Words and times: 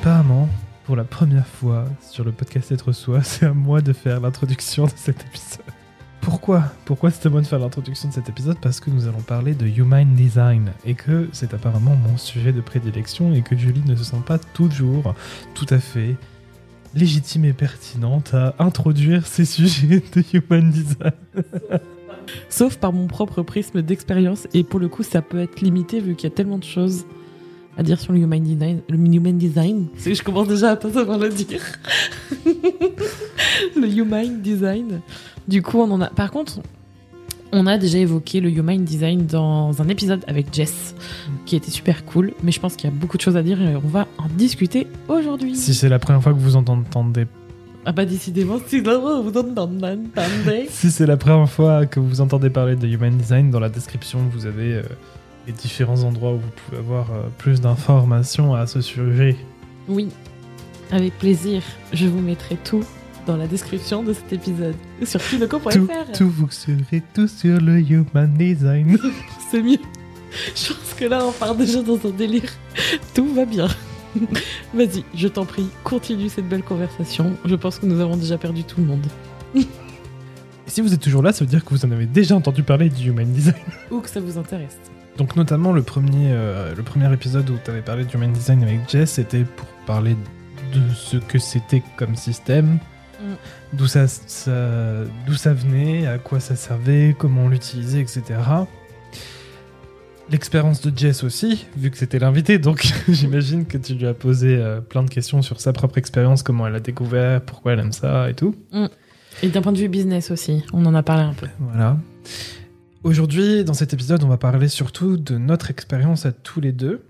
Apparemment, 0.00 0.48
pour 0.84 0.94
la 0.94 1.02
première 1.02 1.46
fois 1.46 1.84
sur 2.00 2.22
le 2.22 2.30
podcast 2.30 2.70
Être 2.70 2.92
Soi, 2.92 3.20
c'est 3.24 3.46
à 3.46 3.52
moi 3.52 3.80
de 3.80 3.92
faire 3.92 4.20
l'introduction 4.20 4.84
de 4.84 4.92
cet 4.94 5.26
épisode. 5.26 5.64
Pourquoi? 6.20 6.62
Pourquoi 6.84 7.10
c'est 7.10 7.26
à 7.26 7.30
moi 7.30 7.40
de 7.40 7.46
faire 7.46 7.58
l'introduction 7.58 8.08
de 8.08 8.14
cet 8.14 8.28
épisode? 8.28 8.56
Parce 8.62 8.78
que 8.78 8.90
nous 8.90 9.08
allons 9.08 9.20
parler 9.20 9.54
de 9.54 9.66
Human 9.66 10.14
Design 10.14 10.70
et 10.86 10.94
que 10.94 11.28
c'est 11.32 11.52
apparemment 11.52 11.96
mon 11.96 12.16
sujet 12.16 12.52
de 12.52 12.60
prédilection 12.60 13.34
et 13.34 13.42
que 13.42 13.56
Julie 13.56 13.82
ne 13.86 13.96
se 13.96 14.04
sent 14.04 14.22
pas 14.24 14.38
toujours 14.38 15.16
tout 15.54 15.66
à 15.70 15.80
fait 15.80 16.14
légitime 16.94 17.44
et 17.44 17.52
pertinente 17.52 18.34
à 18.34 18.54
introduire 18.60 19.26
ces 19.26 19.44
sujets 19.46 20.00
de 20.14 20.22
Human 20.32 20.70
Design. 20.70 21.12
Sauf 22.48 22.76
par 22.76 22.92
mon 22.92 23.08
propre 23.08 23.42
prisme 23.42 23.82
d'expérience 23.82 24.46
et 24.54 24.62
pour 24.62 24.78
le 24.78 24.86
coup 24.86 25.02
ça 25.02 25.22
peut 25.22 25.40
être 25.40 25.60
limité 25.60 25.98
vu 25.98 26.14
qu'il 26.14 26.30
y 26.30 26.32
a 26.32 26.36
tellement 26.36 26.58
de 26.58 26.64
choses 26.64 27.04
à 27.78 27.82
dire 27.84 27.98
sur 28.00 28.12
le 28.12 28.18
Human 28.18 28.42
Design. 28.42 28.80
Le 28.88 28.96
Human 28.96 29.38
Design, 29.38 29.86
c'est 29.96 30.14
je 30.14 30.22
commence 30.22 30.48
déjà 30.48 30.72
à 30.72 30.76
pas 30.76 30.90
savoir 30.90 31.18
le 31.18 31.28
dire. 31.30 31.62
le 33.76 33.88
Human 33.88 34.42
Design. 34.42 35.00
Du 35.46 35.62
coup, 35.62 35.78
on 35.78 35.90
en 35.92 36.00
a. 36.00 36.08
Par 36.08 36.32
contre, 36.32 36.58
on 37.52 37.66
a 37.66 37.78
déjà 37.78 37.98
évoqué 37.98 38.40
le 38.40 38.50
Human 38.50 38.84
Design 38.84 39.26
dans 39.26 39.80
un 39.80 39.88
épisode 39.88 40.24
avec 40.26 40.52
Jess, 40.52 40.94
qui 41.46 41.54
était 41.54 41.70
super 41.70 42.04
cool. 42.04 42.32
Mais 42.42 42.50
je 42.50 42.58
pense 42.58 42.74
qu'il 42.74 42.90
y 42.90 42.92
a 42.92 42.96
beaucoup 42.96 43.16
de 43.16 43.22
choses 43.22 43.36
à 43.36 43.42
dire 43.42 43.62
et 43.62 43.76
on 43.76 43.88
va 43.88 44.08
en 44.18 44.26
discuter 44.28 44.88
aujourd'hui. 45.08 45.54
Si 45.54 45.72
c'est 45.72 45.88
la 45.88 46.00
première 46.00 46.22
fois 46.22 46.32
que 46.34 46.38
vous 46.38 46.56
entendez 46.56 47.26
ah 47.86 47.92
bah 47.92 48.04
décidément, 48.04 48.58
si 48.66 48.80
vous 48.80 48.90
entendez. 48.90 50.66
si 50.68 50.90
c'est 50.90 51.06
la 51.06 51.16
première 51.16 51.48
fois 51.48 51.86
que 51.86 52.00
vous 52.00 52.20
entendez 52.20 52.50
parler 52.50 52.76
de 52.76 52.86
Human 52.86 53.16
Design, 53.16 53.50
dans 53.50 53.60
la 53.60 53.70
description, 53.70 54.18
vous 54.30 54.44
avez 54.44 54.74
euh, 54.74 54.82
les 55.48 55.54
différents 55.54 56.04
endroits 56.04 56.34
où 56.34 56.38
vous 56.38 56.50
pouvez 56.66 56.78
avoir 56.78 57.10
euh, 57.10 57.22
plus 57.38 57.60
d'informations 57.60 58.54
à 58.54 58.66
ce 58.66 58.80
sujet. 58.80 59.34
Oui, 59.88 60.10
avec 60.92 61.18
plaisir. 61.18 61.62
Je 61.92 62.06
vous 62.06 62.20
mettrai 62.20 62.56
tout 62.56 62.84
dans 63.26 63.36
la 63.36 63.46
description 63.46 64.02
de 64.02 64.12
cet 64.12 64.32
épisode. 64.32 64.76
Sur 65.04 65.20
kiloco.fr. 65.20 65.70
Tout, 65.72 65.88
tout, 66.14 66.30
vous 66.30 66.50
serez 66.50 67.02
tout 67.14 67.26
sur 67.26 67.60
le 67.60 67.80
Human 67.80 68.32
Design. 68.34 68.98
C'est 69.50 69.62
mieux. 69.62 69.78
Je 70.54 70.72
pense 70.74 70.94
que 70.94 71.06
là, 71.06 71.24
on 71.26 71.32
part 71.32 71.54
déjà 71.54 71.82
dans 71.82 71.98
un 72.06 72.10
délire. 72.10 72.52
Tout 73.14 73.32
va 73.34 73.46
bien. 73.46 73.68
Vas-y, 74.74 75.04
je 75.14 75.28
t'en 75.28 75.46
prie, 75.46 75.68
continue 75.82 76.28
cette 76.28 76.48
belle 76.48 76.62
conversation. 76.62 77.36
Je 77.44 77.54
pense 77.54 77.78
que 77.78 77.86
nous 77.86 78.00
avons 78.00 78.16
déjà 78.16 78.36
perdu 78.36 78.64
tout 78.64 78.80
le 78.80 78.86
monde. 78.86 79.06
Et 79.54 80.70
si 80.70 80.82
vous 80.82 80.92
êtes 80.92 81.00
toujours 81.00 81.22
là, 81.22 81.32
ça 81.32 81.44
veut 81.44 81.50
dire 81.50 81.64
que 81.64 81.70
vous 81.70 81.86
en 81.86 81.90
avez 81.90 82.04
déjà 82.04 82.36
entendu 82.36 82.62
parler 82.62 82.90
du 82.90 83.08
Human 83.08 83.30
Design. 83.32 83.54
Ou 83.90 84.00
que 84.00 84.10
ça 84.10 84.20
vous 84.20 84.36
intéresse. 84.36 84.78
Donc 85.18 85.34
notamment 85.36 85.72
le 85.72 85.82
premier, 85.82 86.30
euh, 86.30 86.74
le 86.76 86.82
premier 86.82 87.12
épisode 87.12 87.50
où 87.50 87.58
tu 87.62 87.70
avais 87.70 87.82
parlé 87.82 88.04
du 88.04 88.14
Human 88.16 88.32
Design 88.32 88.62
avec 88.62 88.88
Jess, 88.88 89.12
c'était 89.12 89.44
pour 89.44 89.66
parler 89.86 90.16
de 90.72 90.80
ce 90.94 91.16
que 91.16 91.38
c'était 91.38 91.82
comme 91.96 92.14
système, 92.16 92.78
Mm. 93.20 93.32
d'où 93.72 93.86
ça, 93.88 94.06
ça- 94.06 95.02
d'où 95.26 95.34
ça 95.34 95.52
venait, 95.52 96.06
à 96.06 96.18
quoi 96.18 96.38
ça 96.38 96.54
servait, 96.54 97.16
comment 97.18 97.42
on 97.46 97.48
l'utilisait, 97.48 97.98
etc. 98.00 98.22
L'expérience 100.30 100.82
de 100.82 100.96
Jess 100.96 101.24
aussi, 101.24 101.66
vu 101.76 101.90
que 101.90 101.96
c'était 101.96 102.18
l'invité, 102.18 102.58
donc 102.58 102.86
j'imagine 103.08 103.64
que 103.66 103.78
tu 103.78 103.94
lui 103.94 104.06
as 104.06 104.14
posé 104.14 104.56
euh, 104.56 104.80
plein 104.80 105.02
de 105.02 105.08
questions 105.10 105.40
sur 105.42 105.60
sa 105.60 105.72
propre 105.72 105.98
expérience, 105.98 106.42
comment 106.44 106.66
elle 106.66 106.74
a 106.76 106.80
découvert, 106.80 107.40
pourquoi 107.40 107.72
elle 107.72 107.80
aime 107.80 107.92
ça 107.92 108.28
et 108.30 108.34
tout. 108.34 108.54
Et 109.42 109.48
d'un 109.48 109.62
point 109.62 109.72
de 109.72 109.78
vue 109.78 109.88
business 109.88 110.30
aussi, 110.30 110.62
on 110.72 110.84
en 110.86 110.94
a 110.94 111.02
parlé 111.02 111.22
un 111.22 111.32
peu. 111.34 111.46
Voilà. 111.58 111.96
Aujourd'hui, 113.04 113.64
dans 113.64 113.74
cet 113.74 113.94
épisode, 113.94 114.22
on 114.24 114.28
va 114.28 114.38
parler 114.38 114.68
surtout 114.68 115.16
de 115.16 115.38
notre 115.38 115.70
expérience 115.70 116.26
à 116.26 116.32
tous 116.32 116.60
les 116.60 116.72
deux. 116.72 117.04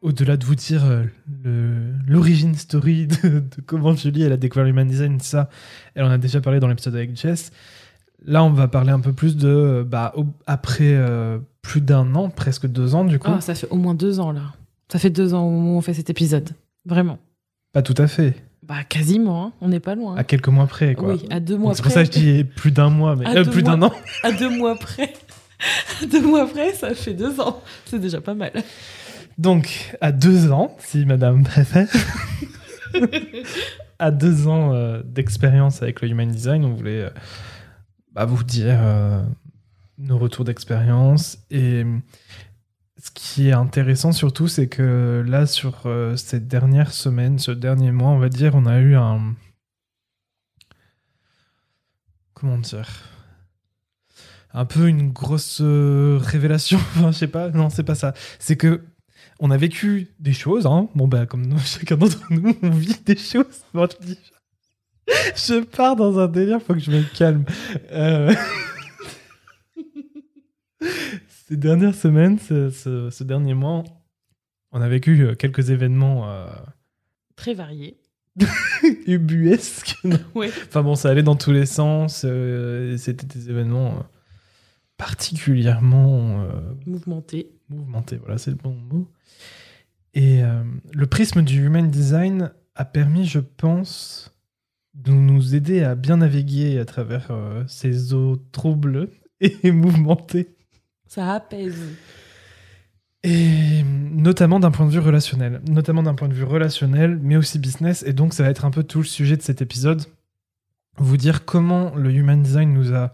Au-delà 0.00 0.36
de 0.36 0.44
vous 0.44 0.54
dire 0.54 0.84
euh, 0.84 1.92
l'origine 2.06 2.54
story 2.54 3.06
de, 3.08 3.40
de 3.40 3.60
comment 3.66 3.94
Julie 3.94 4.22
elle 4.22 4.32
a 4.32 4.36
découvert 4.36 4.64
l'human 4.64 4.86
design, 4.86 5.18
ça, 5.18 5.48
elle 5.94 6.04
en 6.04 6.10
a 6.10 6.18
déjà 6.18 6.40
parlé 6.40 6.60
dans 6.60 6.68
l'épisode 6.68 6.94
avec 6.94 7.16
Jess. 7.16 7.50
Là, 8.24 8.44
on 8.44 8.50
va 8.50 8.68
parler 8.68 8.90
un 8.90 9.00
peu 9.00 9.12
plus 9.12 9.36
de 9.36 9.48
euh, 9.48 9.84
bah, 9.84 10.12
au- 10.16 10.26
après 10.46 10.92
euh, 10.94 11.38
plus 11.62 11.80
d'un 11.80 12.14
an, 12.14 12.28
presque 12.30 12.66
deux 12.68 12.94
ans 12.94 13.04
du 13.04 13.18
coup. 13.18 13.30
Ah, 13.32 13.40
ça 13.40 13.54
fait 13.56 13.68
au 13.70 13.76
moins 13.76 13.94
deux 13.94 14.20
ans 14.20 14.30
là. 14.30 14.52
Ça 14.92 14.98
fait 15.00 15.10
deux 15.10 15.34
ans 15.34 15.44
au 15.46 15.50
moment 15.50 15.74
où 15.74 15.78
on 15.78 15.80
fait 15.80 15.94
cet 15.94 16.10
épisode. 16.10 16.50
Vraiment. 16.84 17.18
Pas 17.72 17.82
tout 17.82 17.94
à 17.98 18.06
fait. 18.06 18.36
Bah 18.68 18.84
quasiment, 18.86 19.46
hein. 19.46 19.52
on 19.62 19.68
n'est 19.68 19.80
pas 19.80 19.94
loin. 19.94 20.14
À 20.16 20.24
quelques 20.24 20.48
mois 20.48 20.66
près, 20.66 20.94
quoi. 20.94 21.14
Oui, 21.14 21.26
à 21.30 21.40
deux 21.40 21.56
mois 21.56 21.74
C'est 21.74 21.82
pour 21.82 21.90
ça 21.90 22.04
que 22.04 22.12
je 22.12 22.18
dis 22.18 22.44
plus 22.44 22.70
d'un 22.70 22.90
mois, 22.90 23.16
mais 23.16 23.26
euh, 23.26 23.44
plus 23.44 23.62
d'un 23.62 23.80
an. 23.80 23.92
À 24.22 24.30
deux 24.30 24.50
mois 24.50 24.76
près. 24.76 25.14
À 26.02 26.06
deux 26.06 26.20
mois 26.20 26.46
près, 26.46 26.74
ça 26.74 26.94
fait 26.94 27.14
deux 27.14 27.40
ans. 27.40 27.62
C'est 27.86 27.98
déjà 27.98 28.20
pas 28.20 28.34
mal. 28.34 28.52
Donc, 29.38 29.96
à 30.02 30.12
deux 30.12 30.52
ans, 30.52 30.76
si 30.80 31.06
madame 31.06 31.44
préfère, 31.44 31.88
à 33.98 34.10
deux 34.10 34.46
ans 34.48 34.74
euh, 34.74 35.00
d'expérience 35.02 35.82
avec 35.82 36.02
le 36.02 36.08
Human 36.08 36.30
Design, 36.30 36.66
on 36.66 36.74
voulait 36.74 37.04
euh, 37.04 37.10
bah, 38.12 38.26
vous 38.26 38.44
dire 38.44 38.78
nos 39.96 40.18
retours 40.18 40.44
d'expérience. 40.44 41.38
Et 41.50 41.86
ce 42.98 43.10
qui 43.12 43.48
est 43.48 43.52
intéressant 43.52 44.12
surtout, 44.12 44.48
c'est 44.48 44.68
que 44.68 45.24
là, 45.26 45.46
sur 45.46 45.86
euh, 45.86 46.16
cette 46.16 46.48
dernière 46.48 46.92
semaine, 46.92 47.38
ce 47.38 47.50
dernier 47.50 47.92
mois, 47.92 48.10
on 48.10 48.18
va 48.18 48.28
dire, 48.28 48.54
on 48.54 48.66
a 48.66 48.78
eu 48.78 48.96
un... 48.96 49.34
Comment 52.34 52.58
dire 52.58 52.88
un 54.52 54.64
peu 54.64 54.88
une 54.88 55.10
grosse 55.12 55.60
euh, 55.60 56.18
révélation. 56.20 56.78
Enfin, 56.96 57.12
je 57.12 57.18
sais 57.18 57.28
pas. 57.28 57.50
Non, 57.50 57.70
c'est 57.70 57.84
pas 57.84 57.94
ça. 57.94 58.14
C'est 58.38 58.56
que 58.56 58.82
on 59.40 59.50
a 59.50 59.56
vécu 59.56 60.08
des 60.18 60.32
choses. 60.32 60.66
Hein. 60.66 60.88
Bon, 60.94 61.06
bah, 61.06 61.26
comme 61.26 61.58
chacun 61.64 61.96
d'entre 61.96 62.20
nous, 62.30 62.56
on 62.62 62.70
vit 62.70 62.98
des 63.04 63.16
choses. 63.16 63.64
Je, 63.74 63.86
dis- 64.06 64.18
je 65.36 65.60
pars 65.60 65.96
dans 65.96 66.18
un 66.18 66.28
délire. 66.28 66.60
Faut 66.60 66.74
que 66.74 66.80
je 66.80 66.90
me 66.90 67.02
calme. 67.02 67.44
Euh, 67.92 68.34
Ces 71.48 71.56
dernières 71.56 71.94
semaines, 71.94 72.38
ce, 72.38 72.68
ce- 72.70 73.10
ce 73.10 73.24
dernier 73.24 73.54
mois, 73.54 73.84
on 74.72 74.80
a 74.82 74.88
vécu 74.88 75.22
euh, 75.22 75.34
quelques 75.34 75.70
événements 75.70 76.30
euh, 76.30 76.46
Très 77.36 77.54
varié. 77.54 77.96
ubuesques. 79.06 79.96
Ouais. 80.34 80.50
Enfin 80.66 80.82
bon, 80.82 80.94
ça 80.94 81.08
allait 81.10 81.22
dans 81.22 81.36
tous 81.36 81.52
les 81.52 81.66
sens. 81.66 82.22
euh, 82.24 82.96
C'était 82.98 83.26
des 83.26 83.48
événements 83.50 83.96
euh, 83.96 84.02
particulièrement 84.98 86.42
euh, 86.42 86.60
Mouvementé. 86.86 87.50
mouvementés. 87.70 88.16
Voilà, 88.16 88.36
c'est 88.38 88.50
le 88.50 88.56
bon 88.56 88.74
mot. 88.74 89.08
Et 90.14 90.40
le 90.92 91.06
prisme 91.06 91.42
du 91.42 91.64
human 91.66 91.88
design 91.90 92.50
a 92.74 92.84
permis, 92.84 93.24
je 93.24 93.38
pense, 93.38 94.34
de 94.94 95.12
nous 95.12 95.54
aider 95.54 95.82
à 95.84 95.94
bien 95.94 96.16
naviguer 96.16 96.78
à 96.80 96.84
travers 96.84 97.30
ces 97.68 98.14
eaux 98.14 98.36
troubles 98.50 99.10
et 99.40 99.70
mouvementées. 99.70 100.56
Ça 101.08 101.34
apaise. 101.34 101.80
Et 103.24 103.82
notamment 103.82 104.60
d'un 104.60 104.70
point 104.70 104.86
de 104.86 104.92
vue 104.92 105.00
relationnel. 105.00 105.60
Notamment 105.68 106.02
d'un 106.02 106.14
point 106.14 106.28
de 106.28 106.34
vue 106.34 106.44
relationnel, 106.44 107.18
mais 107.20 107.36
aussi 107.36 107.58
business. 107.58 108.04
Et 108.06 108.12
donc, 108.12 108.34
ça 108.34 108.42
va 108.42 108.50
être 108.50 108.64
un 108.64 108.70
peu 108.70 108.84
tout 108.84 108.98
le 108.98 109.04
sujet 109.04 109.36
de 109.36 109.42
cet 109.42 109.60
épisode. 109.60 110.02
Vous 110.98 111.16
dire 111.16 111.44
comment 111.44 111.94
le 111.94 112.12
human 112.12 112.42
design 112.42 112.72
nous 112.72 112.94
a 112.94 113.12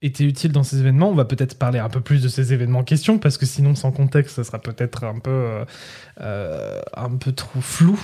été 0.00 0.24
utile 0.24 0.52
dans 0.52 0.62
ces 0.62 0.78
événements. 0.80 1.10
On 1.10 1.14
va 1.14 1.24
peut-être 1.24 1.58
parler 1.58 1.78
un 1.78 1.88
peu 1.88 2.00
plus 2.00 2.22
de 2.22 2.28
ces 2.28 2.52
événements 2.52 2.80
en 2.80 2.84
question, 2.84 3.18
parce 3.18 3.36
que 3.36 3.46
sinon, 3.46 3.74
sans 3.74 3.92
contexte, 3.92 4.36
ça 4.36 4.44
sera 4.44 4.60
peut-être 4.60 5.04
un 5.04 5.18
peu, 5.18 5.64
euh, 6.20 6.80
un 6.96 7.16
peu 7.16 7.32
trop 7.32 7.60
flou. 7.60 8.00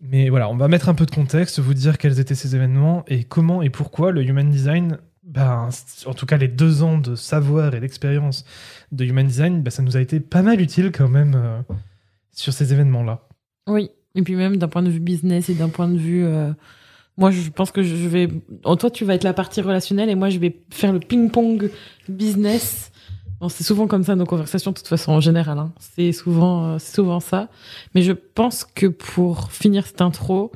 Mais 0.00 0.28
voilà, 0.28 0.48
on 0.48 0.56
va 0.56 0.68
mettre 0.68 0.88
un 0.88 0.94
peu 0.94 1.06
de 1.06 1.12
contexte, 1.12 1.60
vous 1.60 1.74
dire 1.74 1.96
quels 1.96 2.18
étaient 2.18 2.34
ces 2.34 2.56
événements 2.56 3.04
et 3.06 3.22
comment 3.24 3.62
et 3.62 3.70
pourquoi 3.70 4.10
le 4.10 4.22
human 4.22 4.50
design, 4.50 4.98
ben, 5.22 5.68
en 6.06 6.14
tout 6.14 6.26
cas 6.26 6.36
les 6.36 6.48
deux 6.48 6.82
ans 6.82 6.98
de 6.98 7.14
savoir 7.14 7.74
et 7.74 7.80
d'expérience 7.80 8.44
de 8.90 9.04
Human 9.04 9.26
Design, 9.26 9.62
bah, 9.62 9.70
ça 9.70 9.82
nous 9.82 9.96
a 9.96 10.00
été 10.00 10.20
pas 10.20 10.42
mal 10.42 10.60
utile 10.60 10.90
quand 10.92 11.08
même 11.08 11.34
euh, 11.36 11.60
sur 12.32 12.52
ces 12.52 12.72
événements-là. 12.72 13.28
Oui. 13.68 13.90
Et 14.14 14.22
puis 14.22 14.34
même 14.34 14.56
d'un 14.56 14.68
point 14.68 14.82
de 14.82 14.90
vue 14.90 15.00
business 15.00 15.48
et 15.48 15.54
d'un 15.54 15.68
point 15.70 15.88
de 15.88 15.96
vue... 15.96 16.24
euh, 16.24 16.52
Moi, 17.16 17.30
je 17.30 17.48
pense 17.50 17.70
que 17.70 17.82
je 17.82 17.94
vais... 18.08 18.28
Oh, 18.64 18.76
toi, 18.76 18.90
tu 18.90 19.04
vas 19.04 19.14
être 19.14 19.24
la 19.24 19.32
partie 19.32 19.60
relationnelle 19.60 20.10
et 20.10 20.14
moi, 20.14 20.28
je 20.28 20.38
vais 20.38 20.60
faire 20.70 20.92
le 20.92 21.00
ping-pong 21.00 21.70
business 22.08 22.92
c'est 23.48 23.64
souvent 23.64 23.86
comme 23.86 24.04
ça 24.04 24.14
nos 24.14 24.26
conversations, 24.26 24.70
de 24.70 24.76
toute 24.76 24.88
façon, 24.88 25.12
en 25.12 25.20
général. 25.20 25.58
hein. 25.58 25.72
C'est 25.78 26.12
souvent, 26.12 26.74
euh, 26.74 26.78
souvent 26.78 27.20
ça. 27.20 27.48
Mais 27.94 28.02
je 28.02 28.12
pense 28.12 28.64
que 28.64 28.86
pour 28.86 29.50
finir 29.52 29.86
cette 29.86 30.00
intro, 30.00 30.52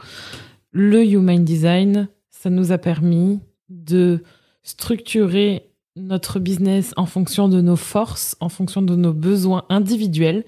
le 0.73 1.05
Human 1.05 1.45
Design, 1.45 2.09
ça 2.31 2.51
nous 2.51 2.73
a 2.73 2.79
permis 2.79 3.41
de 3.69 4.23
structurer 4.67 5.71
notre 5.95 6.41
business 6.41 6.93
en 6.97 7.07
fonction 7.07 7.49
de 7.49 7.61
nos 7.63 7.77
forces, 7.77 8.37
en 8.41 8.51
fonction 8.51 8.83
de 8.83 8.97
nos 8.97 9.15
besoins 9.15 9.65
individuels 9.71 10.45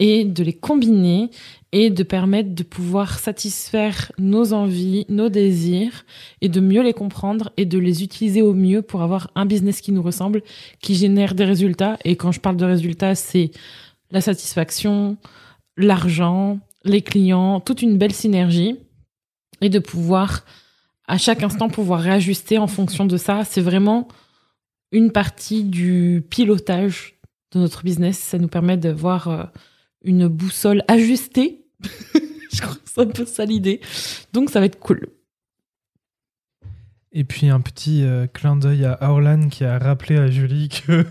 et 0.00 0.24
de 0.24 0.42
les 0.42 0.54
combiner 0.54 1.30
et 1.70 1.90
de 1.90 2.02
permettre 2.02 2.54
de 2.54 2.62
pouvoir 2.64 3.18
satisfaire 3.18 4.10
nos 4.18 4.52
envies, 4.52 5.04
nos 5.08 5.28
désirs 5.28 6.04
et 6.40 6.48
de 6.48 6.60
mieux 6.60 6.82
les 6.82 6.94
comprendre 6.94 7.52
et 7.56 7.66
de 7.66 7.78
les 7.78 8.02
utiliser 8.02 8.42
au 8.42 8.54
mieux 8.54 8.82
pour 8.82 9.02
avoir 9.02 9.30
un 9.36 9.46
business 9.46 9.80
qui 9.80 9.92
nous 9.92 10.02
ressemble, 10.02 10.42
qui 10.80 10.94
génère 10.94 11.34
des 11.34 11.44
résultats. 11.44 11.98
Et 12.04 12.16
quand 12.16 12.32
je 12.32 12.40
parle 12.40 12.56
de 12.56 12.64
résultats, 12.64 13.14
c'est 13.14 13.52
la 14.10 14.22
satisfaction, 14.22 15.18
l'argent, 15.76 16.58
les 16.84 17.02
clients, 17.02 17.60
toute 17.60 17.82
une 17.82 17.98
belle 17.98 18.14
synergie 18.14 18.76
et 19.60 19.68
de 19.68 19.78
pouvoir 19.78 20.44
à 21.06 21.18
chaque 21.18 21.42
instant 21.42 21.68
pouvoir 21.68 22.00
réajuster 22.00 22.58
en 22.58 22.66
fonction 22.66 23.04
de 23.04 23.16
ça. 23.16 23.44
C'est 23.44 23.60
vraiment 23.60 24.08
une 24.92 25.10
partie 25.10 25.64
du 25.64 26.24
pilotage 26.30 27.18
de 27.52 27.58
notre 27.58 27.82
business. 27.82 28.18
Ça 28.18 28.38
nous 28.38 28.48
permet 28.48 28.76
d'avoir 28.76 29.28
euh, 29.28 29.44
une 30.04 30.28
boussole 30.28 30.82
ajustée. 30.88 31.64
Je 32.52 32.60
crois 32.60 32.74
que 32.74 32.80
c'est 32.84 33.00
un 33.00 33.06
peu 33.06 33.24
ça 33.24 33.44
l'idée. 33.44 33.80
Donc 34.32 34.50
ça 34.50 34.60
va 34.60 34.66
être 34.66 34.78
cool. 34.78 35.08
Et 37.14 37.24
puis 37.24 37.48
un 37.48 37.60
petit 37.60 38.04
euh, 38.04 38.26
clin 38.26 38.56
d'œil 38.56 38.86
à 38.86 38.98
Orlan 39.02 39.48
qui 39.48 39.64
a 39.64 39.78
rappelé 39.78 40.16
à 40.16 40.30
Julie 40.30 40.70
que 40.70 41.04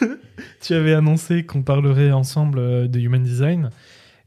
tu 0.60 0.74
avais 0.74 0.92
annoncé 0.92 1.44
qu'on 1.44 1.62
parlerait 1.62 2.12
ensemble 2.12 2.58
euh, 2.58 2.86
de 2.86 2.98
Human 2.98 3.22
Design 3.22 3.70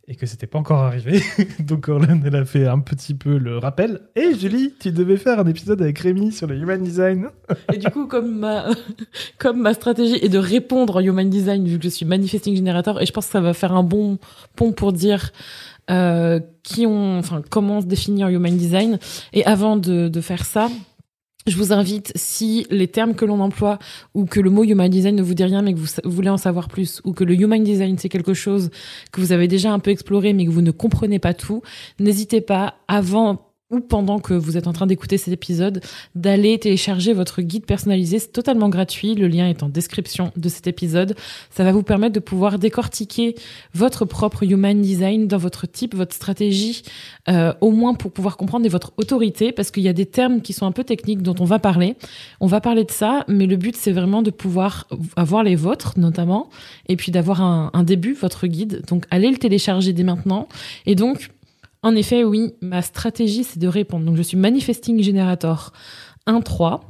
et 0.07 0.15
que 0.15 0.25
c'était 0.25 0.47
pas 0.47 0.59
encore 0.59 0.79
arrivé. 0.79 1.21
Donc 1.59 1.87
Orlan, 1.87 2.19
elle 2.25 2.35
a 2.35 2.45
fait 2.45 2.67
un 2.67 2.79
petit 2.79 3.13
peu 3.13 3.37
le 3.37 3.57
rappel. 3.57 4.01
Et 4.15 4.33
Julie, 4.33 4.73
tu 4.79 4.91
devais 4.91 5.17
faire 5.17 5.39
un 5.39 5.47
épisode 5.47 5.81
avec 5.81 5.99
Rémi 5.99 6.31
sur 6.31 6.47
le 6.47 6.55
Human 6.55 6.81
Design. 6.81 7.29
Et 7.71 7.77
du 7.77 7.87
coup, 7.89 8.07
comme 8.07 8.39
ma, 8.39 8.65
comme 9.37 9.61
ma 9.61 9.73
stratégie 9.73 10.19
est 10.21 10.29
de 10.29 10.39
répondre 10.39 10.97
en 10.97 10.99
Human 10.99 11.29
Design, 11.29 11.65
vu 11.65 11.77
que 11.77 11.83
je 11.83 11.89
suis 11.89 12.05
Manifesting 12.05 12.55
Generator, 12.55 13.01
et 13.01 13.05
je 13.05 13.13
pense 13.13 13.27
que 13.27 13.31
ça 13.31 13.41
va 13.41 13.53
faire 13.53 13.73
un 13.73 13.83
bon 13.83 14.17
pont 14.55 14.71
pour 14.71 14.91
dire 14.91 15.31
euh, 15.89 16.39
qui 16.63 16.85
on, 16.85 17.19
enfin, 17.19 17.41
comment 17.49 17.81
se 17.81 17.85
définir 17.85 18.27
Human 18.29 18.55
Design. 18.55 18.99
Et 19.33 19.45
avant 19.45 19.77
de, 19.77 20.07
de 20.07 20.21
faire 20.21 20.45
ça, 20.45 20.69
je 21.47 21.57
vous 21.57 21.73
invite, 21.73 22.11
si 22.15 22.67
les 22.69 22.87
termes 22.87 23.15
que 23.15 23.25
l'on 23.25 23.39
emploie 23.39 23.79
ou 24.13 24.25
que 24.25 24.39
le 24.39 24.49
mot 24.49 24.63
Human 24.63 24.89
Design 24.89 25.15
ne 25.15 25.23
vous 25.23 25.33
dit 25.33 25.43
rien 25.43 25.61
mais 25.61 25.73
que 25.73 25.79
vous 25.79 25.87
voulez 26.05 26.29
en 26.29 26.37
savoir 26.37 26.67
plus 26.67 27.01
ou 27.03 27.13
que 27.13 27.23
le 27.23 27.33
Human 27.33 27.63
Design 27.63 27.97
c'est 27.97 28.09
quelque 28.09 28.33
chose 28.33 28.69
que 29.11 29.21
vous 29.21 29.31
avez 29.31 29.47
déjà 29.47 29.71
un 29.71 29.79
peu 29.79 29.91
exploré 29.91 30.33
mais 30.33 30.45
que 30.45 30.51
vous 30.51 30.61
ne 30.61 30.71
comprenez 30.71 31.19
pas 31.19 31.33
tout, 31.33 31.61
n'hésitez 31.99 32.41
pas 32.41 32.75
avant 32.87 33.50
ou 33.71 33.79
pendant 33.79 34.19
que 34.19 34.33
vous 34.33 34.57
êtes 34.57 34.67
en 34.67 34.73
train 34.73 34.85
d'écouter 34.85 35.17
cet 35.17 35.33
épisode, 35.33 35.81
d'aller 36.13 36.59
télécharger 36.59 37.13
votre 37.13 37.41
guide 37.41 37.65
personnalisé. 37.65 38.19
C'est 38.19 38.31
totalement 38.33 38.69
gratuit. 38.69 39.15
Le 39.15 39.27
lien 39.27 39.47
est 39.47 39.63
en 39.63 39.69
description 39.69 40.31
de 40.35 40.49
cet 40.49 40.67
épisode. 40.67 41.15
Ça 41.49 41.63
va 41.63 41.71
vous 41.71 41.83
permettre 41.83 42.13
de 42.13 42.19
pouvoir 42.19 42.59
décortiquer 42.59 43.35
votre 43.73 44.05
propre 44.05 44.43
human 44.43 44.81
design 44.81 45.27
dans 45.27 45.37
votre 45.37 45.67
type, 45.67 45.95
votre 45.95 46.13
stratégie, 46.13 46.83
euh, 47.29 47.53
au 47.61 47.71
moins 47.71 47.93
pour 47.93 48.11
pouvoir 48.11 48.37
comprendre 48.37 48.67
votre 48.67 48.91
autorité, 48.97 49.51
parce 49.51 49.71
qu'il 49.71 49.83
y 49.83 49.89
a 49.89 49.93
des 49.93 50.05
termes 50.05 50.41
qui 50.41 50.53
sont 50.53 50.65
un 50.65 50.71
peu 50.71 50.83
techniques 50.83 51.21
dont 51.21 51.35
on 51.39 51.45
va 51.45 51.59
parler. 51.59 51.95
On 52.39 52.47
va 52.47 52.61
parler 52.61 52.83
de 52.83 52.91
ça, 52.91 53.23
mais 53.27 53.47
le 53.47 53.55
but 53.55 53.75
c'est 53.75 53.91
vraiment 53.91 54.21
de 54.21 54.31
pouvoir 54.31 54.87
avoir 55.15 55.43
les 55.43 55.55
vôtres 55.55 55.93
notamment, 55.97 56.49
et 56.87 56.95
puis 56.95 57.11
d'avoir 57.11 57.41
un, 57.41 57.71
un 57.73 57.83
début, 57.83 58.13
votre 58.13 58.47
guide. 58.47 58.83
Donc 58.87 59.05
allez 59.09 59.29
le 59.29 59.37
télécharger 59.37 59.93
dès 59.93 60.03
maintenant. 60.03 60.47
Et 60.85 60.95
donc, 60.95 61.29
en 61.83 61.95
effet, 61.95 62.23
oui, 62.23 62.53
ma 62.61 62.81
stratégie 62.81 63.43
c'est 63.43 63.59
de 63.59 63.67
répondre. 63.67 64.05
Donc 64.05 64.15
je 64.17 64.21
suis 64.21 64.37
manifesting 64.37 65.01
generator 65.01 65.71
1-3 66.27 66.81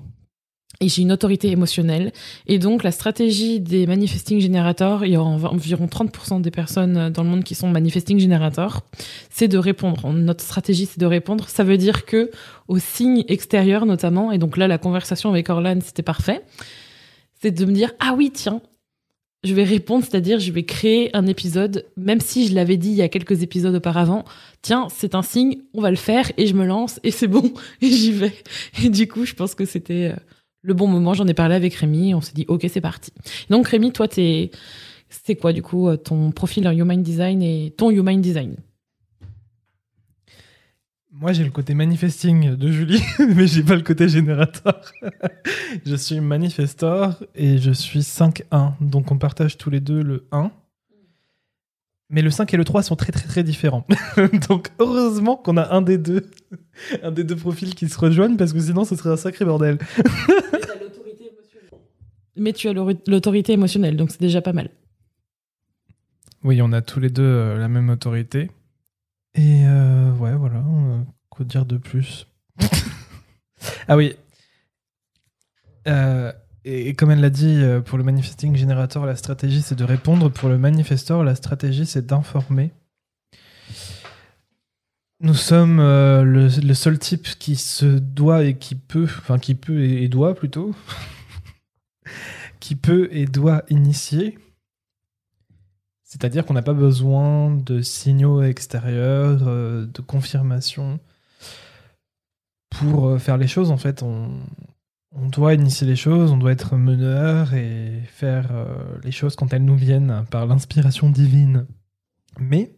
et 0.80 0.90
j'ai 0.90 1.04
une 1.04 1.12
autorité 1.12 1.52
émotionnelle. 1.52 2.12
Et 2.48 2.58
donc, 2.58 2.82
la 2.82 2.92
stratégie 2.92 3.60
des 3.60 3.86
manifesting 3.86 4.42
generators, 4.42 5.06
il 5.06 5.12
y 5.12 5.16
a 5.16 5.22
env- 5.22 5.46
environ 5.46 5.86
30% 5.86 6.42
des 6.42 6.50
personnes 6.50 7.12
dans 7.12 7.22
le 7.22 7.30
monde 7.30 7.44
qui 7.44 7.54
sont 7.54 7.70
manifesting 7.70 8.20
generators, 8.20 8.82
c'est 9.30 9.48
de 9.48 9.60
répondre. 9.60 10.12
Notre 10.12 10.44
stratégie, 10.44 10.88
c'est 10.88 11.00
de 11.00 11.06
répondre. 11.06 11.48
Ça 11.50 11.64
veut 11.64 11.78
dire 11.78 12.04
que 12.06 12.32
aux 12.68 12.80
signes 12.80 13.24
extérieurs, 13.28 13.86
notamment, 13.86 14.32
et 14.32 14.40
donc 14.40 14.58
là, 14.58 14.68
la 14.68 14.80
conversation 14.80 15.30
avec 15.30 15.50
Orlan, 15.50 15.78
c'était 15.84 16.02
parfait, 16.02 16.42
c'est 17.40 17.52
de 17.52 17.66
me 17.66 17.74
dire, 17.74 17.92
ah 18.00 18.16
oui, 18.18 18.32
tiens, 18.34 18.60
je 19.44 19.54
vais 19.56 19.64
répondre, 19.64 20.04
c'est-à-dire 20.04 20.40
je 20.40 20.52
vais 20.52 20.64
créer 20.64 21.16
un 21.16 21.26
épisode, 21.26 21.86
même 21.98 22.20
si 22.20 22.48
je 22.48 22.54
l'avais 22.54 22.78
dit 22.78 22.90
il 22.90 22.96
y 22.96 23.02
a 23.02 23.10
quelques 23.10 23.42
épisodes 23.42 23.74
auparavant, 23.74 24.24
tiens, 24.62 24.88
c'est 24.94 25.16
un 25.16 25.24
signe, 25.24 25.58
on 25.74 25.82
va 25.82 25.90
le 25.90 25.98
faire, 25.98 26.32
et 26.38 26.46
je 26.46 26.54
me 26.54 26.66
lance, 26.66 27.00
et 27.04 27.12
c'est 27.12 27.28
bon, 27.28 27.54
et 27.82 27.88
j'y 27.88 28.12
vais. 28.12 28.34
Et 28.84 28.90
du 28.90 29.08
coup, 29.08 29.26
je 29.26 29.34
pense 29.34 29.56
que 29.56 29.66
c'était 29.66 30.12
euh, 30.14 30.20
le 30.62 30.74
bon 30.74 30.88
moment. 30.88 31.14
J'en 31.14 31.28
ai 31.28 31.34
parlé 31.34 31.56
avec 31.56 31.74
Rémi, 31.74 32.14
on 32.14 32.22
s'est 32.22 32.34
dit, 32.34 32.46
ok, 32.48 32.66
c'est 32.70 32.82
parti. 32.82 33.12
Donc 33.50 33.68
Rémi, 33.68 33.92
toi, 33.92 34.08
t'es, 34.08 34.52
c'est 35.10 35.36
quoi 35.36 35.54
du 35.54 35.62
coup 35.62 35.88
euh, 35.88 35.98
ton 35.98 36.32
profil 36.32 36.68
en 36.68 36.72
Human 36.72 37.02
Design 37.02 37.42
et 37.42 37.74
ton 37.76 37.90
Human 37.90 38.22
Design? 38.22 38.56
Moi, 41.14 41.34
j'ai 41.34 41.44
le 41.44 41.50
côté 41.52 41.74
manifesting 41.74 42.56
de 42.56 42.72
Julie, 42.72 43.04
mais 43.36 43.46
j'ai 43.46 43.64
pas 43.64 43.76
le 43.76 43.82
côté 43.82 44.08
générateur. 44.08 44.82
je 45.86 45.96
suis 45.96 46.22
manifestor 46.22 47.20
et 47.36 47.58
je 47.58 47.72
suis 47.72 48.00
5-1. 48.00 48.74
Donc, 48.80 49.12
on 49.12 49.18
partage 49.18 49.58
tous 49.58 49.70
les 49.70 49.82
deux 49.82 50.02
le 50.02 50.26
1. 50.32 50.52
Mais 52.10 52.22
le 52.22 52.30
5 52.30 52.54
et 52.54 52.58
le 52.58 52.64
3 52.66 52.84
sont 52.84 52.96
très, 52.96 53.12
très, 53.12 53.28
très 53.28 53.44
différents. 53.44 53.86
donc, 54.50 54.70
heureusement 54.80 55.36
qu'on 55.36 55.58
a 55.58 55.74
un 55.76 55.82
des 55.82 55.98
deux, 55.98 56.30
un 57.04 57.12
des 57.12 57.24
deux 57.26 57.36
profils 57.36 57.74
qui 57.76 57.88
se 57.90 57.98
rejoignent 58.00 58.38
parce 58.38 58.54
que 58.54 58.60
sinon, 58.60 58.86
ce 58.86 58.96
serait 58.96 59.10
un 59.12 59.18
sacré 59.18 59.44
bordel. 59.46 59.78
Mais 62.38 62.54
tu 62.54 62.70
as 62.70 62.74
l'au- 62.74 62.90
l'autorité 63.08 63.54
émotionnelle, 63.54 63.98
donc 63.98 64.12
c'est 64.12 64.22
déjà 64.22 64.42
pas 64.42 64.54
mal. 64.54 64.70
Oui, 66.44 66.62
on 66.62 66.72
a 66.72 66.82
tous 66.82 67.00
les 67.00 67.10
deux 67.10 67.22
euh, 67.24 67.58
la 67.58 67.68
même 67.68 67.90
autorité. 67.90 68.50
Et 69.36 69.64
euh, 69.66 70.12
ouais, 70.14 70.36
voilà. 70.36 70.58
euh, 70.58 71.04
quoi 71.30 71.46
dire 71.46 71.66
de 71.66 71.78
plus? 71.78 72.28
Ah 73.88 73.96
oui. 73.96 74.16
Euh, 75.88 76.34
et, 76.66 76.96
comme 76.96 77.12
elle 77.12 77.22
l'a 77.22 77.30
dit, 77.30 77.62
pour 77.86 78.00
le 78.00 78.04
manifesting 78.04 78.56
generator, 78.56 79.06
la 79.06 79.16
stratégie 79.16 79.62
c'est 79.62 79.76
de 79.76 79.84
répondre. 79.84 80.30
Pour 80.30 80.50
le 80.50 80.58
manifestor, 80.58 81.24
la 81.24 81.36
stratégie 81.36 81.86
c'est 81.86 82.08
d'informer. 82.08 82.72
Nous 85.20 85.36
sommes 85.36 85.78
le, 85.78 86.74
seul 86.74 86.98
type 86.98 87.28
qui 87.38 87.56
se 87.56 87.86
doit 87.86 88.44
et 88.46 88.58
qui 88.58 88.74
peut, 88.74 89.04
enfin 89.04 89.38
qui 89.38 89.54
peut 89.54 89.84
et 89.84 90.08
doit 90.08 90.34
plutôt, 90.34 90.74
qui 92.60 92.76
peut 92.76 93.10
et 93.12 93.28
doit 93.28 93.62
initier. 93.70 94.40
C'est-à-dire 96.12 96.46
qu'on 96.46 96.54
n'a 96.54 96.62
pas 96.62 96.74
besoin 96.74 97.56
de 97.56 97.82
signaux 97.82 98.44
extérieurs, 98.44 99.48
euh, 99.48 99.86
de 99.86 100.02
confirmation 100.02 101.00
pour 102.70 103.08
euh, 103.08 103.18
faire 103.18 103.38
les 103.38 103.48
choses. 103.48 103.72
En 103.72 103.78
fait, 103.78 104.04
on, 104.04 104.30
doit 105.30 105.54
initier 105.54 105.88
les 105.88 105.96
choses, 105.96 106.34
on 106.34 106.38
doit 106.38 106.52
être 106.52 106.76
meneur 106.76 107.54
et 107.54 108.02
faire 108.08 108.50
euh, 108.52 108.76
les 109.06 109.12
choses 109.14 109.38
quand 109.38 109.54
elles 109.54 109.64
nous 109.64 109.78
viennent 109.78 110.26
par 110.30 110.46
l'inspiration 110.48 111.10
divine. 111.10 111.66
Mais 112.38 112.76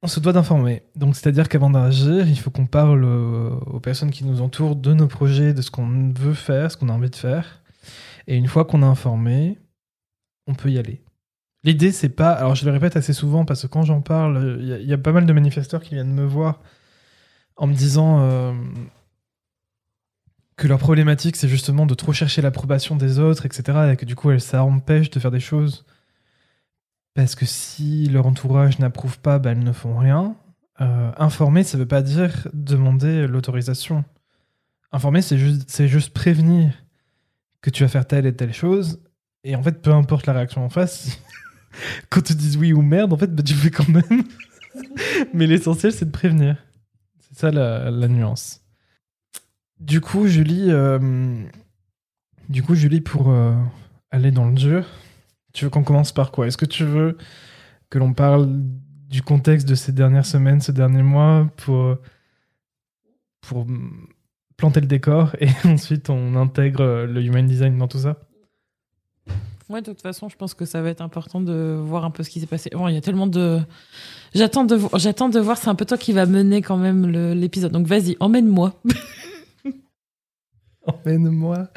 on 0.00 0.06
se 0.06 0.20
doit 0.20 0.32
d'informer. 0.32 0.84
Donc, 0.94 1.16
c'est-à-dire 1.16 1.48
qu'avant 1.48 1.70
d'agir, 1.70 2.28
il 2.28 2.38
faut 2.38 2.52
qu'on 2.52 2.66
parle 2.66 3.04
aux 3.04 3.80
personnes 3.80 4.12
qui 4.12 4.24
nous 4.24 4.42
entourent 4.42 4.76
de 4.76 4.94
nos 4.94 5.08
projets, 5.08 5.54
de 5.54 5.62
ce 5.62 5.72
qu'on 5.72 6.12
veut 6.12 6.34
faire, 6.34 6.70
ce 6.70 6.76
qu'on 6.76 6.88
a 6.88 6.92
envie 6.92 7.10
de 7.10 7.16
faire. 7.16 7.64
Et 8.28 8.36
une 8.36 8.46
fois 8.46 8.64
qu'on 8.64 8.82
a 8.82 8.86
informé, 8.86 9.58
on 10.46 10.54
peut 10.54 10.70
y 10.70 10.78
aller. 10.78 11.02
L'idée, 11.66 11.90
c'est 11.90 12.08
pas. 12.08 12.30
Alors, 12.30 12.54
je 12.54 12.64
le 12.64 12.70
répète 12.70 12.96
assez 12.96 13.12
souvent 13.12 13.44
parce 13.44 13.62
que 13.62 13.66
quand 13.66 13.82
j'en 13.82 14.00
parle, 14.00 14.58
il 14.60 14.88
y, 14.88 14.92
a- 14.92 14.98
pas 14.98 15.10
mal 15.12 15.26
de 15.26 15.32
manifesteurs 15.32 15.82
qui 15.82 15.94
viennent 15.94 16.14
me 16.14 16.24
voir 16.24 16.60
en 17.56 17.66
me 17.66 17.74
disant 17.74 18.20
euh, 18.20 18.52
que 20.56 20.68
leur 20.68 20.78
problématique, 20.78 21.34
c'est 21.34 21.48
justement 21.48 21.84
de 21.84 21.94
trop 21.94 22.12
chercher 22.12 22.40
l'approbation 22.40 22.94
des 22.94 23.18
autres, 23.18 23.46
etc. 23.46 23.90
Et 23.92 23.96
que 23.96 24.04
du 24.04 24.14
coup, 24.14 24.38
ça 24.38 24.62
empêche 24.62 25.10
de 25.10 25.18
faire 25.18 25.32
des 25.32 25.40
choses. 25.40 25.84
Parce 27.14 27.34
que 27.34 27.46
si 27.46 28.08
leur 28.10 28.26
entourage 28.26 28.78
n'approuve 28.78 29.18
pas, 29.18 29.40
bah, 29.40 29.50
elles 29.50 29.58
ne 29.64 29.72
font 29.72 29.96
rien. 29.98 30.36
Euh, 30.80 31.10
informer, 31.18 31.64
ça 31.64 31.78
veut 31.78 31.86
pas 31.86 32.02
dire 32.02 32.46
demander 32.52 33.26
l'autorisation. 33.26 34.04
Informer, 34.92 35.20
c'est 35.20 35.38
juste, 35.38 35.86
juste 35.86 36.12
prévenir 36.14 36.74
que 37.60 37.70
tu 37.70 37.82
vas 37.82 37.88
faire 37.88 38.06
telle 38.06 38.26
et 38.26 38.36
telle 38.36 38.52
chose. 38.54 39.02
Et 39.42 39.56
en 39.56 39.62
fait, 39.62 39.82
peu 39.82 39.92
importe 39.92 40.26
la 40.26 40.32
réaction 40.32 40.64
en 40.64 40.68
face, 40.68 41.20
quand 42.10 42.22
tu 42.22 42.34
dis 42.34 42.56
oui 42.56 42.72
ou 42.72 42.82
merde, 42.82 43.12
en 43.12 43.18
fait, 43.18 43.34
bah, 43.34 43.42
tu 43.42 43.54
fais 43.54 43.70
quand 43.70 43.88
même. 43.88 44.24
Mais 45.34 45.46
l'essentiel, 45.46 45.92
c'est 45.92 46.04
de 46.04 46.10
prévenir. 46.10 46.56
C'est 47.20 47.38
ça 47.38 47.50
la, 47.50 48.08
nuance. 48.08 48.62
Du 49.80 50.00
coup, 50.00 50.26
Julie, 50.26 50.70
euh, 50.70 51.44
du 52.48 52.62
coup, 52.62 52.74
Julie, 52.74 53.00
pour 53.00 53.30
euh, 53.30 53.54
aller 54.10 54.30
dans 54.30 54.46
le 54.46 54.54
dur, 54.54 54.86
tu 55.52 55.64
veux 55.64 55.70
qu'on 55.70 55.84
commence 55.84 56.12
par 56.12 56.32
quoi? 56.32 56.46
Est-ce 56.46 56.56
que 56.56 56.66
tu 56.66 56.84
veux 56.84 57.16
que 57.90 57.98
l'on 57.98 58.12
parle 58.12 58.48
du 59.08 59.22
contexte 59.22 59.68
de 59.68 59.74
ces 59.74 59.92
dernières 59.92 60.26
semaines, 60.26 60.60
ces 60.60 60.72
derniers 60.72 61.02
mois, 61.02 61.48
pour, 61.56 61.96
pour 63.40 63.66
planter 64.56 64.80
le 64.80 64.86
décor 64.86 65.36
et 65.40 65.48
ensuite 65.64 66.10
on 66.10 66.34
intègre 66.34 67.04
le 67.04 67.22
human 67.22 67.46
design 67.46 67.78
dans 67.78 67.88
tout 67.88 67.98
ça? 67.98 68.18
Ouais, 69.68 69.80
de 69.82 69.86
toute 69.86 70.00
façon, 70.02 70.28
je 70.28 70.36
pense 70.36 70.54
que 70.54 70.64
ça 70.64 70.80
va 70.80 70.90
être 70.90 71.00
important 71.00 71.40
de 71.40 71.76
voir 71.82 72.04
un 72.04 72.10
peu 72.12 72.22
ce 72.22 72.30
qui 72.30 72.38
s'est 72.40 72.46
passé. 72.46 72.70
Bon, 72.72 72.86
il 72.88 72.94
y 72.94 72.96
a 72.96 73.00
tellement 73.00 73.26
de. 73.26 73.58
J'attends 74.34 74.64
de, 74.64 74.76
vo- 74.76 74.90
j'attends 74.96 75.28
de 75.28 75.40
voir, 75.40 75.58
c'est 75.58 75.68
un 75.68 75.74
peu 75.74 75.84
toi 75.84 75.98
qui 75.98 76.12
va 76.12 76.24
mener 76.26 76.62
quand 76.62 76.76
même 76.76 77.06
l'épisode. 77.32 77.72
Donc 77.72 77.86
vas-y, 77.86 78.16
emmène-moi. 78.20 78.80
Emmène-moi. 80.86 81.68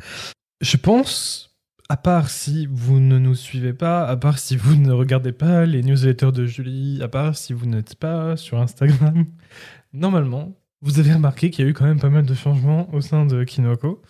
Je 0.61 0.77
pense, 0.77 1.57
à 1.89 1.97
part 1.97 2.29
si 2.29 2.67
vous 2.71 2.99
ne 2.99 3.17
nous 3.17 3.33
suivez 3.35 3.73
pas, 3.73 4.05
à 4.07 4.15
part 4.17 4.37
si 4.37 4.55
vous 4.55 4.75
ne 4.75 4.91
regardez 4.91 5.31
pas 5.31 5.65
les 5.65 5.81
newsletters 5.81 6.31
de 6.31 6.45
Julie, 6.45 7.01
à 7.01 7.07
part 7.07 7.35
si 7.35 7.53
vous 7.53 7.65
n'êtes 7.65 7.95
pas 7.95 8.37
sur 8.37 8.59
Instagram, 8.59 9.25
normalement, 9.93 10.53
vous 10.81 10.99
avez 10.99 11.13
remarqué 11.13 11.49
qu'il 11.49 11.65
y 11.65 11.67
a 11.67 11.71
eu 11.71 11.73
quand 11.73 11.85
même 11.85 11.99
pas 11.99 12.09
mal 12.09 12.25
de 12.25 12.33
changements 12.35 12.93
au 12.93 13.01
sein 13.01 13.25
de 13.25 13.43
Kinoko 13.43 14.01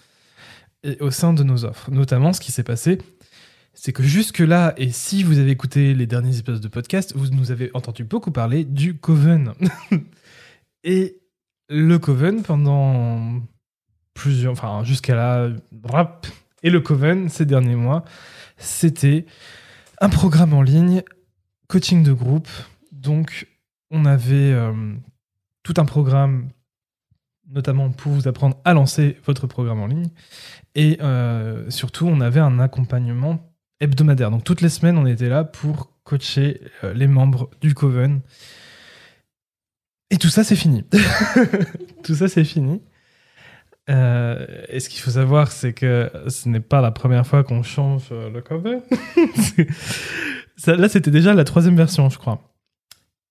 et 0.84 0.98
au 1.02 1.12
sein 1.12 1.34
de 1.34 1.44
nos 1.44 1.64
offres. 1.66 1.90
Notamment, 1.92 2.34
ce 2.34 2.42
qui 2.42 2.52
s'est 2.52 2.64
passé, 2.64 3.00
c'est 3.82 3.94
que 3.94 4.04
jusque-là, 4.04 4.74
et 4.76 4.92
si 4.92 5.24
vous 5.24 5.40
avez 5.40 5.52
écouté 5.52 5.94
les 5.94 6.06
derniers 6.06 6.38
épisodes 6.38 6.60
de 6.60 6.68
podcast, 6.68 7.14
vous 7.16 7.30
nous 7.30 7.52
avez 7.52 7.72
entendu 7.74 8.04
beaucoup 8.04 8.30
parler 8.30 8.66
du 8.66 8.98
Coven. 8.98 9.54
et 10.84 11.22
le 11.70 11.98
Coven, 11.98 12.44
pendant 12.44 13.40
plusieurs, 14.14 14.52
enfin 14.52 14.84
jusqu'à 14.84 15.16
la 15.16 15.50
rap 15.86 16.28
et 16.62 16.70
le 16.70 16.82
Coven 16.82 17.30
ces 17.30 17.46
derniers 17.46 17.78
mois, 17.78 18.04
c'était 18.58 19.26
un 20.02 20.10
programme 20.10 20.54
en 20.54 20.62
ligne, 20.62 21.02
coaching 21.70 22.04
de 22.04 22.12
groupe. 22.12 22.50
Donc 22.92 23.48
on 23.92 24.04
avait 24.04 24.52
euh, 24.52 24.74
tout 25.64 25.76
un 25.78 25.86
programme, 25.86 26.50
notamment 27.48 27.92
pour 27.92 28.12
vous 28.12 28.28
apprendre 28.28 28.58
à 28.66 28.74
lancer 28.74 29.16
votre 29.24 29.48
programme 29.48 29.80
en 29.80 29.88
ligne, 29.88 30.10
et 30.76 30.98
euh, 31.02 31.70
surtout 31.70 32.08
on 32.08 32.20
avait 32.20 32.42
un 32.42 32.60
accompagnement 32.60 33.49
hebdomadaire. 33.80 34.32
Donc 34.32 34.44
toutes 34.44 34.62
les 34.62 34.70
semaines 34.70 34.98
on 34.98 35.06
était 35.06 35.30
là 35.30 35.44
pour 35.44 35.92
coacher 36.04 36.62
euh, 36.84 36.94
les 36.94 37.08
membres 37.08 37.50
du 37.62 37.74
Coven. 37.74 38.22
Et 40.12 40.18
tout 40.18 40.30
ça 40.30 40.44
c'est 40.44 40.56
fini. 40.56 40.84
tout 42.04 42.16
ça 42.16 42.28
c'est 42.28 42.44
fini. 42.44 42.82
Euh, 43.90 44.46
et 44.70 44.80
ce 44.80 44.90
qu'il 44.90 45.02
faut 45.02 45.12
savoir, 45.12 45.52
c'est 45.52 45.74
que 45.74 46.12
ce 46.28 46.48
n'est 46.48 46.60
pas 46.60 46.82
la 46.82 46.92
première 46.92 47.26
fois 47.26 47.44
qu'on 47.44 47.64
change 47.64 48.10
euh, 48.12 48.30
le 48.30 48.42
cover. 48.42 48.80
Ça, 50.58 50.76
là, 50.76 50.90
c'était 50.90 51.10
déjà 51.10 51.34
la 51.34 51.46
troisième 51.46 51.76
version, 51.76 52.10
je 52.10 52.18
crois. 52.18 52.54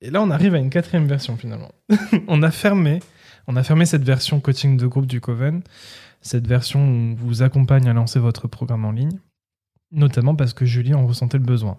Et 0.00 0.10
là, 0.10 0.22
on 0.22 0.30
arrive 0.30 0.54
à 0.54 0.58
une 0.58 0.70
quatrième 0.70 1.06
version 1.06 1.36
finalement. 1.36 1.70
on 2.28 2.42
a 2.42 2.50
fermé, 2.50 3.00
on 3.46 3.56
a 3.56 3.62
fermé 3.62 3.84
cette 3.84 4.02
version 4.02 4.40
coaching 4.40 4.76
de 4.76 4.86
groupe 4.86 5.06
du 5.06 5.20
Coven, 5.20 5.62
cette 6.22 6.46
version 6.46 6.80
où 6.80 6.90
on 6.90 7.14
vous 7.14 7.42
accompagne 7.42 7.88
à 7.88 7.92
lancer 7.92 8.18
votre 8.18 8.48
programme 8.48 8.84
en 8.84 8.92
ligne, 8.92 9.18
notamment 9.90 10.35
parce 10.37 10.54
que 10.54 10.64
Julie 10.64 10.95
en 10.95 11.07
ressentait 11.07 11.38
le 11.38 11.45
besoin. 11.45 11.78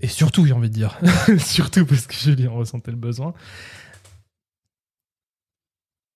Et 0.00 0.08
surtout, 0.08 0.44
j'ai 0.46 0.52
envie 0.52 0.68
de 0.68 0.74
dire, 0.74 0.98
surtout 1.38 1.86
parce 1.86 2.06
que 2.06 2.14
Julie 2.14 2.48
en 2.48 2.56
ressentait 2.56 2.90
le 2.90 2.96
besoin. 2.96 3.34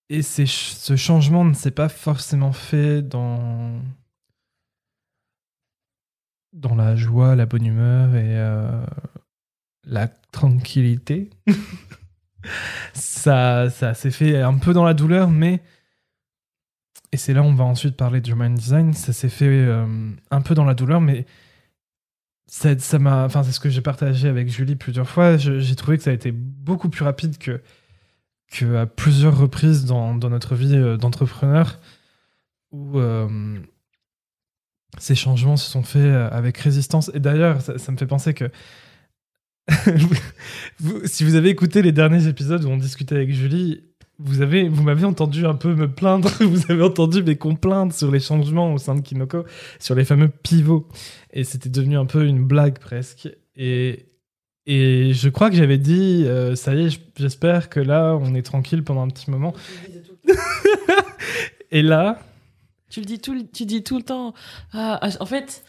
Et 0.09 0.23
ce 0.23 0.97
changement 0.97 1.45
ne 1.45 1.55
s'est 1.55 1.73
pas 1.73 1.89
forcément 1.89 2.53
fait 2.53 3.03
dans 3.03 3.81
la 6.77 6.95
joie, 6.95 7.35
la 7.35 7.47
bonne 7.47 7.67
humeur 7.67 8.15
et 8.15 8.39
euh, 8.39 8.87
la 9.85 10.09
tranquillité. 10.09 11.31
ça 12.95 13.69
s'est 13.71 14.11
fait 14.11 14.41
un 14.41 14.59
peu 14.59 14.73
dans 14.73 14.85
la 14.85 14.95
douleur, 14.95 15.31
mais 15.31 15.63
et 17.13 17.17
c'est 17.17 17.33
là 17.33 17.43
où 17.43 17.47
on 17.47 17.55
va 17.55 17.65
ensuite 17.65 17.97
parler 17.97 18.21
du 18.21 18.33
human 18.33 18.55
design. 18.55 18.93
Ça 18.93 19.13
s'est 19.13 19.29
fait 19.29 19.47
euh, 19.47 19.87
un 20.31 20.41
peu 20.41 20.55
dans 20.55 20.65
la 20.65 20.75
douleur, 20.75 21.01
mais 21.01 21.27
ça 22.47 22.99
m'a, 22.99 23.25
enfin 23.25 23.43
c'est 23.43 23.53
ce 23.53 23.61
que 23.61 23.69
j'ai 23.69 23.81
partagé 23.81 24.29
avec 24.29 24.49
Julie 24.49 24.77
plusieurs 24.77 25.09
fois. 25.09 25.37
J'ai 25.37 25.75
trouvé 25.77 25.97
que 25.97 26.03
ça 26.03 26.11
a 26.11 26.15
été 26.15 26.33
beaucoup 26.33 26.89
plus 26.89 27.05
rapide 27.05 27.39
que 27.39 27.61
que 28.53 28.85
plusieurs 28.85 29.37
reprises 29.37 29.87
dans, 29.87 30.15
notre 30.15 30.55
vie 30.55 30.77
euh, 30.77 30.97
d'entrepreneur 30.97 31.81
où 32.71 32.99
euh, 32.99 33.59
ces 34.99 35.17
changements 35.17 35.57
se 35.57 35.69
sont 35.69 35.83
faits 35.83 36.15
avec 36.33 36.57
résistance. 36.59 37.11
Et 37.13 37.19
d'ailleurs, 37.19 37.61
ça, 37.61 37.93
me 37.93 37.97
fait 37.97 38.07
penser 38.07 38.35
que 38.35 38.51
si 41.05 41.25
vous 41.25 41.35
avez 41.35 41.49
écouté 41.49 41.83
les 41.83 41.93
derniers 41.93 42.29
épisodes 42.29 42.65
où 42.65 42.69
on 42.69 42.77
discutait 42.77 43.17
avec 43.17 43.33
Julie, 43.33 43.83
vous 44.19 44.41
avez, 44.41 44.69
vous 44.69 44.83
m'avez 44.83 45.05
entendu 45.05 45.45
un 45.47 45.55
peu 45.55 45.75
me 45.75 45.91
plaindre, 45.91 46.29
vous 46.41 46.71
avez 46.71 46.83
entendu 46.83 47.23
mes 47.23 47.37
complaintes 47.37 47.93
sur 47.93 48.11
les 48.11 48.21
changements 48.21 48.73
au 48.73 48.79
sein 48.79 48.95
de 48.95 49.01
Kinoko, 49.01 49.45
sur 49.79 49.95
les 49.95 50.05
fameux 50.05 50.29
pivots. 50.29 50.89
Et 51.33 51.45
c'était 51.45 51.69
devenu 51.69 51.97
un 51.99 52.07
peu 52.07 52.25
une 52.27 52.45
blague 52.45 52.79
presque. 52.79 53.29
Et, 53.57 54.07
et 54.67 55.13
je 55.13 55.29
crois 55.29 55.51
que 55.51 55.57
j'avais 55.57 55.79
dit, 55.79 56.25
euh, 56.27 56.57
ça 56.57 56.75
y 56.75 56.87
est, 56.87 57.01
j'espère 57.17 57.69
que 57.69 57.81
là, 57.81 58.17
on 58.21 58.35
est 58.35 58.43
tranquille 58.43 58.83
pendant 58.85 59.03
un 59.03 59.09
petit 59.09 59.31
moment. 59.31 59.55
Et 61.71 61.83
là, 61.83 62.21
Tu 62.91 63.01
le 63.01 63.07
dis 63.07 63.19
tout, 63.19 63.35
le- 63.35 63.47
tu 63.47 63.67
dis 63.67 63.83
tout 63.83 63.97
le 63.97 64.03
temps. 64.05 64.33
Ah, 64.73 64.99
ah, 65.03 65.09
en 65.21 65.27
fait, 65.27 65.65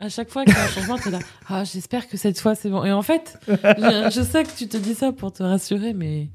à 0.00 0.08
chaque 0.08 0.28
fois 0.30 0.44
qu'il 0.44 0.52
y 0.54 0.56
a 0.56 0.64
un 0.64 0.68
changement, 0.68 0.98
tu 0.98 1.08
es 1.08 1.12
là. 1.12 1.20
Ah, 1.48 1.64
j'espère 1.64 2.08
que 2.08 2.16
cette 2.16 2.38
fois 2.40 2.54
c'est 2.54 2.68
bon. 2.68 2.84
Et 2.84 2.92
en 2.92 3.02
fait, 3.02 3.38
je, 3.48 4.10
je 4.12 4.22
sais 4.22 4.42
que 4.44 4.50
tu 4.56 4.68
te 4.68 4.76
dis 4.76 4.94
ça 4.94 5.12
pour 5.12 5.32
te 5.32 5.42
rassurer, 5.42 5.92
mais, 5.94 6.28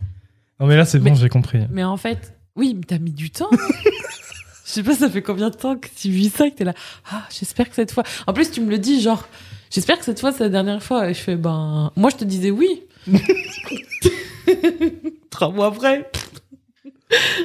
non 0.61 0.67
mais 0.67 0.77
là 0.77 0.85
c'est 0.85 0.99
bon, 0.99 1.15
j'ai 1.15 1.27
compris. 1.27 1.59
mais 1.71 1.83
en 1.83 1.97
fait, 1.97 2.35
oui, 2.55 2.75
mais 2.75 2.83
t'as 2.83 2.99
mis 2.99 3.11
du 3.11 3.31
temps. 3.31 3.49
Je 4.65 4.75
sais 4.75 4.83
pas, 4.83 4.95
ça 4.95 5.09
fait 5.09 5.21
combien 5.21 5.49
de 5.49 5.55
temps 5.55 5.75
que 5.75 5.89
tu 5.93 6.09
vis 6.09 6.29
ça, 6.29 6.49
que 6.49 6.55
t'es 6.55 6.63
là. 6.63 6.73
Ah, 7.11 7.27
j'espère 7.29 7.67
que 7.67 7.75
cette 7.75 7.91
fois. 7.91 8.03
En 8.25 8.31
plus, 8.31 8.51
tu 8.51 8.61
me 8.61 8.69
le 8.69 8.77
dis, 8.77 9.01
genre, 9.01 9.27
j'espère 9.69 9.99
que 9.99 10.05
cette 10.05 10.21
fois 10.21 10.31
c'est 10.31 10.45
la 10.45 10.49
dernière 10.49 10.81
fois. 10.81 11.09
Et 11.09 11.13
je 11.13 11.19
fais, 11.19 11.35
ben, 11.35 11.91
moi 11.97 12.09
je 12.09 12.15
te 12.15 12.23
disais 12.23 12.51
oui. 12.51 12.83
Trois 15.29 15.51
mois 15.51 15.67
après. 15.67 16.09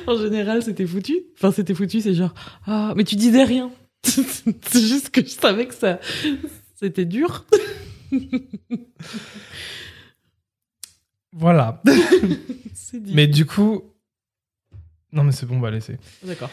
en 0.07 0.17
général, 0.17 0.63
c'était 0.63 0.87
foutu. 0.87 1.17
Enfin, 1.37 1.51
c'était 1.51 1.75
foutu, 1.75 2.01
c'est 2.01 2.15
genre, 2.15 2.35
ah, 2.67 2.93
mais 2.97 3.03
tu 3.03 3.17
disais 3.17 3.43
rien. 3.43 3.73
c'est 4.05 4.81
juste 4.81 5.11
que 5.11 5.23
je 5.23 5.31
savais 5.31 5.67
que 5.67 5.75
ça, 5.75 5.99
c'était 6.77 7.07
dur. 7.07 7.45
Voilà. 11.39 11.83
C'est 12.75 13.01
dit. 13.03 13.13
mais 13.15 13.27
du 13.27 13.45
coup, 13.47 13.83
non 15.13 15.23
mais 15.25 15.33
c'est 15.33 15.47
bon, 15.47 15.57
on 15.57 15.61
va 15.61 15.71
laisser. 15.71 15.99
D'accord. 16.25 16.51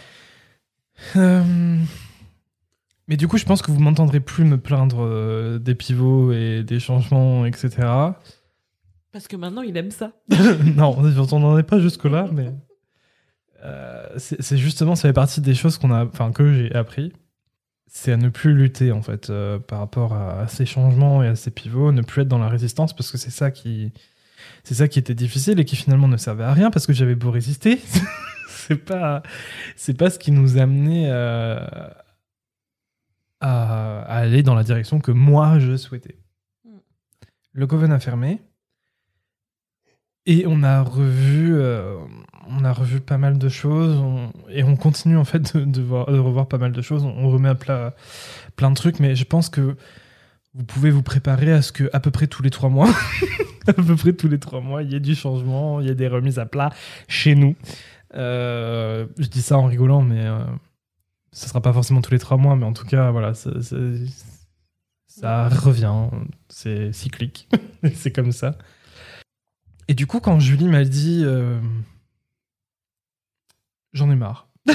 Euh, 1.16 1.78
Mais 3.08 3.18
du 3.18 3.28
coup, 3.28 3.38
je 3.38 3.46
pense 3.46 3.62
que 3.62 3.72
vous 3.72 3.80
m'entendrez 3.80 4.20
plus 4.20 4.44
me 4.46 4.58
plaindre 4.58 5.04
euh, 5.04 5.60
des 5.60 5.76
pivots 5.76 6.32
et 6.32 6.64
des 6.64 6.80
changements, 6.80 7.46
etc. 7.46 7.70
Parce 9.12 9.28
que 9.28 9.36
maintenant, 9.36 9.62
il 9.62 9.76
aime 9.78 9.92
ça. 9.92 10.14
non, 10.76 10.96
on 10.98 11.40
n'en 11.40 11.58
est 11.58 11.64
pas 11.64 11.80
jusque-là, 11.80 12.28
mais 12.32 12.52
euh, 13.64 14.06
c'est 14.18 14.42
c'est 14.42 14.58
justement, 14.58 14.96
ça 14.96 15.10
fait 15.10 15.14
partie 15.14 15.40
des 15.42 15.56
choses 15.56 15.78
qu'on 15.78 15.92
a, 15.92 16.06
enfin 16.06 16.32
que 16.32 16.52
j'ai 16.54 16.74
appris. 16.74 17.14
C'est 17.88 18.12
à 18.12 18.18
ne 18.18 18.30
plus 18.30 18.54
lutter 18.56 18.92
en 18.92 19.04
fait 19.04 19.30
euh, 19.30 19.60
par 19.60 19.80
rapport 19.80 20.14
à, 20.14 20.40
à 20.42 20.48
ces 20.48 20.66
changements 20.66 21.22
et 21.22 21.28
à 21.28 21.36
ces 21.36 21.52
pivots, 21.52 21.92
ne 21.92 22.02
plus 22.02 22.24
être 22.24 22.28
dans 22.28 22.40
la 22.40 22.50
résistance 22.50 22.94
parce 22.96 23.12
que 23.12 23.18
c'est 23.20 23.30
ça 23.30 23.52
qui, 23.52 23.92
c'est 24.64 24.76
ça 24.76 24.88
qui 24.88 25.00
était 25.00 25.16
difficile 25.16 25.60
et 25.60 25.66
qui 25.66 25.76
finalement 25.76 26.08
ne 26.08 26.18
servait 26.18 26.44
à 26.44 26.54
rien 26.54 26.72
parce 26.72 26.86
que 26.88 26.94
j'avais 26.94 27.16
beau 27.16 27.32
résister, 27.32 27.80
c'est 28.48 28.78
pas, 28.78 29.22
c'est 29.76 29.98
pas 29.98 30.10
ce 30.10 30.18
qui 30.20 30.32
nous 30.32 30.58
amenait 30.58 31.08
euh, 31.10 31.60
à, 33.42 34.00
à 34.02 34.18
aller 34.18 34.44
dans 34.44 34.56
la 34.56 34.64
direction 34.64 35.00
que 35.00 35.12
moi 35.12 35.60
je 35.60 35.76
souhaitais. 35.78 36.18
Mm. 36.66 36.70
Le 37.54 37.68
Coven 37.68 37.92
a 37.92 38.00
fermé. 38.00 38.42
Et 40.26 40.46
on 40.48 40.64
a 40.64 40.82
revu, 40.82 41.54
euh, 41.54 41.98
on 42.48 42.64
a 42.64 42.72
revu 42.72 43.02
pas 43.02 43.18
mal 43.18 43.38
de 43.38 43.50
choses, 43.50 43.98
on- 44.00 44.32
et 44.50 44.64
on 44.64 44.78
continue 44.78 45.18
en 45.18 45.26
fait 45.26 45.54
de, 45.58 45.66
de 45.66 45.82
voir- 45.82 46.10
de 46.10 46.18
revoir 46.18 46.48
pas 46.48 46.58
mal 46.58 46.72
de 46.72 46.82
choses. 46.82 47.04
On, 47.04 47.10
on 47.10 47.30
remet 47.30 47.50
à 47.50 47.56
plat 47.56 47.94
plein 48.56 48.70
de 48.72 48.76
trucs, 48.76 49.02
mais 49.02 49.18
je 49.18 49.26
pense 49.26 49.50
que 49.50 49.76
vous 50.56 50.64
pouvez 50.64 50.92
vous 50.92 51.04
préparer 51.04 51.52
à 51.52 51.62
ce 51.62 51.72
que 51.72 51.90
à 51.94 52.00
peu 52.00 52.12
près 52.12 52.28
tous 52.28 52.44
les 52.44 52.50
trois 52.50 52.70
mois, 52.70 52.90
à 53.68 53.74
peu 53.74 53.96
près 53.96 54.14
tous 54.14 54.28
les 54.28 54.40
trois 54.40 54.62
mois, 54.62 54.84
il 54.84 54.92
y 54.92 54.96
ait 54.96 55.00
du 55.00 55.16
changement, 55.16 55.80
il 55.80 55.88
y 55.88 55.90
ait 55.90 55.96
des 55.96 56.08
remises 56.08 56.40
à 56.40 56.46
plat 56.46 56.72
chez 57.08 57.36
nous. 57.36 57.56
Euh, 58.16 59.08
je 59.18 59.28
dis 59.28 59.42
ça 59.42 59.58
en 59.58 59.66
rigolant, 59.66 60.02
mais 60.02 60.26
euh, 60.26 60.44
ce 61.32 61.50
sera 61.50 61.62
pas 61.62 61.74
forcément 61.74 62.02
tous 62.02 62.12
les 62.12 62.20
trois 62.20 62.38
mois, 62.38 62.56
mais 62.56 62.66
en 62.66 62.74
tout 62.74 62.86
cas, 62.86 63.10
voilà, 63.12 63.34
ça 63.34 63.50
revient, 65.50 65.94
c'est 66.50 66.94
cyclique, 66.94 67.50
c'est 67.96 68.12
comme 68.12 68.32
ça. 68.32 68.58
Et 69.88 69.96
du 69.96 70.08
coup, 70.08 70.20
quand 70.20 70.40
Julie 70.40 70.68
m'a 70.68 70.86
dit 70.86 71.24
euh, 71.26 71.60
J'en 73.94 74.10
ai 74.10 74.16
marre. 74.16 74.48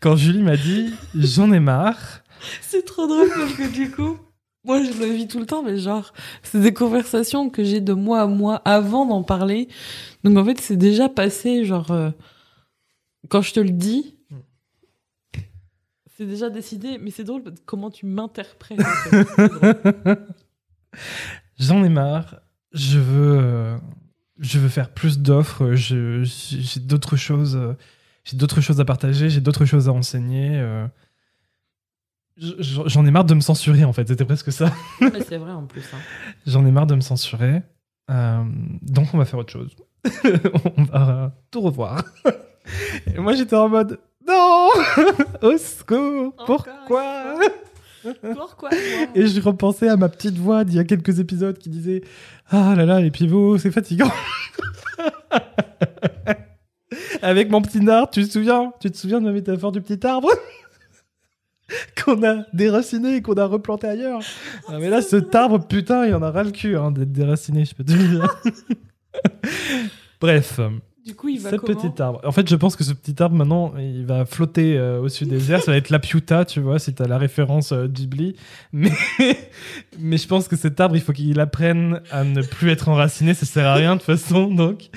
quand 0.00 0.16
Julie 0.16 0.42
m'a 0.42 0.56
dit 0.56 0.92
j'en 1.14 1.52
ai 1.52 1.60
marre. 1.60 2.23
C'est 2.62 2.84
trop 2.84 3.06
drôle 3.06 3.28
parce 3.28 3.52
que 3.54 3.72
du 3.72 3.90
coup, 3.90 4.16
moi 4.64 4.82
je 4.82 4.92
le 4.98 5.06
vis 5.06 5.26
tout 5.28 5.38
le 5.40 5.46
temps, 5.46 5.62
mais 5.62 5.78
genre, 5.78 6.12
c'est 6.42 6.60
des 6.60 6.72
conversations 6.74 7.50
que 7.50 7.64
j'ai 7.64 7.80
de 7.80 7.92
mois 7.92 8.20
à 8.22 8.26
mois 8.26 8.56
avant 8.64 9.06
d'en 9.06 9.22
parler. 9.22 9.68
Donc 10.24 10.36
en 10.38 10.44
fait, 10.44 10.60
c'est 10.60 10.76
déjà 10.76 11.08
passé, 11.08 11.64
genre, 11.64 11.90
euh, 11.90 12.10
quand 13.28 13.42
je 13.42 13.52
te 13.52 13.60
le 13.60 13.70
dis, 13.70 14.16
c'est 16.16 16.26
déjà 16.26 16.48
décidé, 16.48 16.98
mais 16.98 17.10
c'est 17.10 17.24
drôle 17.24 17.42
parce 17.42 17.56
que 17.58 17.64
comment 17.66 17.90
tu 17.90 18.06
m'interprètes. 18.06 18.78
J'en 21.58 21.84
ai 21.84 21.88
marre. 21.88 22.40
Je 22.72 22.98
veux, 22.98 23.38
euh, 23.40 23.76
je 24.38 24.58
veux 24.58 24.68
faire 24.68 24.90
plus 24.92 25.18
d'offres. 25.18 25.74
J'ai 25.74 26.22
d'autres 26.80 27.16
choses. 27.16 27.56
euh, 27.56 27.74
J'ai 28.24 28.36
d'autres 28.36 28.60
choses 28.60 28.80
à 28.80 28.84
partager. 28.84 29.28
J'ai 29.28 29.40
d'autres 29.40 29.64
choses 29.64 29.88
à 29.88 29.92
enseigner. 29.92 30.60
Je- 32.36 32.82
J'en 32.86 33.06
ai 33.06 33.10
marre 33.10 33.24
de 33.24 33.34
me 33.34 33.40
censurer 33.40 33.84
en 33.84 33.92
fait. 33.92 34.08
C'était 34.08 34.24
presque 34.24 34.50
ça. 34.52 34.72
mais 35.00 35.22
c'est 35.26 35.36
vrai 35.38 35.52
en 35.52 35.64
plus. 35.66 35.84
hein. 35.94 35.98
J'en 36.46 36.64
ai 36.66 36.70
marre 36.72 36.86
de 36.86 36.94
me 36.94 37.00
censurer. 37.00 37.62
Euh, 38.10 38.42
donc 38.82 39.08
on 39.14 39.18
va 39.18 39.24
faire 39.24 39.38
autre 39.38 39.52
chose. 39.52 39.74
on 40.76 40.82
va 40.84 41.32
tout 41.50 41.60
revoir. 41.60 42.02
Et 43.14 43.18
moi 43.18 43.34
j'étais 43.34 43.56
en 43.56 43.68
mode 43.68 43.98
non, 44.26 44.68
au 45.42 45.56
secours. 45.58 46.34
Pourquoi? 46.46 47.38
Pourquoi 48.34 48.70
Et 49.14 49.26
je 49.26 49.40
repensais 49.40 49.88
à 49.88 49.96
ma 49.96 50.08
petite 50.08 50.36
voix 50.38 50.64
d'il 50.64 50.76
y 50.76 50.78
a 50.78 50.84
quelques 50.84 51.18
épisodes 51.20 51.56
qui 51.58 51.68
disait 51.70 52.02
Ah 52.50 52.74
là 52.76 52.84
là, 52.86 53.00
les 53.00 53.10
pivots, 53.10 53.56
c'est 53.58 53.70
fatigant. 53.70 54.10
Avec 57.22 57.50
mon 57.50 57.62
petit 57.62 57.86
arbre, 57.88 58.10
tu 58.10 58.24
te 58.24 58.30
souviens? 58.30 58.72
Tu 58.80 58.90
te 58.90 58.96
souviens 58.96 59.20
de 59.20 59.26
ma 59.26 59.32
métaphore 59.32 59.72
du 59.72 59.80
petit 59.80 60.06
arbre? 60.06 60.28
Qu'on 62.04 62.22
a 62.22 62.44
déraciné 62.52 63.16
et 63.16 63.22
qu'on 63.22 63.34
a 63.34 63.46
replanté 63.46 63.86
ailleurs. 63.86 64.20
Ah, 64.68 64.78
mais 64.78 64.90
là, 64.90 65.02
cet 65.02 65.34
arbre, 65.34 65.66
putain, 65.66 66.06
il 66.06 66.14
en 66.14 66.22
a 66.22 66.30
ras 66.30 66.44
le 66.44 66.50
cul 66.50 66.76
hein, 66.76 66.90
d'être 66.90 67.12
déraciné, 67.12 67.64
je 67.64 67.74
peux 67.74 67.84
te 67.84 67.92
le 67.92 67.98
dire. 67.98 68.42
Bref, 70.20 70.60
Du 71.04 71.14
coup, 71.14 71.28
il 71.28 71.40
va 71.40 71.50
ce 71.50 71.56
petit 71.56 72.02
arbre. 72.02 72.20
En 72.24 72.32
fait, 72.32 72.48
je 72.48 72.56
pense 72.56 72.76
que 72.76 72.84
ce 72.84 72.92
petit 72.92 73.20
arbre, 73.22 73.36
maintenant, 73.36 73.74
il 73.78 74.06
va 74.06 74.24
flotter 74.24 74.76
euh, 74.76 75.00
au-dessus 75.00 75.26
des 75.26 75.52
airs. 75.52 75.62
Ça 75.62 75.70
va 75.70 75.76
être 75.76 75.90
la 75.90 75.98
Piuta, 75.98 76.44
tu 76.44 76.60
vois, 76.60 76.78
si 76.78 76.94
t'as 76.94 77.06
la 77.06 77.18
référence 77.18 77.72
euh, 77.72 77.86
Ghibli. 77.86 78.36
Mais, 78.72 78.92
mais 79.98 80.16
je 80.16 80.26
pense 80.26 80.48
que 80.48 80.56
cet 80.56 80.80
arbre, 80.80 80.96
il 80.96 81.02
faut 81.02 81.12
qu'il 81.12 81.40
apprenne 81.40 82.00
à 82.10 82.24
ne 82.24 82.42
plus 82.42 82.70
être 82.70 82.88
enraciné. 82.88 83.34
Ça 83.34 83.46
sert 83.46 83.66
à 83.66 83.74
rien 83.74 83.96
de 83.96 84.00
toute 84.00 84.06
façon. 84.06 84.52
Donc, 84.52 84.90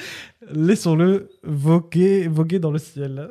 laissons-le 0.51 1.29
voguer, 1.43 2.27
voguer 2.27 2.59
dans 2.59 2.71
le 2.71 2.79
ciel. 2.79 3.29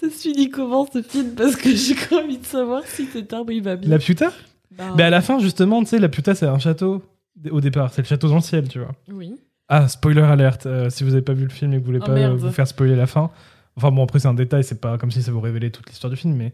Ça 0.00 0.08
se 0.08 0.22
finit 0.22 0.50
comment 0.50 0.86
ce 0.92 1.02
film 1.02 1.34
Parce 1.36 1.56
que 1.56 1.74
j'ai 1.74 1.94
quand 1.94 2.22
envie 2.24 2.38
de 2.38 2.46
savoir 2.46 2.82
si 2.86 3.06
cet 3.06 3.32
arbre 3.32 3.52
il 3.52 3.62
va 3.62 3.76
bien. 3.76 3.90
La 3.90 3.98
Piuta 3.98 4.32
Bah, 4.76 4.94
Mais 4.96 5.02
à 5.02 5.10
la 5.10 5.20
fin, 5.20 5.38
justement, 5.38 5.80
tu 5.82 5.90
sais, 5.90 5.98
la 5.98 6.08
Piuta, 6.08 6.34
c'est 6.34 6.46
un 6.46 6.58
château. 6.58 7.02
Au 7.50 7.60
départ, 7.60 7.92
c'est 7.92 8.02
le 8.02 8.06
château 8.06 8.28
dans 8.28 8.36
le 8.36 8.40
ciel, 8.40 8.68
tu 8.68 8.78
vois. 8.78 8.92
Oui. 9.12 9.34
Ah, 9.68 9.88
spoiler 9.88 10.22
alerte. 10.22 10.66
euh, 10.66 10.90
si 10.90 11.04
vous 11.04 11.12
avez 11.12 11.22
pas 11.22 11.32
vu 11.32 11.44
le 11.44 11.50
film 11.50 11.72
et 11.72 11.76
que 11.76 11.80
vous 11.80 11.86
voulez 11.86 11.98
Oh, 12.02 12.06
pas 12.06 12.14
merde. 12.14 12.32
euh, 12.32 12.36
vous 12.36 12.50
faire 12.50 12.66
spoiler 12.66 12.96
la 12.96 13.06
fin. 13.06 13.30
Enfin 13.76 13.90
bon, 13.92 14.02
après 14.02 14.18
c'est 14.18 14.28
un 14.28 14.34
détail, 14.34 14.64
c'est 14.64 14.80
pas 14.80 14.98
comme 14.98 15.10
si 15.10 15.22
ça 15.22 15.30
vous 15.32 15.40
révélait 15.40 15.70
toute 15.70 15.88
l'histoire 15.88 16.10
du 16.10 16.16
film, 16.16 16.34
mais 16.34 16.52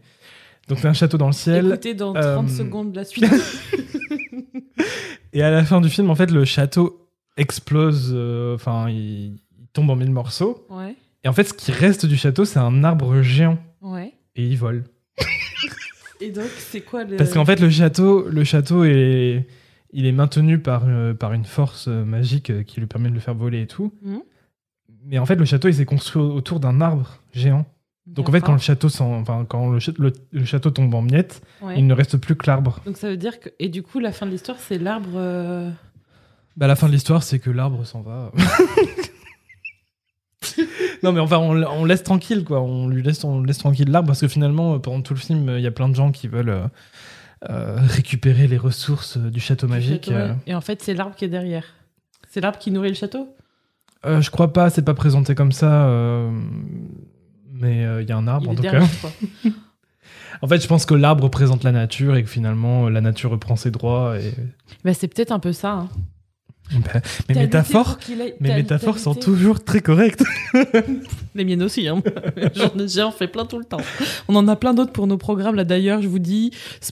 donc 0.67 0.77
c'est 0.79 0.87
un 0.87 0.93
château 0.93 1.17
dans 1.17 1.27
le 1.27 1.33
ciel. 1.33 1.67
Écoutez 1.67 1.93
dans 1.95 2.13
30 2.13 2.25
euh, 2.25 2.47
secondes 2.47 2.95
la 2.95 3.03
suite. 3.05 3.25
Et 5.33 5.41
à 5.41 5.49
la 5.51 5.63
fin 5.65 5.81
du 5.81 5.89
film, 5.89 6.09
en 6.09 6.15
fait, 6.15 6.31
le 6.31 6.45
château 6.45 7.09
explose. 7.37 8.11
euh, 8.13 8.55
Enfin, 8.55 8.89
il, 8.89 9.33
il 9.59 9.67
tombe 9.73 9.89
en 9.89 9.95
mille 9.95 10.11
morceaux. 10.11 10.65
ouais. 10.69 10.95
Et 11.23 11.27
en 11.27 11.33
fait, 11.33 11.45
ce 11.45 11.53
qui 11.53 11.71
reste 11.71 12.05
du 12.05 12.15
château, 12.15 12.45
c'est 12.45 12.59
un 12.59 12.83
arbre 12.83 13.21
géant 13.21 13.57
Ouais. 13.81 14.13
et 14.35 14.45
il 14.45 14.57
vole. 14.57 14.83
Et 16.21 16.31
donc, 16.31 16.47
c'est 16.57 16.81
quoi 16.81 17.03
le. 17.03 17.15
Parce 17.17 17.31
qu'en 17.33 17.45
fait, 17.45 17.59
le 17.59 17.69
château, 17.69 18.27
le 18.27 18.43
château 18.43 18.83
est, 18.85 19.45
il 19.91 20.05
est 20.07 20.11
maintenu 20.11 20.57
par, 20.59 20.83
euh, 20.87 21.13
par 21.13 21.33
une 21.33 21.45
force 21.45 21.87
euh, 21.87 22.03
magique 22.05 22.49
euh, 22.49 22.63
qui 22.63 22.79
lui 22.79 22.87
permet 22.87 23.09
de 23.09 23.13
le 23.13 23.19
faire 23.19 23.35
voler 23.35 23.61
et 23.61 23.67
tout. 23.67 23.93
Mhm. 24.01 24.21
Mais 25.05 25.19
en 25.19 25.25
fait, 25.25 25.35
le 25.35 25.45
château, 25.45 25.67
il 25.67 25.75
s'est 25.75 25.85
construit 25.85 26.21
au- 26.21 26.31
autour 26.33 26.59
d'un 26.59 26.81
arbre 26.81 27.19
géant. 27.33 27.65
Donc 28.07 28.29
en 28.29 28.31
fait, 28.31 28.41
quand 28.41 28.53
le 28.53 28.57
château, 28.59 28.87
enfin, 29.01 29.45
quand 29.47 29.69
le, 29.69 29.79
le- 29.99 30.13
le 30.31 30.45
château 30.45 30.71
tombe 30.71 30.93
en 30.95 31.01
miettes, 31.01 31.41
Ouais. 31.61 31.75
il 31.77 31.85
ne 31.85 31.93
reste 31.93 32.17
plus 32.17 32.35
que 32.35 32.47
l'arbre. 32.47 32.79
Donc 32.85 32.97
ça 32.97 33.09
veut 33.09 33.17
dire 33.17 33.39
que. 33.39 33.49
Et 33.59 33.69
du 33.69 33.83
coup, 33.83 33.99
la 33.99 34.11
fin 34.11 34.25
de 34.25 34.31
l'histoire, 34.31 34.57
c'est 34.59 34.77
l'arbre. 34.79 35.09
euh, 35.15 35.69
Bah, 36.55 36.67
la 36.67 36.75
fin 36.75 36.87
de 36.87 36.93
l'histoire, 36.93 37.21
c'est 37.21 37.37
que 37.39 37.49
l'arbre 37.51 37.85
s'en 37.85 38.01
va. 38.01 38.31
non, 41.03 41.11
mais 41.11 41.19
enfin, 41.19 41.37
on, 41.37 41.85
laisse 41.85 42.03
tranquille, 42.03 42.43
quoi. 42.43 42.61
On 42.61 42.87
lui 42.87 43.03
laisse, 43.03 43.23
on 43.23 43.41
laisse 43.41 43.57
tranquille 43.57 43.89
l'arbre 43.89 44.07
parce 44.07 44.21
que 44.21 44.27
finalement, 44.27 44.75
euh, 44.75 44.79
pendant 44.79 45.01
tout 45.01 45.13
le 45.13 45.19
film, 45.19 45.49
il 45.55 45.61
y 45.61 45.67
a 45.67 45.71
plein 45.71 45.89
de 45.89 45.95
gens 45.95 46.11
qui 46.11 46.27
veulent 46.27 46.49
euh, 46.49 46.67
euh, 47.49 47.77
récupérer 47.79 48.47
les 48.47 48.57
ressources 48.57 49.17
du 49.17 49.39
château 49.39 49.67
du 49.67 49.73
magique. 49.73 50.05
château, 50.05 50.17
ouais. 50.17 50.35
Et 50.47 50.55
en 50.55 50.61
fait, 50.61 50.81
c'est 50.81 50.93
l'arbre 50.93 51.15
qui 51.15 51.25
est 51.25 51.29
derrière. 51.29 51.65
C'est 52.29 52.41
l'arbre 52.41 52.57
qui 52.57 52.71
nourrit 52.71 52.89
le 52.89 52.95
château? 52.95 53.35
Euh, 54.05 54.21
je 54.21 54.31
crois 54.31 54.53
pas, 54.53 54.69
c'est 54.69 54.83
pas 54.83 54.93
présenté 54.93 55.35
comme 55.35 55.51
ça. 55.51 55.87
euh, 55.87 56.31
Mais 57.51 57.85
il 58.01 58.09
y 58.09 58.11
a 58.11 58.17
un 58.17 58.27
arbre 58.27 58.45
Il 58.47 58.51
en 58.51 58.55
tout 58.55 58.63
cas. 58.63 58.71
derrière. 58.71 58.89
En 60.41 60.47
fait, 60.47 60.61
je 60.61 60.67
pense 60.67 60.85
que 60.85 60.93
l'arbre 60.93 61.23
représente 61.23 61.63
la 61.63 61.71
nature 61.71 62.15
et 62.15 62.23
que 62.23 62.29
finalement, 62.29 62.89
la 62.89 63.01
nature 63.01 63.31
reprend 63.31 63.55
ses 63.55 63.71
droits. 63.71 64.19
Et... 64.19 64.33
Bah, 64.83 64.93
c'est 64.93 65.07
peut-être 65.07 65.31
un 65.31 65.39
peu 65.39 65.51
ça. 65.51 65.71
Hein. 65.71 65.89
Bah, 66.71 66.99
mes 67.29 67.35
métaphores, 67.35 67.97
pour 67.97 68.15
mes 68.41 68.53
métaphores 68.55 68.99
sont 68.99 69.15
toujours 69.15 69.63
très 69.63 69.79
correctes. 69.81 70.23
Les 71.35 71.45
miennes 71.45 71.63
aussi, 71.63 71.87
hein. 71.87 72.01
J'en 72.55 72.77
ai- 72.77 72.87
J'en 72.87 73.11
fais 73.11 73.27
plein 73.27 73.45
tout 73.45 73.57
le 73.59 73.63
temps. 73.65 73.79
On 74.27 74.35
en 74.35 74.47
a 74.47 74.55
plein 74.55 74.73
d'autres 74.73 74.91
pour 74.91 75.07
nos 75.07 75.17
programmes, 75.17 75.55
là 75.55 75.63
d'ailleurs, 75.63 76.01
je 76.01 76.07
vous 76.07 76.19
dis, 76.19 76.51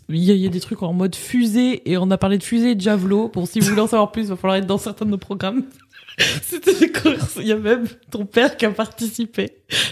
il 0.10 0.24
y, 0.24 0.32
a- 0.32 0.34
il 0.34 0.40
y 0.40 0.46
a 0.46 0.50
des 0.50 0.60
trucs 0.62 0.82
en 0.84 0.94
mode 0.94 1.16
fusée, 1.16 1.90
et 1.92 1.98
on 1.98 2.10
a 2.12 2.18
parlé 2.18 2.38
de 2.38 2.44
fusée 2.44 2.72
et 2.72 2.76
de 2.76 2.82
javelot. 2.82 3.30
Bon, 3.34 3.46
si 3.46 3.60
vous 3.60 3.68
voulez 3.68 3.82
en 3.82 3.88
savoir 3.88 4.12
plus, 4.12 4.24
il 4.24 4.28
va 4.30 4.36
falloir 4.38 4.58
être 4.58 4.68
dans 4.68 4.78
certains 4.78 5.06
de 5.06 5.12
nos 5.12 5.18
programmes. 5.18 5.64
C'était 6.44 6.74
des 6.80 6.92
courses. 6.94 7.38
Il 7.42 7.48
y 7.48 7.52
a 7.52 7.58
même 7.58 7.86
ton 8.12 8.26
père 8.26 8.56
qui 8.56 8.66
a 8.66 8.72
participé. 8.72 9.50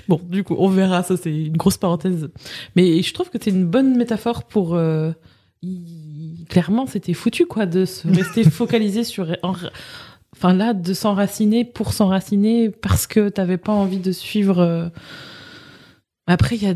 Bon, 0.07 0.21
du 0.23 0.45
coup, 0.45 0.55
on 0.57 0.69
verra, 0.69 1.03
ça 1.03 1.17
c'est 1.17 1.35
une 1.35 1.57
grosse 1.57 1.75
parenthèse. 1.77 2.29
Mais 2.77 3.01
je 3.01 3.13
trouve 3.13 3.29
que 3.29 3.37
c'est 3.41 3.49
une 3.49 3.65
bonne 3.65 3.97
métaphore 3.97 4.45
pour... 4.45 4.75
euh, 4.75 5.11
Clairement, 6.49 6.85
c'était 6.85 7.13
foutu, 7.13 7.45
quoi, 7.45 7.65
de 7.65 7.85
se 7.85 8.07
rester 8.07 8.43
focalisé 8.49 9.03
sur... 9.03 9.27
en- 9.43 9.53
Enfin 10.35 10.53
là, 10.53 10.73
de 10.73 10.93
s'enraciner 10.93 11.63
pour 11.63 11.93
s'enraciner 11.93 12.69
parce 12.69 13.05
que 13.07 13.29
t'avais 13.29 13.57
pas 13.57 13.71
envie 13.71 13.99
de 13.99 14.11
suivre. 14.11 14.59
euh, 14.59 14.89
Après, 16.27 16.55
il 16.55 16.63
y 16.63 16.67
a, 16.67 16.73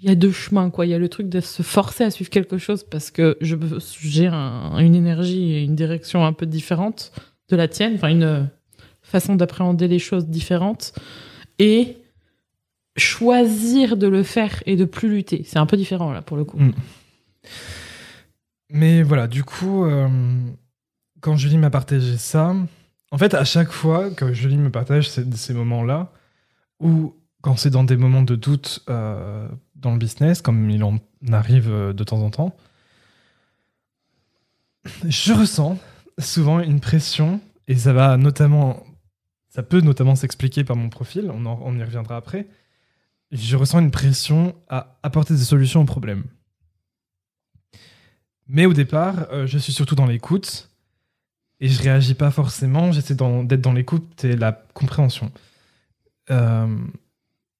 il 0.00 0.08
y 0.08 0.10
a 0.10 0.14
deux 0.14 0.30
chemins, 0.30 0.70
quoi. 0.70 0.86
Il 0.86 0.90
y 0.90 0.94
a 0.94 0.98
le 0.98 1.08
truc 1.08 1.28
de 1.28 1.40
se 1.40 1.62
forcer 1.62 2.04
à 2.04 2.10
suivre 2.12 2.30
quelque 2.30 2.56
chose 2.56 2.84
parce 2.88 3.10
que 3.10 3.36
je 3.40 3.56
j'ai 4.00 4.28
un- 4.28 4.78
une 4.78 4.94
énergie 4.94 5.52
et 5.52 5.62
une 5.64 5.74
direction 5.74 6.24
un 6.24 6.32
peu 6.32 6.46
différente 6.46 7.10
de 7.50 7.56
la 7.56 7.66
tienne, 7.68 7.94
enfin 7.96 8.08
une 8.08 8.48
façon 9.02 9.34
d'appréhender 9.34 9.88
les 9.88 9.98
choses 9.98 10.26
différente 10.26 10.92
et 11.58 11.96
choisir 12.96 13.96
de 13.96 14.06
le 14.06 14.22
faire 14.22 14.62
et 14.66 14.76
de 14.76 14.84
plus 14.84 15.08
lutter. 15.08 15.42
C'est 15.44 15.58
un 15.58 15.66
peu 15.66 15.76
différent 15.76 16.12
là 16.12 16.22
pour 16.22 16.36
le 16.36 16.44
coup. 16.44 16.58
Mm. 16.58 16.72
Mais 18.70 19.02
voilà, 19.02 19.26
du 19.26 19.44
coup, 19.44 19.84
euh, 19.84 20.08
quand 21.20 21.36
Julie 21.36 21.58
m'a 21.58 21.70
partagé 21.70 22.16
ça, 22.16 22.54
en 23.10 23.18
fait, 23.18 23.34
à 23.34 23.44
chaque 23.44 23.70
fois 23.70 24.10
que 24.10 24.32
Julie 24.32 24.56
me 24.58 24.70
partage 24.70 25.08
ces, 25.10 25.54
moments-là, 25.54 26.12
ou 26.80 27.14
quand 27.42 27.56
c'est 27.56 27.70
dans 27.70 27.84
des 27.84 27.96
moments 27.96 28.22
de 28.22 28.36
doute 28.36 28.82
euh, 28.88 29.48
dans 29.76 29.92
le 29.92 29.98
business, 29.98 30.40
comme 30.42 30.70
il 30.70 30.82
en 30.82 30.98
arrive 31.30 31.70
euh, 31.70 31.92
de 31.92 32.04
temps 32.04 32.20
en 32.22 32.30
temps, 32.30 32.56
je 35.06 35.32
ressens 35.32 35.78
souvent 36.18 36.60
une 36.60 36.80
pression, 36.80 37.40
et 37.68 37.76
ça 37.76 37.92
va 37.92 38.16
notamment, 38.16 38.82
ça 39.48 39.62
peut 39.62 39.80
notamment 39.80 40.14
s'expliquer 40.16 40.64
par 40.64 40.76
mon 40.76 40.88
profil, 40.88 41.30
on, 41.32 41.46
en- 41.46 41.60
on 41.62 41.78
y 41.78 41.82
reviendra 41.84 42.16
après. 42.16 42.46
Je 43.30 43.56
ressens 43.56 43.80
une 43.80 43.90
pression 43.90 44.54
à 44.68 44.98
apporter 45.02 45.34
des 45.34 45.42
solutions 45.44 45.80
aux 45.82 45.86
problèmes. 45.86 46.24
Mais 48.48 48.66
au 48.66 48.72
départ, 48.72 49.26
euh, 49.32 49.46
je 49.46 49.58
suis 49.58 49.72
surtout 49.72 49.94
dans 49.94 50.06
l'écoute 50.06 50.70
et 51.60 51.68
je 51.68 51.82
réagis 51.82 52.14
pas 52.14 52.30
forcément. 52.30 52.92
J'essaie 52.92 53.14
d'être 53.14 53.60
dans 53.60 53.72
l'écoute 53.72 54.24
et 54.24 54.36
la 54.36 54.52
compréhension. 54.74 55.30
Euh, 56.30 56.66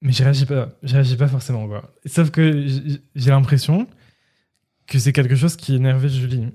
mais 0.03 0.13
je 0.13 0.23
réagis 0.23 0.47
pas, 0.47 0.69
je 0.83 0.93
réagis 0.93 1.17
pas 1.17 1.29
forcément. 1.29 1.69
Sauf 2.05 2.31
que 2.31 2.67
j'ai 3.15 3.31
l'impression 3.31 3.89
que 4.87 4.99
c'est 4.99 5.13
quelque 5.13 5.35
chose 5.35 5.57
qui 5.57 5.75
énervait 5.75 6.11
Julie. 6.11 6.49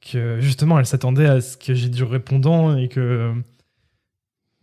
Que 0.00 0.40
justement, 0.40 0.78
elle 0.78 0.86
s'attendait 0.86 1.26
à 1.26 1.40
ce 1.40 1.56
que 1.56 1.74
j'ai 1.74 1.88
du 1.88 2.02
répondant 2.02 2.76
et 2.76 2.88
que, 2.88 3.32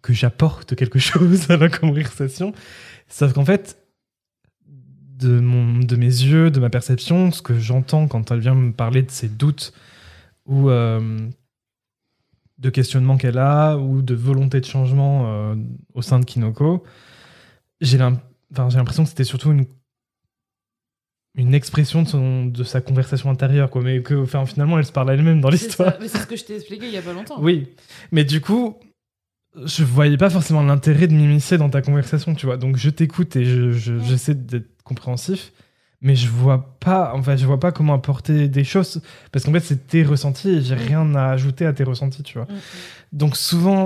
que 0.01 0.12
j'apporte 0.12 0.75
quelque 0.75 0.99
chose 0.99 1.49
à 1.49 1.57
la 1.57 1.69
conversation. 1.69 2.53
Sauf 3.07 3.33
qu'en 3.33 3.45
fait, 3.45 3.77
de, 5.19 5.39
mon, 5.39 5.79
de 5.79 5.95
mes 5.95 6.05
yeux, 6.05 6.49
de 6.51 6.60
ma 6.60 6.69
perception, 6.69 7.32
ce 7.32 7.41
que 7.41 7.58
j'entends 7.60 8.08
quand 8.08 8.32
elle 8.32 8.39
vient 8.39 8.55
me 8.55 8.71
parler 8.71 9.03
de 9.03 9.12
ses 9.12 9.27
doutes 9.29 9.73
ou 10.45 10.69
euh, 10.69 11.19
de 12.58 12.69
questionnements 12.69 13.17
qu'elle 13.17 13.38
a 13.38 13.77
ou 13.77 14.01
de 14.01 14.15
volonté 14.15 14.60
de 14.60 14.65
changement 14.65 15.23
euh, 15.27 15.55
au 15.93 16.01
sein 16.01 16.19
de 16.19 16.25
Kinoko, 16.25 16.84
j'ai 17.82 17.97
l'impression 17.97 19.03
que 19.03 19.10
c'était 19.10 19.23
surtout 19.23 19.51
une 19.51 19.65
une 21.36 21.53
expression 21.53 22.01
de, 22.01 22.08
son, 22.08 22.45
de 22.47 22.63
sa 22.63 22.82
conversation 22.82 23.29
intérieure, 23.29 23.69
quoi. 23.69 23.82
Mais 23.82 24.01
que, 24.01 24.15
enfin, 24.15 24.45
finalement, 24.45 24.77
elle 24.77 24.86
se 24.86 24.91
parle 24.91 25.12
à 25.12 25.13
elle-même 25.13 25.39
dans 25.39 25.49
l'histoire. 25.49 25.93
Mais 26.01 26.08
c'est 26.10 26.17
ce 26.17 26.25
que 26.27 26.36
je 26.36 26.43
t'ai 26.43 26.55
expliqué 26.55 26.88
il 26.88 26.91
y 26.91 26.97
a 26.97 27.01
pas 27.01 27.13
longtemps. 27.13 27.39
Oui, 27.41 27.69
mais 28.12 28.25
du 28.25 28.41
coup, 28.41 28.77
je 29.63 29.84
voyais 29.84 30.17
pas 30.17 30.29
forcément 30.29 30.63
l'intérêt 30.63 31.08
de 31.08 31.13
m'immiscer 31.13 31.58
dans 31.58 31.69
ta 31.69 31.82
conversation, 31.82 32.34
tu 32.36 32.45
vois. 32.47 32.58
Donc 32.58 32.75
je 32.77 32.89
t'écoute 32.89 33.36
et 33.36 33.45
je- 33.45 33.71
je- 33.71 33.99
j'essaie 33.99 34.34
d'être 34.36 34.78
compréhensif, 34.89 35.52
mais 36.02 36.15
je 36.15 36.28
vois 36.28 36.78
pas, 36.80 37.13
en 37.13 37.21
fait, 37.23 37.38
je 37.38 37.45
vois 37.45 37.60
pas 37.60 37.71
comment 37.71 37.93
apporter 37.93 38.47
des 38.49 38.63
choses 38.63 39.02
parce 39.32 39.45
qu'en 39.45 39.54
fait 39.54 39.60
c'est 39.69 39.88
tes 39.88 40.04
ressentis 40.04 40.49
et 40.49 40.62
j'ai 40.62 40.75
Mm. 40.75 40.88
rien 40.89 41.15
à 41.15 41.25
ajouter 41.32 41.65
à 41.65 41.73
tes 41.73 41.84
ressentis, 41.86 42.23
tu 42.23 42.38
vois. 42.38 42.47
Mm, 42.47 42.56
mm. 42.56 42.60
Donc 43.21 43.36
souvent, 43.38 43.84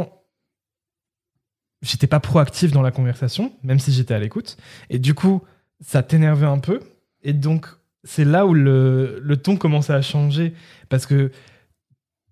j'étais 1.81 2.07
pas 2.07 2.19
proactif 2.19 2.71
dans 2.71 2.81
la 2.81 2.91
conversation, 2.91 3.51
même 3.63 3.79
si 3.79 3.91
j'étais 3.91 4.13
à 4.13 4.19
l'écoute, 4.19 4.57
et 4.89 4.99
du 4.99 5.13
coup, 5.13 5.41
ça 5.81 6.01
t'énervait 6.03 6.45
un 6.47 6.59
peu, 6.59 6.79
et 7.23 7.33
donc 7.33 7.67
c'est 8.05 8.25
là 8.25 8.45
où 8.45 8.53
le, 8.53 9.19
le 9.21 9.37
ton 9.37 9.55
commençait 9.57 9.93
à 9.93 10.01
changer 10.01 10.53
parce 10.89 11.05
que 11.05 11.31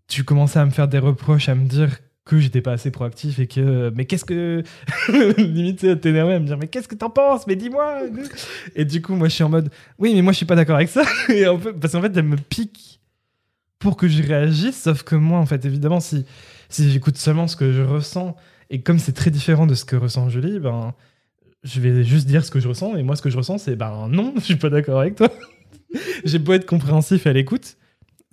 tu 0.07 0.23
commençais 0.23 0.59
à 0.59 0.65
me 0.65 0.71
faire 0.71 0.87
des 0.89 0.99
reproches, 0.99 1.47
à 1.49 1.55
me 1.55 1.65
dire 1.67 1.97
que 2.35 2.41
j'étais 2.41 2.61
pas 2.61 2.73
assez 2.73 2.91
proactif 2.91 3.39
et 3.39 3.47
que 3.47 3.91
mais 3.95 4.05
qu'est-ce 4.05 4.25
que 4.25 4.63
limite 5.37 5.99
t'énerver 6.01 6.35
à 6.35 6.39
me 6.39 6.45
dire 6.45 6.57
mais 6.57 6.67
qu'est-ce 6.67 6.87
que 6.87 6.95
t'en 6.95 7.09
penses? 7.09 7.47
Mais 7.47 7.55
dis-moi! 7.55 8.03
Et 8.75 8.85
du 8.85 9.01
coup 9.01 9.15
moi 9.15 9.27
je 9.27 9.35
suis 9.35 9.43
en 9.43 9.49
mode 9.49 9.69
oui 9.99 10.13
mais 10.13 10.21
moi 10.21 10.31
je 10.31 10.37
suis 10.37 10.45
pas 10.45 10.55
d'accord 10.55 10.75
avec 10.75 10.89
ça. 10.89 11.03
Et 11.29 11.47
en 11.47 11.57
fait, 11.59 11.73
parce 11.73 11.93
qu'en 11.93 12.01
fait 12.01 12.15
elle 12.15 12.23
me 12.23 12.37
pique 12.37 13.01
pour 13.79 13.97
que 13.97 14.07
je 14.07 14.23
réagisse 14.23 14.81
sauf 14.81 15.03
que 15.03 15.15
moi 15.15 15.39
en 15.39 15.45
fait 15.45 15.65
évidemment 15.65 15.99
si 15.99 16.25
si 16.69 16.89
j'écoute 16.89 17.17
seulement 17.17 17.47
ce 17.47 17.55
que 17.55 17.73
je 17.73 17.81
ressens 17.81 18.35
et 18.69 18.81
comme 18.81 18.99
c'est 18.99 19.13
très 19.13 19.31
différent 19.31 19.67
de 19.67 19.75
ce 19.75 19.85
que 19.85 19.95
ressent 19.95 20.29
Julie 20.29 20.59
ben 20.59 20.93
je 21.63 21.79
vais 21.81 22.03
juste 22.03 22.27
dire 22.27 22.45
ce 22.45 22.51
que 22.51 22.59
je 22.59 22.67
ressens 22.67 22.95
et 22.95 23.03
moi 23.03 23.15
ce 23.15 23.21
que 23.21 23.29
je 23.29 23.37
ressens 23.37 23.57
c'est 23.57 23.75
ben 23.75 24.07
non 24.09 24.33
je 24.37 24.41
suis 24.41 24.55
pas 24.55 24.69
d'accord 24.69 25.01
avec 25.01 25.15
toi. 25.15 25.29
J'ai 26.23 26.39
beau 26.39 26.53
être 26.53 26.65
compréhensif 26.65 27.27
à 27.27 27.33
l'écoute 27.33 27.75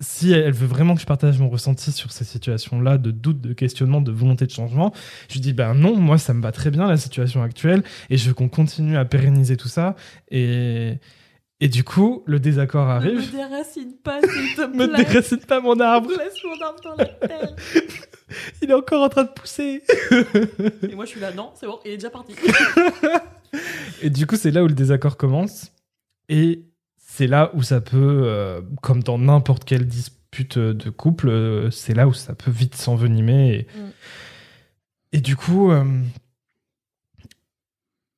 si 0.01 0.31
elle 0.31 0.53
veut 0.53 0.67
vraiment 0.67 0.95
que 0.95 1.01
je 1.01 1.05
partage 1.05 1.39
mon 1.39 1.49
ressenti 1.49 1.91
sur 1.91 2.11
ces 2.11 2.23
situations-là 2.23 2.97
de 2.97 3.11
doute, 3.11 3.41
de 3.41 3.53
questionnement, 3.53 3.99
de 4.01 4.11
volonté 4.11 4.45
de 4.45 4.51
changement, 4.51 4.93
je 5.27 5.33
lui 5.33 5.41
dis 5.41 5.53
ben 5.53 5.73
non, 5.73 5.95
moi 5.97 6.17
ça 6.17 6.33
me 6.33 6.41
va 6.41 6.51
très 6.51 6.71
bien 6.71 6.87
la 6.87 6.97
situation 6.97 7.43
actuelle 7.43 7.83
et 8.09 8.17
je 8.17 8.27
veux 8.29 8.33
qu'on 8.33 8.47
continue 8.49 8.95
à 8.97 9.03
pérenniser 9.05 9.57
tout 9.57 9.67
ça 9.67 9.95
et 10.31 10.93
et 11.61 11.67
du 11.67 11.83
coup 11.83 12.23
le 12.25 12.39
désaccord 12.39 12.85
Ne 12.85 12.91
arrive. 12.91 13.15
me 13.17 13.31
déracine 13.37 13.93
pas, 14.01 14.21
s'il 14.21 14.55
te 14.55 14.61
Me 14.77 14.87
plaît. 14.87 15.03
déracine 15.03 15.39
pas 15.39 15.59
mon 15.59 15.77
arbre, 15.81 16.09
Laisse 16.11 16.41
mon 16.45 16.65
arbre 16.65 16.79
dans 16.81 16.95
la 16.95 17.05
terre. 17.05 17.53
il 18.61 18.69
est 18.69 18.73
encore 18.73 19.03
en 19.03 19.09
train 19.09 19.25
de 19.25 19.29
pousser. 19.29 19.83
Et 20.89 20.95
moi, 20.95 21.03
je 21.03 21.09
suis 21.09 21.19
là, 21.19 21.33
non, 21.33 21.51
c'est 21.59 21.65
bon, 21.65 21.77
il 21.83 21.91
est 21.91 21.97
déjà 21.97 22.09
parti. 22.09 22.33
Et 24.01 24.09
du 24.09 24.25
coup, 24.27 24.35
c'est 24.37 24.51
là 24.51 24.63
où 24.63 24.67
le 24.67 24.73
désaccord 24.73 25.17
commence. 25.17 25.71
Et 26.29 26.63
c'est 27.19 27.27
là 27.27 27.51
où 27.53 27.63
ça 27.63 27.81
peut, 27.81 28.21
euh, 28.23 28.61
comme 28.81 29.03
dans 29.03 29.17
n'importe 29.17 29.65
quelle 29.65 29.85
dispute 29.85 30.57
de 30.57 30.89
couple, 30.89 31.27
euh, 31.27 31.69
c'est 31.69 31.93
là 31.93 32.07
où 32.07 32.13
ça 32.13 32.33
peut 32.33 32.49
vite 32.49 32.75
s'envenimer. 32.75 33.49
Et, 33.55 33.67
Mm. 33.77 33.89
et 35.11 35.19
du 35.21 35.35
coup, 35.35 35.69
euh, 35.69 35.83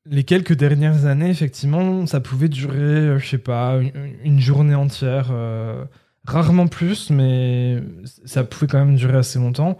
les 0.05 0.23
quelques 0.23 0.53
dernières 0.53 1.05
années, 1.05 1.29
effectivement, 1.29 2.05
ça 2.05 2.19
pouvait 2.19 2.47
durer, 2.49 2.77
euh, 2.77 3.17
je 3.19 3.27
sais 3.27 3.37
pas, 3.37 3.77
une, 3.81 4.15
une 4.23 4.39
journée 4.39 4.75
entière. 4.75 5.29
euh, 5.31 5.83
rarement 6.25 6.67
plus, 6.67 7.09
mais 7.09 7.81
ça 8.25 8.43
pouvait 8.43 8.67
quand 8.67 8.85
même 8.85 8.95
durer 8.95 9.17
assez 9.17 9.39
longtemps. 9.39 9.79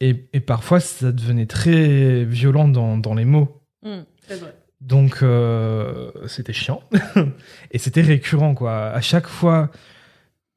Et, 0.00 0.28
et 0.34 0.40
parfois, 0.40 0.80
ça 0.80 1.12
devenait 1.12 1.46
très 1.46 2.24
violent 2.26 2.68
dans, 2.68 2.98
dans 2.98 3.14
les 3.14 3.24
mots. 3.24 3.62
Hum, 3.82 4.04
c'est 4.26 4.36
vrai. 4.36 4.54
Donc 4.80 5.22
euh, 5.22 6.12
c'était 6.28 6.52
chiant 6.52 6.82
et 7.72 7.78
c'était 7.78 8.00
récurrent 8.00 8.54
quoi. 8.54 8.90
À 8.90 9.00
chaque 9.00 9.26
fois 9.26 9.70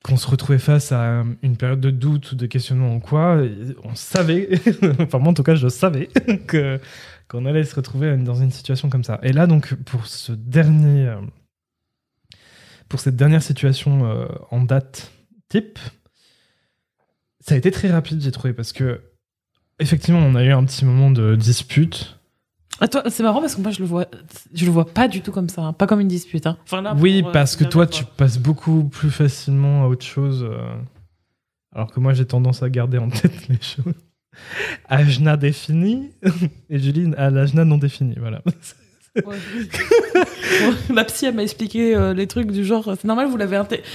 qu'on 0.04 0.18
se 0.18 0.28
retrouvait 0.28 0.60
face 0.60 0.92
à 0.92 1.24
une 1.42 1.58
période 1.58 1.80
de 1.80 1.92
doute 1.92 2.32
ou 2.32 2.36
de 2.36 2.46
questionnement 2.48 2.96
ou 2.96 3.00
quoi, 3.00 3.42
on 3.84 3.96
savait, 3.96 4.50
enfin 5.00 5.20
moi 5.20 5.30
en 5.30 5.34
tout 5.34 5.44
cas 5.44 5.56
je 5.56 5.68
savais 5.68 6.08
que 6.48 6.80
qu'on 7.28 7.46
allait 7.46 7.64
se 7.64 7.76
retrouver 7.76 8.16
dans 8.18 8.36
une 8.36 8.52
situation 8.52 8.90
comme 8.90 9.04
ça. 9.04 9.20
Et 9.24 9.32
là 9.32 9.48
donc 9.48 9.74
pour 9.86 10.06
ce 10.08 10.34
dernier, 10.34 11.08
euh, 11.08 11.22
pour 12.90 13.00
cette 13.00 13.16
dernière 13.16 13.44
situation 13.44 14.06
euh, 14.06 14.28
en 14.52 14.62
date 14.62 15.12
type, 15.50 15.80
ça 17.40 17.56
a 17.56 17.58
été 17.58 17.72
très 17.72 17.90
rapide 17.90 18.22
j'ai 18.22 18.32
trouvé 18.32 18.54
parce 18.54 18.74
que 18.74 19.02
effectivement 19.80 20.20
on 20.20 20.36
a 20.36 20.44
eu 20.44 20.52
un 20.52 20.64
petit 20.64 20.86
moment 20.86 21.10
de 21.10 21.36
dispute. 21.36 22.21
Ah, 22.84 22.88
toi, 22.88 23.04
c'est 23.10 23.22
marrant 23.22 23.40
parce 23.42 23.56
que 23.56 23.62
moi, 23.62 23.70
je 23.72 23.80
le 23.80 23.86
vois, 23.86 24.08
je 24.54 24.66
le 24.66 24.72
vois 24.72 24.86
pas 24.88 25.08
du 25.08 25.22
tout 25.22 25.32
comme 25.32 25.50
ça, 25.50 25.62
hein, 25.62 25.72
pas 25.74 25.86
comme 25.88 26.00
une 26.00 26.08
dispute. 26.08 26.48
Hein. 26.48 26.58
Enfin, 26.64 26.82
là, 26.82 26.96
Oui, 27.00 27.22
pour, 27.22 27.30
euh, 27.30 27.34
parce 27.34 27.56
que 27.56 27.64
toi, 27.64 27.86
tu 27.86 28.04
passes 28.04 28.40
beaucoup 28.40 28.86
plus 28.86 29.12
facilement 29.12 29.84
à 29.84 29.88
autre 29.88 30.04
chose. 30.06 30.44
euh, 30.44 30.58
alors 31.74 31.92
que 31.92 32.00
moi, 32.00 32.14
j'ai 32.14 32.26
tendance 32.26 32.64
à 32.64 32.70
garder 32.70 32.98
en 32.98 33.10
tête 33.10 33.48
les 33.50 33.60
choses. 33.62 33.94
Ajna 34.90 35.38
défini 35.38 36.10
et 36.70 36.80
Julie 36.80 37.12
à 37.18 37.30
l'ajna 37.30 37.66
non 37.66 37.78
défini. 37.78 38.16
Voilà. 38.20 38.42
Ouais. 39.26 39.36
La 40.94 41.04
psy, 41.06 41.26
elle 41.26 41.36
m'a 41.36 41.44
expliqué 41.44 41.96
euh, 41.96 42.14
les 42.14 42.28
trucs 42.28 42.52
du 42.52 42.64
genre, 42.66 42.86
c'est 42.96 43.06
normal, 43.06 43.28
vous 43.28 43.38
l'avez 43.38 43.58
intégré. 43.58 43.86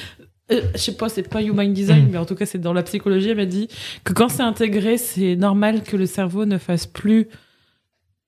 je 0.50 0.76
sais 0.76 0.96
pas, 0.96 1.08
c'est 1.08 1.22
pas 1.28 1.42
Human 1.42 1.72
Design, 1.72 2.06
Mm. 2.06 2.10
mais 2.12 2.18
en 2.18 2.24
tout 2.26 2.34
cas, 2.34 2.46
c'est 2.46 2.58
dans 2.58 2.72
la 2.72 2.82
psychologie. 2.82 3.30
Elle 3.30 3.36
m'a 3.38 3.46
dit 3.46 3.68
que 4.04 4.12
quand 4.12 4.28
c'est 4.28 4.42
intégré, 4.42 4.96
c'est 4.98 5.36
normal 5.36 5.82
que 5.82 5.96
le 5.96 6.06
cerveau 6.06 6.44
ne 6.44 6.58
fasse 6.58 6.86
plus 6.86 7.28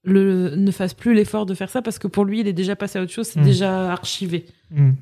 le 0.08 0.54
ne 0.56 0.70
fasse 0.70 0.94
plus 0.94 1.14
l'effort 1.14 1.46
de 1.46 1.54
faire 1.54 1.70
ça 1.70 1.82
parce 1.82 1.98
que 1.98 2.06
pour 2.08 2.24
lui, 2.24 2.40
il 2.40 2.48
est 2.48 2.52
déjà 2.52 2.76
passé 2.76 2.98
à 2.98 3.02
autre 3.02 3.12
chose, 3.12 3.28
c'est 3.28 3.40
Mm. 3.40 3.44
déjà 3.44 3.92
archivé. 3.92 4.46
Hmm. 4.70 4.92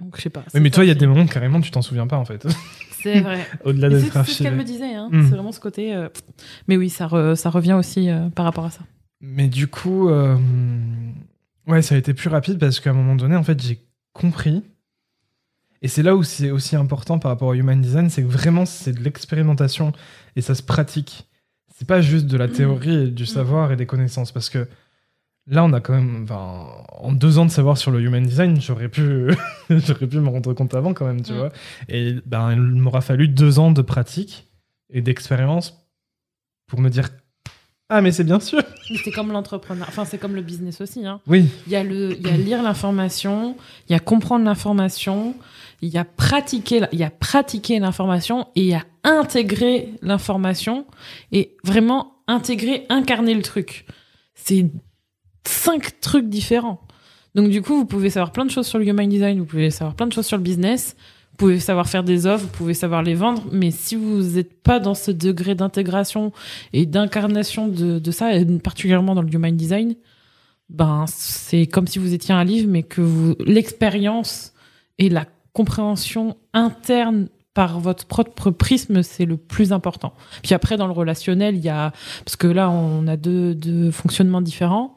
Donc 0.00 0.16
je 0.16 0.22
sais 0.22 0.30
pas. 0.30 0.44
Oui, 0.54 0.60
mais 0.60 0.70
toi, 0.70 0.84
il 0.84 0.88
y 0.88 0.90
a 0.90 0.94
des 0.94 1.06
moments 1.06 1.26
carrément, 1.26 1.60
tu 1.60 1.70
t'en 1.70 1.82
souviens 1.82 2.06
pas 2.06 2.16
en 2.16 2.24
fait. 2.24 2.46
C'est 3.02 3.20
vrai. 3.20 3.46
Au-delà 3.64 3.88
d'être 3.88 4.00
C'est 4.00 4.06
c'est 4.06 4.12
ce 4.12 4.18
archivé. 4.18 4.44
qu'elle 4.50 4.58
me 4.58 4.64
disait. 4.64 4.94
Hein. 4.94 5.08
Mm. 5.10 5.24
C'est 5.24 5.30
vraiment 5.34 5.52
ce 5.52 5.60
côté. 5.60 5.94
euh, 5.94 6.08
Mais 6.68 6.76
oui, 6.76 6.90
ça, 6.90 7.06
re- 7.06 7.34
ça 7.34 7.48
revient 7.50 7.72
aussi 7.72 8.10
euh, 8.10 8.28
par 8.28 8.44
rapport 8.44 8.64
à 8.66 8.70
ça. 8.70 8.80
Mais 9.22 9.48
du 9.48 9.68
coup, 9.68 10.08
euh, 10.10 10.36
ouais, 11.66 11.80
ça 11.82 11.94
a 11.94 11.98
été 11.98 12.12
plus 12.14 12.28
rapide 12.28 12.58
parce 12.58 12.78
qu'à 12.80 12.90
un 12.90 12.94
moment 12.94 13.14
donné, 13.16 13.36
en 13.36 13.42
fait, 13.42 13.60
j'ai 13.62 13.78
compris. 14.12 14.62
Et 15.82 15.88
c'est 15.88 16.02
là 16.02 16.14
où 16.14 16.22
c'est 16.22 16.50
aussi 16.50 16.76
important 16.76 17.18
par 17.18 17.30
rapport 17.30 17.48
au 17.48 17.54
human 17.54 17.80
design, 17.80 18.10
c'est 18.10 18.22
que 18.22 18.28
vraiment 18.28 18.66
c'est 18.66 18.92
de 18.92 19.00
l'expérimentation 19.02 19.92
et 20.36 20.42
ça 20.42 20.54
se 20.54 20.62
pratique. 20.62 21.26
C'est 21.80 21.86
pas 21.88 22.02
juste 22.02 22.26
de 22.26 22.36
la 22.36 22.46
théorie 22.46 23.04
et 23.06 23.10
du 23.10 23.24
savoir 23.24 23.72
et 23.72 23.76
des 23.76 23.86
connaissances 23.86 24.32
parce 24.32 24.50
que 24.50 24.68
là, 25.46 25.64
on 25.64 25.72
a 25.72 25.80
quand 25.80 25.94
même, 25.94 26.24
enfin, 26.24 26.66
en 26.98 27.10
deux 27.10 27.38
ans 27.38 27.46
de 27.46 27.50
savoir 27.50 27.78
sur 27.78 27.90
le 27.90 28.02
human 28.02 28.22
design, 28.22 28.60
j'aurais 28.60 28.90
pu, 28.90 29.30
j'aurais 29.70 30.06
pu 30.06 30.18
me 30.20 30.28
rendre 30.28 30.52
compte 30.52 30.74
avant 30.74 30.92
quand 30.92 31.06
même, 31.06 31.22
tu 31.22 31.32
Mm. 31.32 31.36
vois. 31.38 31.48
Et 31.88 32.16
ben, 32.26 32.52
il 32.52 32.60
m'aura 32.60 33.00
fallu 33.00 33.28
deux 33.28 33.58
ans 33.58 33.72
de 33.72 33.80
pratique 33.80 34.46
et 34.90 35.00
d'expérience 35.00 35.82
pour 36.66 36.80
me 36.82 36.90
dire 36.90 37.08
ah 37.92 38.02
mais 38.02 38.12
c'est 38.12 38.22
bien 38.24 38.38
sûr. 38.38 38.60
Mais 38.90 38.98
c'est 39.02 39.10
comme 39.10 39.32
l'entrepreneur. 39.32 39.86
Enfin, 39.88 40.04
c'est 40.04 40.18
comme 40.18 40.36
le 40.36 40.42
business 40.42 40.80
aussi. 40.80 41.04
Hein. 41.06 41.20
Oui. 41.26 41.48
Il 41.66 41.72
y 41.72 41.76
a 41.76 41.82
le, 41.82 42.12
il 42.12 42.24
y 42.24 42.30
a 42.30 42.36
lire 42.36 42.62
l'information, 42.62 43.56
il 43.88 43.92
y 43.92 43.96
a 43.96 43.98
comprendre 43.98 44.44
l'information, 44.44 45.34
il 45.82 45.88
y 45.88 45.98
a 45.98 46.04
pratiquer, 46.04 46.80
la- 46.80 46.88
il 46.92 47.02
a 47.02 47.10
pratiquer 47.10 47.78
l'information 47.78 48.46
et 48.54 48.60
il 48.62 48.66
y 48.68 48.74
a 48.74 48.84
intégrer 49.04 49.94
l'information 50.02 50.86
et 51.32 51.56
vraiment 51.64 52.16
intégrer, 52.26 52.84
incarner 52.90 53.34
le 53.34 53.42
truc. 53.42 53.86
C'est 54.34 54.66
cinq 55.46 56.00
trucs 56.00 56.28
différents. 56.28 56.80
Donc 57.34 57.48
du 57.50 57.62
coup, 57.62 57.74
vous 57.76 57.86
pouvez 57.86 58.10
savoir 58.10 58.32
plein 58.32 58.44
de 58.44 58.50
choses 58.50 58.66
sur 58.66 58.78
le 58.78 58.86
human 58.86 59.08
design, 59.08 59.38
vous 59.38 59.46
pouvez 59.46 59.70
savoir 59.70 59.94
plein 59.94 60.06
de 60.06 60.12
choses 60.12 60.26
sur 60.26 60.36
le 60.36 60.42
business, 60.42 60.96
vous 61.32 61.36
pouvez 61.36 61.60
savoir 61.60 61.88
faire 61.88 62.02
des 62.04 62.26
offres, 62.26 62.44
vous 62.44 62.50
pouvez 62.52 62.74
savoir 62.74 63.02
les 63.02 63.14
vendre, 63.14 63.44
mais 63.52 63.70
si 63.70 63.94
vous 63.96 64.22
n'êtes 64.34 64.62
pas 64.62 64.80
dans 64.80 64.94
ce 64.94 65.10
degré 65.10 65.54
d'intégration 65.54 66.32
et 66.72 66.86
d'incarnation 66.86 67.68
de, 67.68 67.98
de 67.98 68.10
ça, 68.10 68.34
et 68.34 68.44
particulièrement 68.58 69.14
dans 69.14 69.22
le 69.22 69.32
human 69.32 69.56
design, 69.56 69.94
ben 70.68 71.04
c'est 71.08 71.66
comme 71.66 71.86
si 71.86 71.98
vous 71.98 72.12
étiez 72.14 72.34
un 72.34 72.44
livre, 72.44 72.68
mais 72.68 72.82
que 72.82 73.36
l'expérience 73.44 74.52
et 74.98 75.08
la 75.08 75.24
compréhension 75.52 76.36
interne 76.52 77.28
par 77.54 77.80
votre 77.80 78.06
propre 78.06 78.50
prisme, 78.50 79.02
c'est 79.02 79.24
le 79.24 79.36
plus 79.36 79.72
important. 79.72 80.14
Puis 80.42 80.54
après, 80.54 80.76
dans 80.76 80.86
le 80.86 80.92
relationnel, 80.92 81.56
il 81.56 81.62
y 81.62 81.68
a 81.68 81.92
parce 82.24 82.36
que 82.36 82.46
là, 82.46 82.70
on 82.70 83.06
a 83.08 83.16
deux, 83.16 83.54
deux 83.54 83.90
fonctionnements 83.90 84.40
différents, 84.40 84.94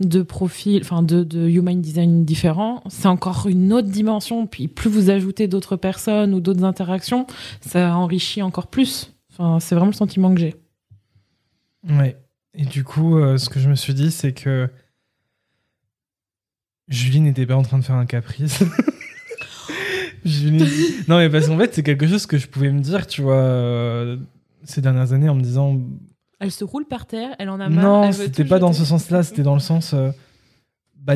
deux 0.00 0.24
profils, 0.24 0.80
enfin 0.82 1.02
deux, 1.02 1.48
human 1.48 1.80
design 1.80 2.24
différents. 2.24 2.82
C'est 2.88 3.06
encore 3.06 3.46
une 3.46 3.72
autre 3.72 3.88
dimension. 3.88 4.46
Puis 4.46 4.66
plus 4.66 4.90
vous 4.90 5.08
ajoutez 5.10 5.46
d'autres 5.46 5.76
personnes 5.76 6.34
ou 6.34 6.40
d'autres 6.40 6.64
interactions, 6.64 7.26
ça 7.60 7.96
enrichit 7.96 8.42
encore 8.42 8.66
plus. 8.66 9.14
Enfin, 9.30 9.60
c'est 9.60 9.74
vraiment 9.76 9.92
le 9.92 9.96
sentiment 9.96 10.34
que 10.34 10.40
j'ai. 10.40 10.56
Ouais. 11.88 12.16
Et 12.54 12.64
du 12.64 12.82
coup, 12.82 13.18
euh, 13.18 13.38
ce 13.38 13.48
que 13.48 13.60
je 13.60 13.68
me 13.68 13.76
suis 13.76 13.94
dit, 13.94 14.10
c'est 14.10 14.32
que 14.32 14.68
Julie 16.88 17.20
n'était 17.20 17.46
pas 17.46 17.54
en 17.54 17.62
train 17.62 17.78
de 17.78 17.84
faire 17.84 17.96
un 17.96 18.06
caprice. 18.06 18.64
Non, 21.08 21.18
mais 21.18 21.28
parce 21.30 21.46
qu'en 21.48 21.58
fait, 21.58 21.74
c'est 21.74 21.82
quelque 21.82 22.06
chose 22.06 22.26
que 22.26 22.38
je 22.38 22.46
pouvais 22.48 22.70
me 22.70 22.80
dire, 22.80 23.06
tu 23.06 23.22
vois, 23.22 23.34
euh, 23.36 24.16
ces 24.64 24.80
dernières 24.80 25.12
années 25.12 25.28
en 25.28 25.34
me 25.34 25.40
disant. 25.42 25.80
Elle 26.40 26.50
se 26.52 26.64
roule 26.64 26.84
par 26.86 27.06
terre, 27.06 27.30
elle 27.38 27.48
en 27.50 27.58
a 27.60 27.68
marre. 27.68 27.84
Non, 28.06 28.12
c'était 28.12 28.44
pas 28.44 28.58
dans 28.58 28.72
ce 28.72 28.84
sens-là, 28.84 29.22
c'était 29.22 29.42
dans 29.42 29.54
le 29.54 29.60
sens. 29.60 29.92
euh, 29.94 30.10
bah, 30.96 31.14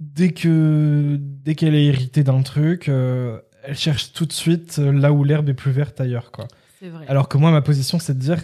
dès 0.00 0.30
que 0.32 1.16
dès 1.20 1.54
qu'elle 1.54 1.74
est 1.74 1.86
irritée 1.86 2.22
d'un 2.24 2.42
truc, 2.42 2.88
euh, 2.88 3.38
elle 3.64 3.76
cherche 3.76 4.12
tout 4.12 4.26
de 4.26 4.32
suite 4.32 4.78
là 4.78 5.12
où 5.12 5.24
l'herbe 5.24 5.48
est 5.48 5.54
plus 5.54 5.70
verte 5.72 6.00
ailleurs, 6.00 6.30
quoi. 6.32 6.48
C'est 6.80 6.88
vrai. 6.88 7.04
Alors 7.08 7.28
que 7.28 7.38
moi, 7.38 7.50
ma 7.50 7.62
position, 7.62 7.98
c'est 7.98 8.14
de 8.14 8.18
dire 8.18 8.38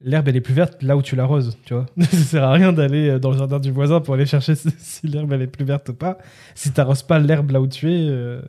l'herbe, 0.00 0.28
elle 0.28 0.36
est 0.36 0.40
plus 0.40 0.54
verte 0.54 0.82
là 0.82 0.96
où 0.96 1.02
tu 1.02 1.16
l'arroses, 1.16 1.56
tu 1.64 1.74
vois. 1.74 1.86
Ça 2.00 2.16
sert 2.16 2.44
à 2.44 2.52
rien 2.52 2.72
d'aller 2.72 3.18
dans 3.20 3.30
le 3.30 3.38
jardin 3.38 3.60
du 3.60 3.70
voisin 3.70 4.00
pour 4.00 4.14
aller 4.14 4.26
chercher 4.26 4.54
si, 4.54 4.68
si 4.78 5.06
l'herbe, 5.06 5.32
elle 5.32 5.42
est 5.42 5.46
plus 5.46 5.64
verte 5.64 5.90
ou 5.90 5.94
pas. 5.94 6.18
Si 6.54 6.72
t'arroses 6.72 7.02
pas 7.02 7.18
l'herbe 7.18 7.50
là 7.50 7.60
où 7.60 7.66
tu 7.68 7.92
es. 7.92 8.08
euh, 8.08 8.40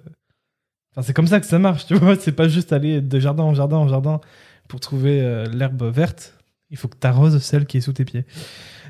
Enfin, 0.95 1.05
c'est 1.05 1.13
comme 1.13 1.27
ça 1.27 1.39
que 1.39 1.45
ça 1.45 1.59
marche, 1.59 1.85
tu 1.85 1.95
vois. 1.95 2.15
C'est 2.19 2.31
pas 2.31 2.47
juste 2.47 2.71
aller 2.73 3.01
de 3.01 3.19
jardin 3.19 3.43
en 3.43 3.53
jardin 3.53 3.77
en 3.77 3.87
jardin 3.87 4.21
pour 4.67 4.79
trouver 4.79 5.21
euh, 5.21 5.45
l'herbe 5.45 5.83
verte. 5.93 6.37
Il 6.71 6.77
faut 6.77 6.87
que 6.87 6.95
t'arroses 6.97 7.37
celle 7.41 7.65
qui 7.65 7.77
est 7.77 7.81
sous 7.81 7.93
tes 7.93 8.05
pieds. 8.05 8.25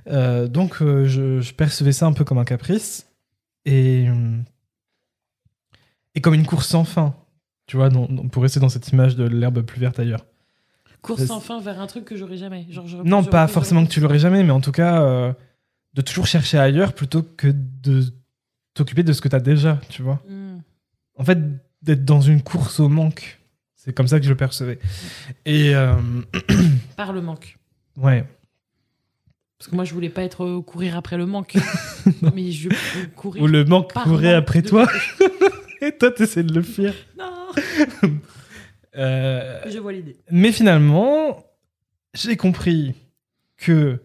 Euh, 0.07 0.47
donc, 0.47 0.81
euh, 0.81 1.05
je, 1.05 1.41
je 1.41 1.53
percevais 1.53 1.91
ça 1.91 2.05
un 2.05 2.13
peu 2.13 2.23
comme 2.23 2.37
un 2.37 2.45
caprice 2.45 3.09
et, 3.65 4.05
et 6.13 6.21
comme 6.21 6.33
une 6.33 6.45
course 6.45 6.67
sans 6.67 6.83
fin, 6.85 7.15
tu 7.67 7.75
vois, 7.77 7.89
dans- 7.89 8.07
dans- 8.07 8.27
pour 8.27 8.43
rester 8.43 8.59
dans 8.59 8.69
cette 8.69 8.87
image 8.89 9.15
de 9.15 9.25
l'herbe 9.27 9.61
plus 9.63 9.79
verte 9.81 9.99
ailleurs. 9.99 10.25
Course 11.01 11.25
sans 11.25 11.39
fin 11.39 11.59
vers 11.59 11.79
un 11.81 11.87
truc 11.87 12.05
que 12.05 12.15
j'aurais 12.15 12.37
jamais. 12.37 12.65
Genre, 12.69 12.87
je- 12.87 12.97
Non, 12.97 13.23
pas 13.23 13.47
forcément 13.47 13.85
que 13.85 13.91
tu 13.91 13.99
l'aurais 13.99 14.19
jamais, 14.19 14.43
mais 14.43 14.51
en 14.51 14.61
tout 14.61 14.71
cas, 14.71 15.35
de 15.93 16.01
toujours 16.01 16.27
chercher 16.27 16.57
ailleurs 16.57 16.93
plutôt 16.93 17.23
que 17.23 17.47
de 17.53 18.03
t'occuper 18.73 19.03
de 19.03 19.13
ce 19.13 19.21
que 19.21 19.27
tu 19.29 19.35
as 19.35 19.39
déjà, 19.39 19.79
tu 19.89 20.01
vois. 20.01 20.21
Hmm. 20.27 20.57
En 21.17 21.23
fait, 21.23 21.37
d'être 21.85 22.03
dans 22.05 22.21
une 22.21 22.41
course 22.41 22.79
au 22.79 22.89
manque. 22.89 23.39
C'est 23.75 23.93
comme 23.93 24.07
ça 24.07 24.19
que 24.19 24.25
je 24.25 24.29
le 24.31 24.35
percevais. 24.37 24.79
Et 25.45 25.75
euh, 25.75 25.95
Par 26.97 27.13
le 27.13 27.21
manque. 27.21 27.57
ouais, 27.97 28.25
Parce 29.59 29.69
que 29.69 29.75
moi, 29.75 29.85
je 29.85 29.93
voulais 29.93 30.09
pas 30.09 30.23
être 30.23 30.43
euh, 30.43 30.61
courir 30.61 30.97
après 30.97 31.17
le 31.17 31.25
manque. 31.27 31.55
mais 32.33 32.51
je 32.51 32.69
courir. 33.15 33.43
ou 33.43 33.47
le 33.47 33.63
manque 33.63 33.93
courait 33.93 34.33
après 34.33 34.61
de 34.63 34.67
toi, 34.69 34.87
et 35.81 35.91
toi, 35.97 36.11
t'essaies 36.11 36.43
de 36.43 36.53
le 36.53 36.61
fuir. 36.63 36.93
Non 37.17 37.31
Euh, 38.97 39.61
Je 39.69 39.77
vois 39.79 39.91
l'idée. 39.93 40.15
mais 40.31 40.51
finalement, 40.53 41.45
j'ai 42.13 42.37
compris 42.37 42.95
que 43.57 43.99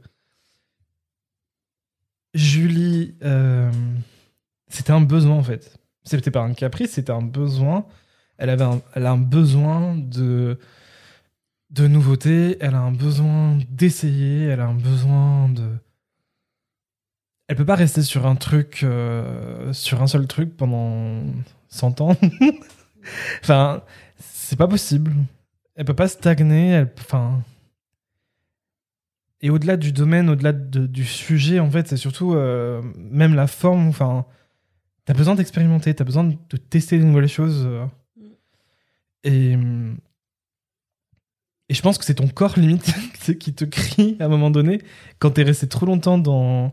Julie, 2.35 3.14
euh, 3.23 3.71
c'était 4.69 4.93
un 4.93 5.01
besoin 5.01 5.37
en 5.37 5.43
fait. 5.43 5.80
C'était 6.04 6.30
pas 6.30 6.40
un 6.40 6.54
caprice, 6.54 6.92
c'était 6.92 7.12
un 7.12 7.22
besoin. 7.22 7.86
Elle 8.38 8.50
avait, 8.50 8.64
elle 8.94 9.06
a 9.06 9.12
un 9.12 9.18
besoin 9.18 9.96
de 9.96 10.58
de 11.70 11.86
nouveautés. 11.86 12.56
Elle 12.60 12.74
a 12.74 12.80
un 12.80 12.92
besoin 12.92 13.58
d'essayer. 13.70 14.44
Elle 14.46 14.60
a 14.60 14.66
un 14.66 14.74
besoin 14.74 15.48
de. 15.50 15.68
Elle 17.48 17.56
peut 17.56 17.64
pas 17.66 17.74
rester 17.74 18.02
sur 18.02 18.26
un 18.26 18.36
truc, 18.36 18.80
euh, 18.84 19.72
sur 19.72 20.02
un 20.02 20.06
seul 20.06 20.26
truc 20.26 20.56
pendant 20.56 21.22
100 21.68 22.00
ans. 22.00 22.16
enfin, 23.42 23.82
c'est 24.18 24.56
pas 24.58 24.68
possible. 24.68 25.12
Elle 25.74 25.84
peut 25.84 25.94
pas 25.94 26.08
stagner. 26.08 26.68
Elle, 26.70 26.92
enfin. 26.98 27.42
Et 29.42 29.50
au-delà 29.50 29.76
du 29.76 29.92
domaine, 29.92 30.28
au-delà 30.28 30.52
de- 30.52 30.86
du 30.86 31.04
sujet, 31.04 31.60
en 31.60 31.70
fait, 31.70 31.88
c'est 31.88 31.96
surtout 31.96 32.34
euh, 32.34 32.82
même 32.96 33.34
la 33.34 33.46
forme. 33.46 33.88
Enfin, 33.88 34.26
t'as 35.11 35.16
besoin 35.16 35.35
d'expérimenter, 35.35 35.92
t'as 35.92 36.05
besoin 36.05 36.23
de, 36.23 36.57
tester 36.57 36.96
de 36.96 37.03
nouvelles 37.03 37.27
choses. 37.27 37.64
euh. 37.66 37.85
Mm. 38.16 38.23
Et 39.25 39.59
et 41.68 41.75
je 41.75 41.83
pense 41.83 41.99
que 41.99 42.05
c'est 42.05 42.14
ton 42.14 42.29
corps 42.29 42.57
limite 42.57 42.94
qui 43.40 43.53
te 43.53 43.64
crie 43.64 44.16
à 44.20 44.27
un 44.27 44.29
moment 44.29 44.53
donné 44.53 44.81
quand 45.18 45.31
t'es 45.33 45.42
resté 45.42 45.66
trop 45.66 45.85
longtemps 45.85 46.16
dans 46.16 46.73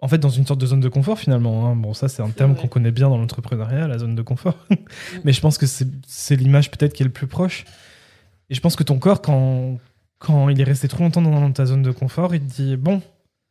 en 0.00 0.08
fait 0.08 0.18
dans 0.18 0.28
une 0.28 0.44
sorte 0.44 0.60
de 0.60 0.66
zone 0.66 0.80
de 0.80 0.88
confort 0.88 1.20
finalement. 1.20 1.68
hein. 1.68 1.76
Bon, 1.76 1.94
ça 1.94 2.08
c'est 2.08 2.20
un 2.20 2.30
terme 2.30 2.56
qu'on 2.56 2.66
connaît 2.66 2.90
bien 2.90 3.08
dans 3.08 3.16
l'entrepreneuriat, 3.16 3.86
la 3.86 3.98
zone 3.98 4.16
de 4.16 4.22
confort. 4.22 4.58
Mais 5.24 5.32
je 5.32 5.40
pense 5.40 5.56
que 5.56 5.66
c'est 5.66 5.86
c'est 6.04 6.34
l'image 6.34 6.72
peut-être 6.72 6.94
qui 6.94 7.04
est 7.04 7.06
le 7.06 7.12
plus 7.12 7.28
proche. 7.28 7.64
Et 8.50 8.56
je 8.56 8.60
pense 8.60 8.74
que 8.74 8.82
ton 8.82 8.98
corps, 8.98 9.22
quand, 9.22 9.78
quand 10.18 10.48
il 10.48 10.60
est 10.60 10.64
resté 10.64 10.88
trop 10.88 11.04
longtemps 11.04 11.22
dans 11.22 11.52
ta 11.52 11.64
zone 11.64 11.82
de 11.82 11.92
confort, 11.92 12.34
il 12.34 12.40
te 12.40 12.52
dit 12.52 12.76
bon, 12.76 13.02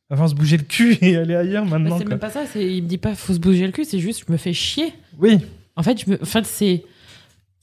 va 0.09 0.15
falloir 0.17 0.29
se 0.29 0.35
bouger 0.35 0.57
le 0.57 0.63
cul 0.63 0.97
et 1.01 1.17
aller 1.17 1.35
ailleurs 1.35 1.65
maintenant. 1.65 1.97
c'est 1.97 2.07
même 2.07 2.19
pas 2.19 2.29
ça. 2.29 2.43
Il 2.55 2.83
me 2.83 2.87
dit 2.87 2.97
pas 2.97 3.15
faut 3.15 3.33
se 3.33 3.39
bouger 3.39 3.65
le 3.65 3.71
cul. 3.71 3.85
C'est 3.85 3.99
juste 3.99 4.23
je 4.27 4.31
me 4.31 4.37
fais 4.37 4.53
chier. 4.53 4.93
Oui, 5.19 5.39
En 5.75 5.83
fait, 5.83 5.99
je 6.03 6.09
me... 6.11 6.21
en 6.21 6.25
fait 6.25 6.45
c'est. 6.45 6.83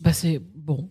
Bah, 0.00 0.12
c'est 0.12 0.40
bon. 0.55 0.88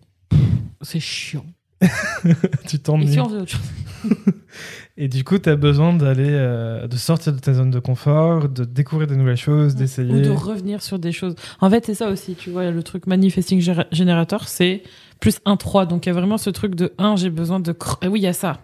C'est 0.80 1.00
chiant. 1.00 1.44
tu 2.68 2.76
Et 2.76 2.78
t'ennuies. 2.78 3.12
si 3.12 3.20
on 3.20 3.28
faisait 3.28 3.40
autre 3.40 3.50
chose? 3.52 4.10
Et 4.96 5.08
du 5.08 5.24
coup, 5.24 5.38
tu 5.38 5.48
as 5.48 5.56
besoin 5.56 5.94
d'aller, 5.94 6.28
euh, 6.28 6.86
de 6.86 6.96
sortir 6.96 7.32
de 7.32 7.38
ta 7.38 7.54
zone 7.54 7.70
de 7.70 7.78
confort, 7.80 8.48
de 8.48 8.64
découvrir 8.64 9.08
de 9.08 9.14
nouvelles 9.14 9.36
choses, 9.38 9.74
Ou 9.74 9.78
d'essayer. 9.78 10.20
de 10.22 10.30
revenir 10.30 10.82
sur 10.82 10.98
des 10.98 11.12
choses. 11.12 11.34
En 11.60 11.70
fait, 11.70 11.86
c'est 11.86 11.94
ça 11.94 12.08
aussi, 12.10 12.34
tu 12.34 12.50
vois, 12.50 12.70
le 12.70 12.82
truc 12.82 13.06
Manifesting 13.06 13.60
Generator, 13.90 14.48
c'est 14.48 14.82
plus 15.18 15.38
un 15.46 15.56
3. 15.56 15.86
Donc, 15.86 16.04
il 16.06 16.10
y 16.10 16.10
a 16.10 16.12
vraiment 16.14 16.36
ce 16.38 16.50
truc 16.50 16.74
de 16.74 16.92
1, 16.98 17.16
j'ai 17.16 17.30
besoin 17.30 17.58
de... 17.58 17.74
Eh 18.02 18.08
oui, 18.08 18.20
il 18.20 18.24
y 18.24 18.26
a 18.26 18.32
ça. 18.34 18.60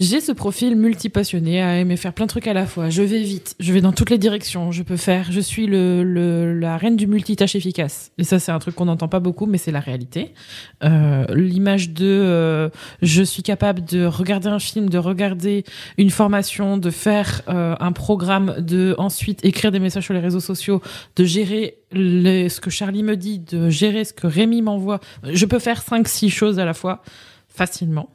J'ai 0.00 0.20
ce 0.20 0.32
profil 0.32 0.74
multipassionné 0.74 1.62
à 1.62 1.78
aimer 1.78 1.96
faire 1.96 2.12
plein 2.12 2.24
de 2.26 2.28
trucs 2.30 2.48
à 2.48 2.52
la 2.52 2.66
fois. 2.66 2.90
Je 2.90 3.00
vais 3.02 3.22
vite, 3.22 3.54
je 3.60 3.72
vais 3.72 3.80
dans 3.80 3.92
toutes 3.92 4.10
les 4.10 4.18
directions, 4.18 4.72
je 4.72 4.82
peux 4.82 4.96
faire, 4.96 5.30
je 5.30 5.38
suis 5.38 5.68
le, 5.68 6.02
le- 6.02 6.58
la 6.58 6.76
reine 6.76 6.96
du 6.96 7.06
multitâche 7.06 7.54
efficace. 7.54 8.10
Et 8.18 8.24
ça, 8.24 8.40
c'est 8.40 8.50
un 8.50 8.58
truc 8.58 8.74
qu'on 8.74 8.86
n'entend 8.86 9.06
pas 9.06 9.20
beaucoup, 9.20 9.46
mais 9.46 9.56
c'est 9.56 9.70
la 9.70 9.78
réalité. 9.78 10.34
Euh, 10.82 11.24
L'image 11.32 11.90
de 11.90 12.06
euh, 12.06 12.70
je 13.02 13.22
suis 13.22 13.44
capable 13.44 13.84
de 13.84 14.04
regarder 14.04 14.48
un 14.48 14.58
film, 14.58 14.88
de 14.90 14.98
regarder 14.98 15.62
une 15.96 16.10
formation, 16.10 16.76
de 16.76 16.90
faire 16.90 17.42
euh, 17.48 17.76
un 17.78 17.92
programme, 17.92 18.56
de 18.58 18.96
ensuite 18.98 19.44
écrire 19.44 19.70
des 19.70 19.78
messages 19.78 20.04
sur 20.06 20.14
les 20.14 20.18
réseaux 20.20 20.40
sociaux, 20.40 20.82
de 21.14 21.24
gérer 21.24 21.76
les- 21.92 22.48
ce 22.48 22.60
que 22.60 22.68
Charlie 22.68 23.04
me 23.04 23.16
dit, 23.16 23.38
de 23.38 23.70
gérer 23.70 24.04
ce 24.04 24.12
que 24.12 24.26
Rémi 24.26 24.60
m'envoie. 24.60 24.98
Je 25.22 25.46
peux 25.46 25.60
faire 25.60 25.82
5-6 25.82 26.30
choses 26.30 26.58
à 26.58 26.64
la 26.64 26.74
fois 26.74 27.00
facilement. 27.46 28.08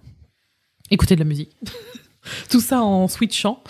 Écouter 0.91 1.15
de 1.15 1.19
la 1.21 1.25
musique. 1.25 1.56
Tout 2.49 2.62
ça 2.62 2.82
en 2.82 3.08
switchant. 3.08 3.63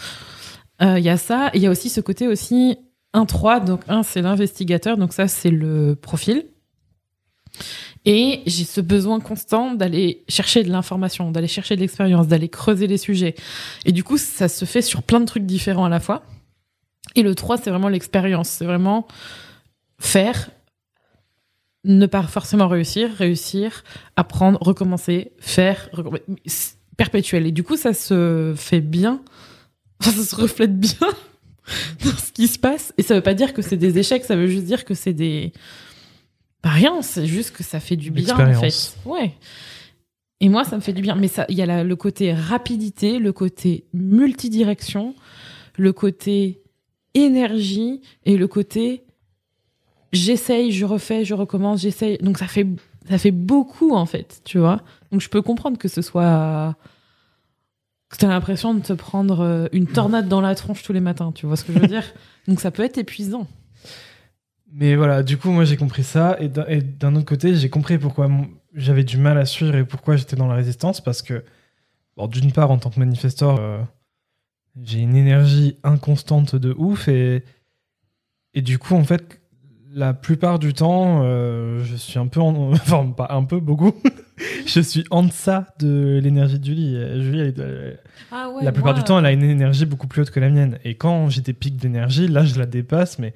Euh, 0.81 0.97
Il 0.99 1.05
y 1.05 1.09
a 1.09 1.17
ça. 1.17 1.51
Il 1.53 1.61
y 1.61 1.67
a 1.67 1.69
aussi 1.69 1.89
ce 1.89 2.01
côté 2.01 2.27
aussi 2.27 2.77
1-3. 3.13 3.63
Donc 3.65 3.81
1, 3.87 4.03
c'est 4.03 4.21
l'investigateur. 4.21 4.97
Donc 4.97 5.13
ça, 5.13 5.27
c'est 5.27 5.51
le 5.51 5.95
profil. 5.95 6.45
Et 8.05 8.41
j'ai 8.45 8.63
ce 8.63 8.79
besoin 8.79 9.19
constant 9.19 9.73
d'aller 9.73 10.23
chercher 10.29 10.63
de 10.63 10.69
l'information, 10.69 11.31
d'aller 11.31 11.47
chercher 11.49 11.75
de 11.75 11.81
l'expérience, 11.81 12.27
d'aller 12.27 12.47
creuser 12.47 12.87
les 12.87 12.97
sujets. 12.97 13.35
Et 13.85 13.91
du 13.91 14.03
coup, 14.03 14.17
ça 14.17 14.47
se 14.47 14.63
fait 14.65 14.81
sur 14.81 15.03
plein 15.03 15.19
de 15.19 15.25
trucs 15.25 15.45
différents 15.45 15.85
à 15.85 15.89
la 15.89 15.99
fois. 15.99 16.23
Et 17.15 17.23
le 17.23 17.35
3, 17.35 17.57
c'est 17.57 17.69
vraiment 17.69 17.89
l'expérience. 17.89 18.47
C'est 18.49 18.65
vraiment 18.65 19.05
faire, 19.99 20.49
ne 21.83 22.05
pas 22.05 22.23
forcément 22.23 22.67
réussir, 22.69 23.11
réussir, 23.13 23.83
apprendre, 24.15 24.57
recommencer, 24.61 25.33
faire, 25.39 25.89
recomm- 25.93 26.21
c'est 26.45 26.75
perpétuel. 26.99 27.47
Et 27.47 27.51
du 27.51 27.63
coup, 27.63 27.77
ça 27.77 27.93
se 27.93 28.53
fait 28.55 28.81
bien, 28.81 29.21
ça 30.01 30.11
se 30.11 30.35
reflète 30.35 30.77
bien 30.79 30.97
dans 32.03 32.11
ce 32.17 32.31
qui 32.31 32.47
se 32.47 32.59
passe. 32.59 32.93
Et 32.97 33.03
ça 33.03 33.15
veut 33.15 33.21
pas 33.21 33.33
dire 33.33 33.53
que 33.53 33.61
c'est 33.61 33.77
des 33.77 33.97
échecs, 33.97 34.25
ça 34.25 34.35
veut 34.35 34.47
juste 34.47 34.65
dire 34.65 34.85
que 34.85 34.93
c'est 34.93 35.13
des... 35.13 35.51
Pas 36.61 36.69
rien, 36.69 37.01
c'est 37.01 37.25
juste 37.25 37.51
que 37.55 37.63
ça 37.63 37.79
fait 37.79 37.95
du 37.95 38.11
bien, 38.11 38.35
en 38.37 38.59
fait. 38.59 38.95
Ouais. 39.05 39.33
Et 40.41 40.49
moi, 40.49 40.65
ça 40.65 40.75
me 40.75 40.81
fait 40.81 40.91
du 40.93 41.01
bien. 41.01 41.15
Mais 41.15 41.29
ça, 41.29 41.45
il 41.49 41.55
y 41.57 41.61
a 41.61 41.65
la- 41.65 41.83
le 41.85 41.95
côté 41.95 42.33
rapidité, 42.33 43.17
le 43.17 43.31
côté 43.31 43.85
multidirection, 43.93 45.15
le 45.77 45.93
côté 45.93 46.61
énergie 47.13 48.01
et 48.25 48.35
le 48.37 48.47
côté 48.47 49.03
j'essaye, 50.11 50.71
je 50.71 50.85
refais, 50.85 51.23
je 51.23 51.33
recommence, 51.33 51.81
j'essaye. 51.81 52.17
Donc 52.19 52.37
ça 52.37 52.47
fait 52.47 52.67
ça 53.09 53.17
fait 53.17 53.31
beaucoup 53.31 53.93
en 53.95 54.05
fait, 54.05 54.41
tu 54.43 54.57
vois. 54.59 54.81
Donc 55.11 55.21
je 55.21 55.29
peux 55.29 55.41
comprendre 55.41 55.77
que 55.77 55.87
ce 55.87 56.01
soit 56.01 56.75
t'as 58.17 58.27
l'impression 58.27 58.73
de 58.73 58.81
te 58.81 58.93
prendre 58.93 59.41
euh, 59.41 59.67
une 59.71 59.85
tornade 59.87 60.27
dans 60.27 60.41
la 60.41 60.55
tronche 60.55 60.81
tous 60.83 60.93
les 60.93 60.99
matins, 60.99 61.31
tu 61.31 61.45
vois 61.45 61.55
ce 61.57 61.63
que 61.63 61.73
je 61.73 61.79
veux 61.79 61.87
dire 61.87 62.03
Donc 62.47 62.59
ça 62.59 62.71
peut 62.71 62.83
être 62.83 62.97
épuisant. 62.97 63.47
Mais 64.71 64.95
voilà, 64.95 65.23
du 65.23 65.37
coup, 65.37 65.49
moi 65.51 65.65
j'ai 65.65 65.77
compris 65.77 66.03
ça. 66.03 66.37
Et 66.39 66.47
d'un- 66.47 67.15
autre 67.15 67.25
côté, 67.25 67.55
j'ai 67.55 67.69
compris 67.69 67.97
pourquoi 67.97 68.29
j'avais 68.73 69.03
du 69.03 69.17
mal 69.17 69.37
à 69.37 69.45
suivre 69.45 69.75
et 69.75 69.83
pourquoi 69.83 70.15
j'étais 70.15 70.35
dans 70.35 70.47
la 70.47 70.55
résistance. 70.55 71.01
Parce 71.01 71.21
que, 71.21 71.43
bon, 72.17 72.27
d'une 72.27 72.51
part, 72.51 72.69
en 72.71 72.77
tant 72.77 72.89
que 72.91 72.99
manifesteur, 72.99 73.59
euh, 73.59 73.79
j'ai 74.83 74.99
une 74.99 75.15
énergie 75.15 75.77
inconstante 75.83 76.55
de 76.55 76.73
ouf. 76.77 77.07
Et, 77.07 77.43
et 78.53 78.61
du 78.61 78.77
coup, 78.77 78.93
en 78.95 79.03
fait, 79.03 79.38
la 79.91 80.13
plupart 80.13 80.59
du 80.59 80.73
temps, 80.73 81.21
euh, 81.23 81.83
je 81.83 81.95
suis 81.95 82.19
un 82.19 82.27
peu. 82.27 82.39
En, 82.39 82.71
enfin, 82.73 83.05
pas 83.15 83.27
un 83.31 83.43
peu, 83.43 83.59
beaucoup. 83.59 83.93
je 84.65 84.79
suis 84.79 85.03
en 85.09 85.23
deçà 85.23 85.73
de 85.79 86.19
l'énergie 86.21 86.59
de 86.59 86.65
Julie. 86.65 86.95
Euh, 86.95 87.21
Julie, 87.21 87.39
elle 87.39 87.47
est- 87.47 87.59
elle- 87.59 87.99
Ah 88.31 88.51
la 88.61 88.71
plupart 88.71 88.93
du 88.93 89.03
temps, 89.03 89.19
elle 89.19 89.25
a 89.25 89.31
une 89.31 89.43
énergie 89.43 89.85
beaucoup 89.85 90.07
plus 90.07 90.21
haute 90.21 90.31
que 90.31 90.39
la 90.39 90.49
mienne. 90.49 90.79
Et 90.83 90.95
quand 90.95 91.29
j'ai 91.29 91.41
des 91.41 91.53
pics 91.53 91.77
d'énergie, 91.77 92.27
là, 92.27 92.45
je 92.45 92.57
la 92.59 92.65
dépasse, 92.65 93.19
mais, 93.19 93.33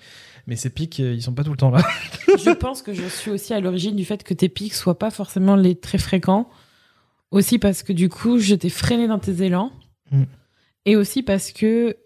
mais 0.48 0.56
ces 0.56 0.70
pics, 0.70 1.00
euh, 1.00 1.14
ils 1.14 1.22
sont 1.22 1.34
pas 1.34 1.44
tout 1.44 1.52
le 1.52 1.58
temps 1.58 1.72
là. 1.72 1.82
je 2.44 2.52
pense 2.52 2.82
que 2.82 2.94
je 2.94 3.06
suis 3.08 3.32
aussi 3.32 3.54
à 3.54 3.60
l'origine 3.60 3.96
du 3.96 4.06
fait 4.06 4.24
que 4.24 4.34
tes 4.34 4.50
pics 4.50 4.74
soient 4.74 5.00
pas 5.00 5.12
forcément 5.12 5.56
les 5.56 5.76
très 5.76 5.98
fréquents. 5.98 6.50
Aussi 7.32 7.58
parce 7.58 7.82
que 7.82 7.94
du 7.94 8.10
coup, 8.10 8.38
je 8.38 8.54
t'ai 8.54 8.70
freiné 8.70 9.08
dans 9.08 9.18
tes 9.18 9.44
élans. 9.44 9.72
Mm. 10.12 10.24
Et 10.86 10.96
aussi 10.96 11.24
parce 11.24 11.52
que 11.52 11.98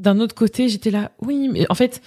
d'un 0.00 0.18
autre 0.18 0.34
côté, 0.34 0.68
j'étais 0.68 0.90
là, 0.90 1.12
oui, 1.20 1.48
mais 1.52 1.64
en 1.70 1.74
fait, 1.74 2.02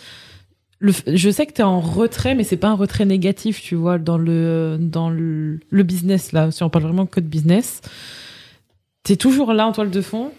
je 0.81 1.29
sais 1.29 1.45
que 1.45 1.53
tu 1.53 1.61
es 1.61 1.63
en 1.63 1.79
retrait, 1.79 2.35
mais 2.35 2.43
c'est 2.43 2.57
pas 2.57 2.69
un 2.69 2.75
retrait 2.75 3.05
négatif, 3.05 3.61
tu 3.61 3.75
vois, 3.75 3.97
dans 3.97 4.17
le, 4.17 4.77
dans 4.79 5.09
le, 5.09 5.59
business, 5.71 6.31
là, 6.31 6.51
si 6.51 6.63
on 6.63 6.69
parle 6.69 6.85
vraiment 6.85 7.05
que 7.05 7.19
de 7.19 7.27
business. 7.27 7.81
Tu 9.03 9.13
es 9.13 9.15
toujours 9.15 9.53
là 9.53 9.65
en 9.67 9.71
toile 9.71 9.89
de 9.89 10.01
fond, 10.01 10.31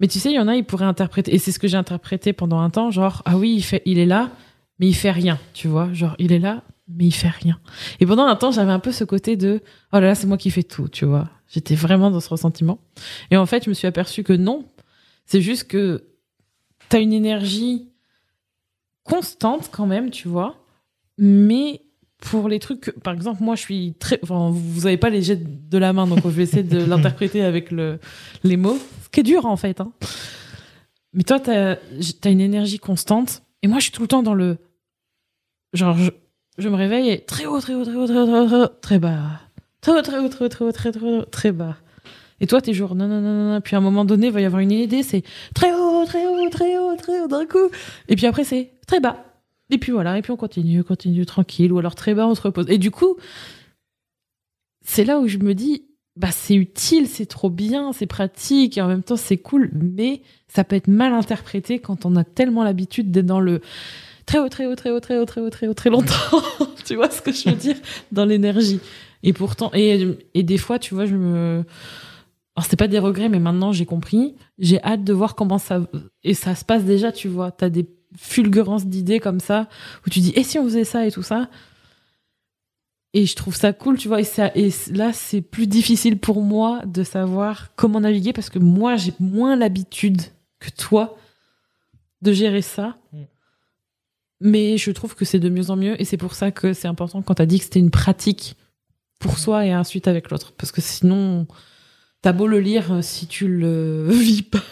mais 0.00 0.08
tu 0.08 0.18
sais, 0.18 0.30
il 0.30 0.34
y 0.34 0.38
en 0.38 0.48
a, 0.48 0.56
ils 0.56 0.64
pourraient 0.64 0.84
interpréter, 0.84 1.34
et 1.34 1.38
c'est 1.38 1.52
ce 1.52 1.58
que 1.58 1.68
j'ai 1.68 1.76
interprété 1.76 2.32
pendant 2.32 2.60
un 2.60 2.70
temps, 2.70 2.90
genre, 2.90 3.22
ah 3.24 3.38
oui, 3.38 3.54
il, 3.54 3.62
fait, 3.62 3.82
il 3.86 3.98
est 3.98 4.06
là, 4.06 4.30
mais 4.78 4.88
il 4.88 4.94
fait 4.94 5.10
rien, 5.10 5.38
tu 5.54 5.68
vois, 5.68 5.92
genre, 5.92 6.14
il 6.18 6.32
est 6.32 6.38
là, 6.38 6.62
mais 6.88 7.06
il 7.06 7.12
fait 7.12 7.28
rien. 7.28 7.58
Et 8.00 8.06
pendant 8.06 8.26
un 8.26 8.36
temps, 8.36 8.50
j'avais 8.50 8.72
un 8.72 8.78
peu 8.80 8.92
ce 8.92 9.04
côté 9.04 9.36
de, 9.36 9.60
oh 9.92 9.96
là 9.96 10.08
là, 10.08 10.14
c'est 10.14 10.26
moi 10.26 10.36
qui 10.36 10.50
fais 10.50 10.62
tout, 10.62 10.88
tu 10.88 11.04
vois. 11.04 11.28
J'étais 11.48 11.74
vraiment 11.74 12.10
dans 12.10 12.20
ce 12.20 12.28
ressentiment. 12.28 12.78
Et 13.30 13.36
en 13.36 13.46
fait, 13.46 13.64
je 13.64 13.70
me 13.70 13.74
suis 13.74 13.86
aperçu 13.86 14.22
que 14.22 14.34
non, 14.34 14.66
c'est 15.24 15.40
juste 15.40 15.64
que 15.64 16.04
t'as 16.88 17.00
une 17.00 17.12
énergie 17.12 17.87
constante 19.08 19.70
quand 19.72 19.86
même, 19.86 20.10
tu 20.10 20.28
vois. 20.28 20.56
Mais 21.18 21.82
pour 22.18 22.48
les 22.48 22.58
trucs, 22.58 22.92
par 23.02 23.14
exemple, 23.14 23.42
moi, 23.42 23.54
je 23.54 23.62
suis 23.62 23.94
très. 23.98 24.18
Enfin, 24.22 24.50
vous 24.52 24.86
avez 24.86 24.96
pas 24.96 25.10
les 25.10 25.22
jets 25.22 25.40
de 25.42 25.78
la 25.78 25.92
main, 25.92 26.06
donc 26.06 26.20
je 26.24 26.28
vais 26.28 26.42
essayer 26.42 26.62
de 26.62 26.84
l'interpréter 26.84 27.42
avec 27.42 27.70
le, 27.70 27.98
les 28.44 28.56
mots. 28.56 28.78
Ce 29.04 29.08
qui 29.08 29.20
est 29.20 29.24
dur, 29.24 29.46
en 29.46 29.56
fait. 29.56 29.80
Hein. 29.80 29.92
Mais 31.12 31.22
toi, 31.22 31.40
t'as 31.40 31.76
as 32.24 32.28
une 32.28 32.40
énergie 32.40 32.78
constante. 32.78 33.42
Et 33.62 33.68
moi, 33.68 33.78
je 33.78 33.84
suis 33.84 33.92
tout 33.92 34.02
le 34.02 34.08
temps 34.08 34.22
dans 34.22 34.34
le. 34.34 34.58
Genre, 35.72 35.96
je, 35.96 36.10
je 36.58 36.68
me 36.68 36.76
réveille 36.76 37.10
et 37.10 37.20
très 37.20 37.46
haut, 37.46 37.60
très 37.60 37.74
haut, 37.74 37.84
très 37.84 37.94
haut, 37.94 38.06
très 38.06 38.18
haut, 38.18 38.46
très 38.46 38.62
haut, 38.62 38.68
très 38.80 38.98
bas. 38.98 39.40
Très 39.80 39.92
haut, 39.92 40.02
très 40.02 40.18
haut, 40.18 40.28
très 40.28 40.44
haut, 40.44 40.48
très 40.48 40.64
haut, 40.64 40.72
très 40.72 41.00
haut, 41.00 41.24
très 41.24 41.52
bas. 41.52 41.76
Et 42.40 42.46
toi, 42.46 42.60
t'es 42.60 42.72
genre 42.72 42.94
non, 42.94 43.08
non, 43.08 43.20
non, 43.20 43.52
non. 43.52 43.60
Puis 43.60 43.74
à 43.74 43.78
un 43.78 43.82
moment 43.82 44.04
donné, 44.04 44.28
il 44.28 44.32
va 44.32 44.40
y 44.40 44.44
avoir 44.44 44.60
une 44.60 44.70
idée, 44.70 45.02
c'est 45.02 45.22
très 45.54 45.72
haut, 45.72 46.04
très 46.04 46.26
haut, 46.26 46.48
très 46.50 46.78
haut, 46.78 46.96
très 46.96 47.20
haut 47.20 47.28
d'un 47.28 47.46
coup. 47.46 47.70
Et 48.08 48.16
puis 48.16 48.26
après, 48.26 48.44
c'est 48.44 48.72
très 48.88 48.98
bas. 48.98 49.24
Et 49.70 49.78
puis 49.78 49.92
voilà, 49.92 50.18
et 50.18 50.22
puis 50.22 50.32
on 50.32 50.36
continue, 50.36 50.82
continue 50.82 51.26
tranquille, 51.26 51.72
ou 51.72 51.78
alors 51.78 51.94
très 51.94 52.14
bas, 52.14 52.26
on 52.26 52.34
se 52.34 52.40
repose. 52.40 52.66
Et 52.68 52.78
du 52.78 52.90
coup, 52.90 53.16
c'est 54.80 55.04
là 55.04 55.20
où 55.20 55.28
je 55.28 55.38
me 55.38 55.54
dis, 55.54 55.84
bah 56.16 56.30
c'est 56.32 56.54
utile, 56.54 57.06
c'est 57.06 57.26
trop 57.26 57.50
bien, 57.50 57.92
c'est 57.92 58.06
pratique, 58.06 58.78
et 58.78 58.82
en 58.82 58.88
même 58.88 59.02
temps 59.02 59.16
c'est 59.16 59.36
cool, 59.36 59.70
mais 59.74 60.22
ça 60.48 60.64
peut 60.64 60.74
être 60.74 60.88
mal 60.88 61.12
interprété 61.12 61.78
quand 61.78 62.06
on 62.06 62.16
a 62.16 62.24
tellement 62.24 62.64
l'habitude 62.64 63.10
d'être 63.12 63.26
dans 63.26 63.40
le 63.40 63.60
très 64.26 64.38
haut, 64.38 64.48
très 64.48 64.66
haut, 64.66 64.74
très 64.74 64.90
haut, 64.90 65.00
très 65.00 65.18
haut, 65.18 65.26
très 65.26 65.40
haut, 65.42 65.50
très 65.50 65.68
haut, 65.68 65.74
très 65.74 65.90
longtemps. 65.90 66.42
tu 66.86 66.96
vois 66.96 67.10
ce 67.10 67.20
que 67.20 67.30
je 67.30 67.50
veux 67.50 67.56
dire? 67.56 67.76
Dans 68.10 68.24
l'énergie. 68.24 68.80
Et 69.22 69.34
pourtant, 69.34 69.70
et, 69.74 70.16
et 70.32 70.42
des 70.42 70.58
fois, 70.58 70.78
tu 70.78 70.94
vois, 70.94 71.04
je 71.04 71.14
me 71.14 71.64
alors 72.56 72.64
c'était 72.64 72.76
pas 72.76 72.88
des 72.88 72.98
regrets, 72.98 73.28
mais 73.28 73.38
maintenant 73.38 73.70
j'ai 73.70 73.86
compris. 73.86 74.34
J'ai 74.58 74.82
hâte 74.82 75.04
de 75.04 75.12
voir 75.12 75.36
comment 75.36 75.58
ça 75.58 75.80
et 76.24 76.34
ça 76.34 76.56
se 76.56 76.64
passe 76.64 76.82
déjà. 76.82 77.12
Tu 77.12 77.28
vois, 77.28 77.52
t'as 77.52 77.68
des 77.68 77.86
fulgurances 78.16 78.86
d'idées 78.86 79.20
comme 79.20 79.40
ça 79.40 79.68
où 80.06 80.10
tu 80.10 80.20
dis 80.20 80.32
et 80.34 80.42
si 80.42 80.58
on 80.58 80.64
faisait 80.64 80.84
ça 80.84 81.06
et 81.06 81.12
tout 81.12 81.22
ça? 81.22 81.48
Et 83.14 83.24
je 83.24 83.34
trouve 83.34 83.56
ça 83.56 83.72
cool, 83.72 83.96
tu 83.96 84.06
vois. 84.06 84.20
Et, 84.20 84.24
ça, 84.24 84.52
et 84.54 84.68
là, 84.92 85.14
c'est 85.14 85.40
plus 85.40 85.66
difficile 85.66 86.18
pour 86.18 86.42
moi 86.42 86.82
de 86.84 87.02
savoir 87.02 87.74
comment 87.74 88.00
naviguer 88.00 88.34
parce 88.34 88.50
que 88.50 88.58
moi, 88.58 88.96
j'ai 88.96 89.14
moins 89.18 89.56
l'habitude 89.56 90.20
que 90.60 90.68
toi 90.68 91.16
de 92.20 92.32
gérer 92.32 92.60
ça. 92.60 92.98
Mm. 93.12 93.22
Mais 94.40 94.76
je 94.76 94.90
trouve 94.90 95.14
que 95.14 95.24
c'est 95.24 95.38
de 95.38 95.48
mieux 95.48 95.70
en 95.70 95.76
mieux. 95.76 96.00
Et 96.00 96.04
c'est 96.04 96.18
pour 96.18 96.34
ça 96.34 96.50
que 96.50 96.74
c'est 96.74 96.86
important 96.86 97.22
quand 97.22 97.36
tu 97.36 97.42
as 97.42 97.46
dit 97.46 97.58
que 97.58 97.64
c'était 97.64 97.80
une 97.80 97.90
pratique 97.90 98.56
pour 99.18 99.38
soi 99.38 99.64
et 99.64 99.74
ensuite 99.74 100.06
avec 100.06 100.30
l'autre. 100.30 100.52
Parce 100.52 100.70
que 100.70 100.82
sinon, 100.82 101.46
T'as 102.20 102.32
beau 102.32 102.48
le 102.48 102.58
lire, 102.58 102.98
si 103.02 103.26
tu 103.26 103.46
le 103.46 104.08
vis 104.10 104.42
pas, 104.42 104.62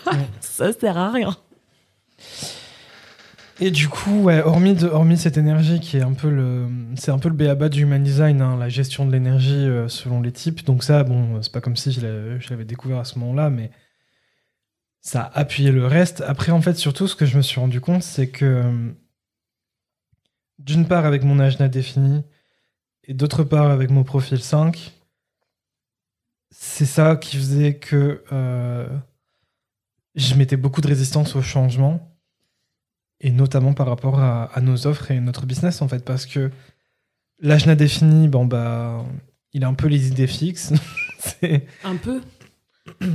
ça 0.40 0.72
sert 0.72 0.96
à 0.96 1.12
rien. 1.12 1.37
Et 3.59 3.71
du 3.71 3.88
coup, 3.88 4.23
ouais, 4.23 4.42
hormis, 4.42 5.16
cette 5.16 5.38
énergie 5.38 5.81
qui 5.81 5.97
est 5.97 6.03
un 6.03 6.12
peu 6.12 6.29
le, 6.31 6.69
c'est 6.97 7.11
un 7.11 7.19
peu 7.19 7.31
le 7.31 7.35
béaba 7.35 7.71
du 7.71 7.83
human 7.83 8.03
design, 8.03 8.42
hein, 8.42 8.57
la 8.59 8.69
gestion 8.69 9.07
de 9.07 9.12
l'énergie 9.12 9.55
euh, 9.55 9.88
selon 9.88 10.21
les 10.21 10.33
types. 10.33 10.64
Donc 10.64 10.85
ça, 10.85 11.05
bon, 11.05 11.40
c'est 11.42 11.53
pas 11.53 11.62
comme 11.62 11.77
si 11.77 11.90
je 11.92 12.01
l'avais 12.51 12.64
découvert 12.66 12.99
à 12.99 13.05
ce 13.05 13.19
moment-là, 13.19 13.49
mais 13.49 13.71
ça 15.01 15.23
a 15.23 15.38
appuyé 15.38 15.73
le 15.73 15.87
reste. 15.87 16.23
Après, 16.27 16.53
en 16.53 16.61
fait, 16.61 16.75
surtout, 16.75 17.09
ce 17.09 17.16
que 17.16 17.25
je 17.25 17.37
me 17.37 17.42
suis 17.42 17.59
rendu 17.61 17.81
compte, 17.81 18.03
c'est 18.03 18.29
que 18.29 18.95
d'une 20.59 20.87
part 20.87 21.07
avec 21.07 21.23
mon 21.23 21.40
âge 21.40 21.59
défini 21.59 22.25
et 23.05 23.14
d'autre 23.14 23.45
part 23.45 23.71
avec 23.71 23.90
mon 23.90 24.05
profil 24.05 24.42
5, 24.42 24.92
c'est 26.51 26.87
ça 26.87 27.16
qui 27.16 27.37
faisait 27.37 27.77
que 27.79 28.25
euh, 28.33 28.88
je 30.14 30.35
mettais 30.35 30.57
beaucoup 30.57 30.81
de 30.81 30.88
résistance 30.88 31.37
au 31.37 31.42
changement, 31.42 32.15
et 33.20 33.31
notamment 33.31 33.72
par 33.72 33.87
rapport 33.87 34.20
à, 34.20 34.61
nos 34.61 34.87
offres 34.87 35.11
et 35.11 35.20
notre 35.20 35.46
business, 35.46 35.83
en 35.83 35.88
fait, 35.88 36.05
parce 36.05 36.26
que 36.26 36.50
l'âge 37.40 37.66
défini, 37.66 38.29
bon, 38.29 38.44
bah, 38.44 39.05
il 39.52 39.64
a 39.64 39.68
un 39.68 39.74
peu 39.74 39.88
les 39.88 40.09
idées 40.09 40.26
fixes. 40.26 40.72
un 41.85 41.96
peu 41.96 42.20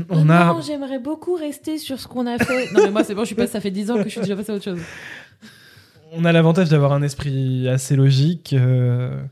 on 0.09 0.29
a... 0.29 0.53
Non, 0.53 0.61
j'aimerais 0.61 0.99
beaucoup 0.99 1.35
rester 1.35 1.77
sur 1.77 1.99
ce 1.99 2.07
qu'on 2.07 2.27
a 2.27 2.37
fait. 2.37 2.71
Non, 2.73 2.83
mais 2.83 2.91
moi, 2.91 3.03
c'est 3.03 3.15
bon, 3.15 3.21
je 3.21 3.27
suis 3.27 3.35
pas, 3.35 3.47
ça 3.47 3.61
fait 3.61 3.71
10 3.71 3.91
ans 3.91 3.95
que 3.97 4.03
je 4.03 4.09
suis 4.09 4.21
déjà 4.21 4.35
passé 4.35 4.51
à 4.51 4.55
autre 4.55 4.63
chose. 4.63 4.81
On 6.11 6.25
a 6.25 6.31
l'avantage 6.31 6.69
d'avoir 6.69 6.91
un 6.91 7.01
esprit 7.01 7.67
assez 7.69 7.95
logique. 7.95 8.53
Euh, 8.53 9.23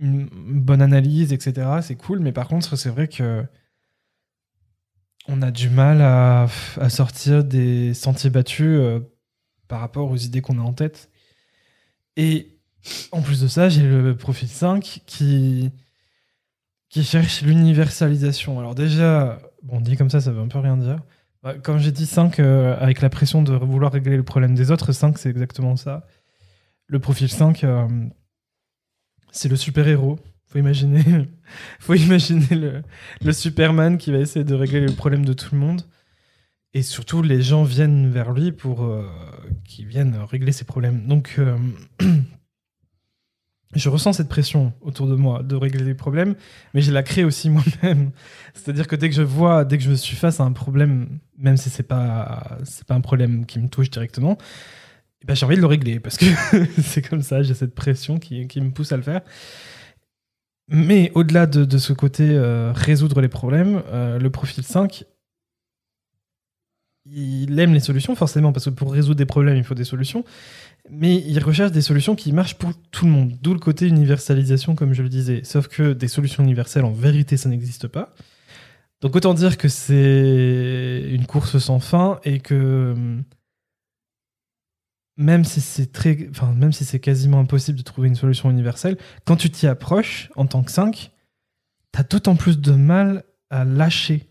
une 0.00 0.28
bonne 0.32 0.82
analyse, 0.82 1.32
etc. 1.32 1.68
C'est 1.82 1.94
cool, 1.94 2.18
mais 2.18 2.32
par 2.32 2.48
contre, 2.48 2.76
c'est 2.76 2.88
vrai 2.88 3.06
que 3.06 3.44
on 5.28 5.42
a 5.42 5.50
du 5.50 5.70
mal 5.70 6.02
à, 6.02 6.48
sortir 6.88 7.44
des 7.44 7.94
sentiers 7.94 8.30
battus 8.30 8.66
euh, 8.66 9.00
par 9.68 9.80
rapport 9.80 10.10
aux 10.10 10.16
idées 10.16 10.40
qu'on 10.40 10.58
a 10.58 10.62
en 10.62 10.72
tête. 10.72 11.10
Et 12.16 12.58
en 13.12 13.22
plus 13.22 13.40
de 13.40 13.48
ça, 13.48 13.68
j'ai 13.68 13.82
le 13.82 14.16
profil 14.16 14.48
5 14.48 15.02
qui, 15.06 15.70
qui 16.90 17.04
cherche 17.04 17.42
l'universalisation. 17.42 18.58
Alors 18.58 18.74
déjà, 18.74 19.40
bon, 19.62 19.80
dit 19.80 19.96
comme 19.96 20.10
ça, 20.10 20.20
ça 20.20 20.30
veut 20.30 20.40
un 20.40 20.48
peu 20.48 20.58
rien 20.58 20.76
dire. 20.76 21.00
Bah, 21.42 21.54
quand 21.54 21.78
j'ai 21.78 21.92
dit 21.92 22.06
5, 22.06 22.40
euh, 22.40 22.76
avec 22.78 23.00
la 23.00 23.10
pression 23.10 23.42
de 23.42 23.54
vouloir 23.54 23.92
régler 23.92 24.16
le 24.16 24.22
problème 24.22 24.54
des 24.54 24.70
autres, 24.70 24.92
5, 24.92 25.18
c'est 25.18 25.30
exactement 25.30 25.76
ça. 25.76 26.06
Le 26.86 26.98
profil 26.98 27.30
5, 27.30 27.64
c'est 29.30 29.48
le 29.48 29.56
super-héros. 29.56 30.18
Faut 30.54 30.60
imaginer, 30.60 31.04
faut 31.80 31.94
imaginer 31.94 32.82
le, 33.20 33.32
Superman 33.32 33.98
qui 33.98 34.12
va 34.12 34.18
essayer 34.18 34.44
de 34.44 34.54
régler 34.54 34.82
le 34.82 34.92
problème 34.92 35.24
de 35.24 35.32
tout 35.32 35.48
le 35.50 35.58
monde. 35.58 35.82
Et 36.74 36.82
surtout, 36.82 37.22
les 37.22 37.42
gens 37.42 37.64
viennent 37.64 38.08
vers 38.08 38.30
lui 38.30 38.52
pour 38.52 38.84
euh, 38.84 39.04
qu'ils 39.64 39.88
viennent 39.88 40.16
régler 40.16 40.52
ses 40.52 40.64
problèmes. 40.64 41.08
Donc, 41.08 41.34
euh, 41.38 41.56
je 43.74 43.88
ressens 43.88 44.12
cette 44.12 44.28
pression 44.28 44.72
autour 44.80 45.08
de 45.08 45.16
moi 45.16 45.42
de 45.42 45.56
régler 45.56 45.82
les 45.82 45.94
problèmes, 45.94 46.36
mais 46.72 46.82
je 46.82 46.92
la 46.92 47.02
crée 47.02 47.24
aussi 47.24 47.50
moi-même. 47.50 48.12
C'est-à-dire 48.54 48.86
que 48.86 48.94
dès 48.94 49.08
que 49.08 49.16
je 49.16 49.22
vois, 49.22 49.64
dès 49.64 49.76
que 49.76 49.82
je 49.82 49.94
suis 49.94 50.16
face 50.16 50.38
à 50.38 50.44
un 50.44 50.52
problème, 50.52 51.18
même 51.36 51.56
si 51.56 51.68
c'est 51.68 51.82
pas 51.82 52.58
pas 52.86 52.94
un 52.94 53.00
problème 53.00 53.44
qui 53.44 53.58
me 53.58 53.68
touche 53.68 53.90
directement, 53.90 54.38
eh 55.20 55.26
ben, 55.26 55.34
j'ai 55.34 55.46
envie 55.46 55.56
de 55.56 55.62
le 55.62 55.66
régler 55.66 55.98
parce 55.98 56.16
que 56.16 56.26
c'est 56.80 57.02
comme 57.02 57.22
ça, 57.22 57.42
j'ai 57.42 57.54
cette 57.54 57.74
pression 57.74 58.20
qui, 58.20 58.46
qui, 58.46 58.60
me 58.60 58.70
pousse 58.70 58.92
à 58.92 58.96
le 58.96 59.02
faire. 59.02 59.22
Mais 60.68 61.12
au-delà 61.14 61.46
de, 61.46 61.78
ce 61.78 61.92
côté 61.92 62.30
euh, 62.30 62.72
résoudre 62.74 63.20
les 63.20 63.28
problèmes, 63.28 63.82
euh, 63.88 64.18
le 64.18 64.30
profil 64.30 64.64
5, 64.64 65.04
il 67.06 67.58
aime 67.58 67.74
les 67.74 67.80
solutions 67.80 68.14
forcément 68.14 68.52
parce 68.52 68.64
que 68.64 68.70
pour 68.70 68.92
résoudre 68.92 69.16
des 69.16 69.26
problèmes, 69.26 69.56
il 69.56 69.64
faut 69.64 69.74
des 69.74 69.84
solutions. 69.84 70.24
Mais 70.90 71.16
il 71.16 71.38
recherche 71.42 71.72
des 71.72 71.82
solutions 71.82 72.14
qui 72.14 72.32
marchent 72.32 72.56
pour 72.56 72.72
tout 72.90 73.04
le 73.04 73.10
monde. 73.10 73.32
D'où 73.42 73.52
le 73.52 73.58
côté 73.58 73.86
universalisation, 73.86 74.74
comme 74.74 74.94
je 74.94 75.02
le 75.02 75.08
disais. 75.08 75.42
Sauf 75.44 75.68
que 75.68 75.92
des 75.92 76.08
solutions 76.08 76.42
universelles, 76.42 76.84
en 76.84 76.92
vérité, 76.92 77.36
ça 77.36 77.48
n'existe 77.48 77.88
pas. 77.88 78.14
Donc 79.02 79.14
autant 79.16 79.34
dire 79.34 79.58
que 79.58 79.68
c'est 79.68 81.02
une 81.10 81.26
course 81.26 81.58
sans 81.58 81.78
fin 81.78 82.20
et 82.24 82.40
que 82.40 82.94
même 85.16 85.44
si 85.44 85.60
c'est 85.60 85.92
très, 85.92 86.28
enfin, 86.30 86.52
même 86.52 86.72
si 86.72 86.84
c'est 86.84 87.00
quasiment 87.00 87.40
impossible 87.40 87.78
de 87.78 87.84
trouver 87.84 88.08
une 88.08 88.16
solution 88.16 88.50
universelle, 88.50 88.96
quand 89.24 89.36
tu 89.36 89.50
t'y 89.50 89.66
approches 89.66 90.30
en 90.36 90.46
tant 90.46 90.62
que 90.62 90.70
5, 90.70 91.12
t'as 91.92 92.02
d'autant 92.02 92.36
plus 92.36 92.58
de 92.58 92.72
mal 92.72 93.24
à 93.50 93.64
lâcher 93.64 94.28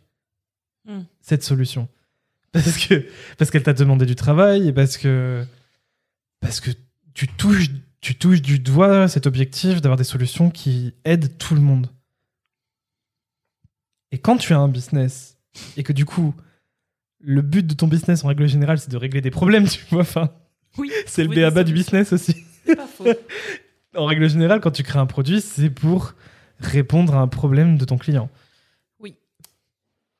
hmm. 0.85 1.01
cette 1.21 1.43
solution. 1.43 1.87
Parce 2.51 2.77
que 2.77 3.07
parce 3.37 3.49
qu'elle 3.49 3.63
t'a 3.63 3.73
demandé 3.73 4.05
du 4.05 4.15
travail 4.15 4.67
et 4.67 4.73
parce 4.73 4.97
que 4.97 5.43
parce 6.39 6.59
que 6.59 6.69
tu 7.13 7.27
touches 7.27 7.69
tu 7.99 8.15
touches 8.15 8.41
du 8.41 8.59
doigt 8.59 9.07
cet 9.07 9.25
objectif 9.25 9.81
d'avoir 9.81 9.97
des 9.97 10.03
solutions 10.03 10.51
qui 10.51 10.93
aident 11.05 11.35
tout 11.37 11.55
le 11.55 11.61
monde. 11.61 11.89
Et 14.11 14.19
quand 14.19 14.37
tu 14.37 14.53
as 14.53 14.59
un 14.59 14.67
business 14.67 15.39
et 15.77 15.83
que 15.83 15.93
du 15.93 16.05
coup 16.05 16.35
le 17.19 17.41
but 17.41 17.65
de 17.65 17.73
ton 17.73 17.87
business 17.87 18.23
en 18.23 18.27
règle 18.27 18.47
générale 18.47 18.77
c'est 18.77 18.91
de 18.91 18.97
régler 18.97 19.21
des 19.21 19.31
problèmes, 19.31 19.67
tu 19.69 19.83
vois, 19.89 20.01
enfin 20.01 20.29
oui. 20.77 20.91
C'est 21.05 21.23
le 21.23 21.33
BABA 21.33 21.63
du 21.63 21.73
business 21.73 22.13
aussi. 22.13 22.45
C'est 22.65 22.75
pas 22.75 22.87
faux. 22.87 23.05
en 23.95 24.05
règle 24.05 24.29
générale, 24.29 24.59
quand 24.59 24.71
tu 24.71 24.83
crées 24.83 24.99
un 24.99 25.05
produit, 25.05 25.41
c'est 25.41 25.69
pour 25.69 26.13
répondre 26.59 27.15
à 27.15 27.19
un 27.19 27.27
problème 27.27 27.77
de 27.77 27.85
ton 27.85 27.97
client. 27.97 28.29
Oui. 28.99 29.15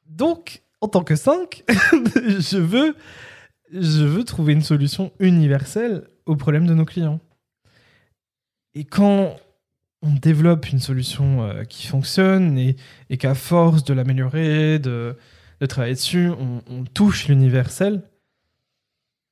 Donc, 0.06 0.62
en 0.82 0.88
tant 0.88 1.04
que 1.04 1.16
5, 1.16 1.64
je 2.40 2.58
veux 2.58 2.96
je 3.72 4.04
veux 4.06 4.24
trouver 4.24 4.54
une 4.54 4.62
solution 4.62 5.12
universelle 5.20 6.08
aux 6.28 6.36
problèmes 6.36 6.68
de 6.68 6.76
nos 6.76 6.86
clients. 6.86 7.20
Et 8.76 8.84
quand 8.84 9.36
on 10.04 10.12
développe 10.12 10.70
une 10.70 10.80
solution 10.80 11.44
euh, 11.44 11.64
qui 11.64 11.88
fonctionne 11.88 12.58
et, 12.58 12.76
et 13.10 13.18
qu'à 13.18 13.34
force 13.34 13.84
de 13.84 13.94
l'améliorer, 13.94 14.78
de, 14.78 15.18
de 15.60 15.66
travailler 15.66 15.96
dessus, 15.96 16.30
on, 16.30 16.62
on 16.70 16.84
touche 16.84 17.28
l'universel, 17.28 18.04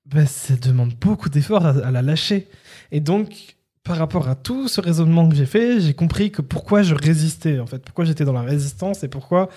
ben, 0.06 0.26
ça 0.26 0.56
demande 0.56 0.94
beaucoup 0.96 1.30
d'efforts 1.30 1.66
à, 1.66 1.70
à 1.70 1.92
la 1.92 2.02
lâcher. 2.02 2.48
Et 2.92 3.00
donc, 3.00 3.56
par 3.84 3.98
rapport 3.98 4.28
à 4.30 4.36
tout 4.36 4.68
ce 4.68 4.82
raisonnement 4.82 5.28
que 5.28 5.36
j'ai 5.36 5.46
fait, 5.46 5.80
j'ai 5.80 5.94
compris 5.94 6.32
que 6.32 6.42
pourquoi 6.42 6.84
je 6.84 6.94
résistais, 6.94 7.60
en 7.60 7.66
fait, 7.66 7.80
pourquoi 7.84 8.06
j'étais 8.06 8.26
dans 8.26 8.34
la 8.34 8.42
résistance 8.42 9.04
et 9.04 9.08
pourquoi 9.08 9.50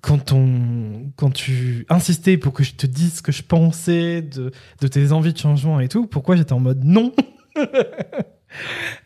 quand, 0.00 0.32
on, 0.32 1.10
quand 1.16 1.30
tu 1.30 1.86
insistais 1.88 2.36
pour 2.38 2.52
que 2.52 2.62
je 2.62 2.74
te 2.74 2.86
dise 2.86 3.14
ce 3.14 3.22
que 3.22 3.32
je 3.32 3.42
pensais 3.42 4.22
de, 4.22 4.52
de 4.80 4.88
tes 4.88 5.12
envies 5.12 5.32
de 5.32 5.38
changement 5.38 5.80
et 5.80 5.88
tout, 5.88 6.06
pourquoi 6.06 6.36
j'étais 6.36 6.52
en 6.52 6.60
mode 6.60 6.84
non? 6.84 7.12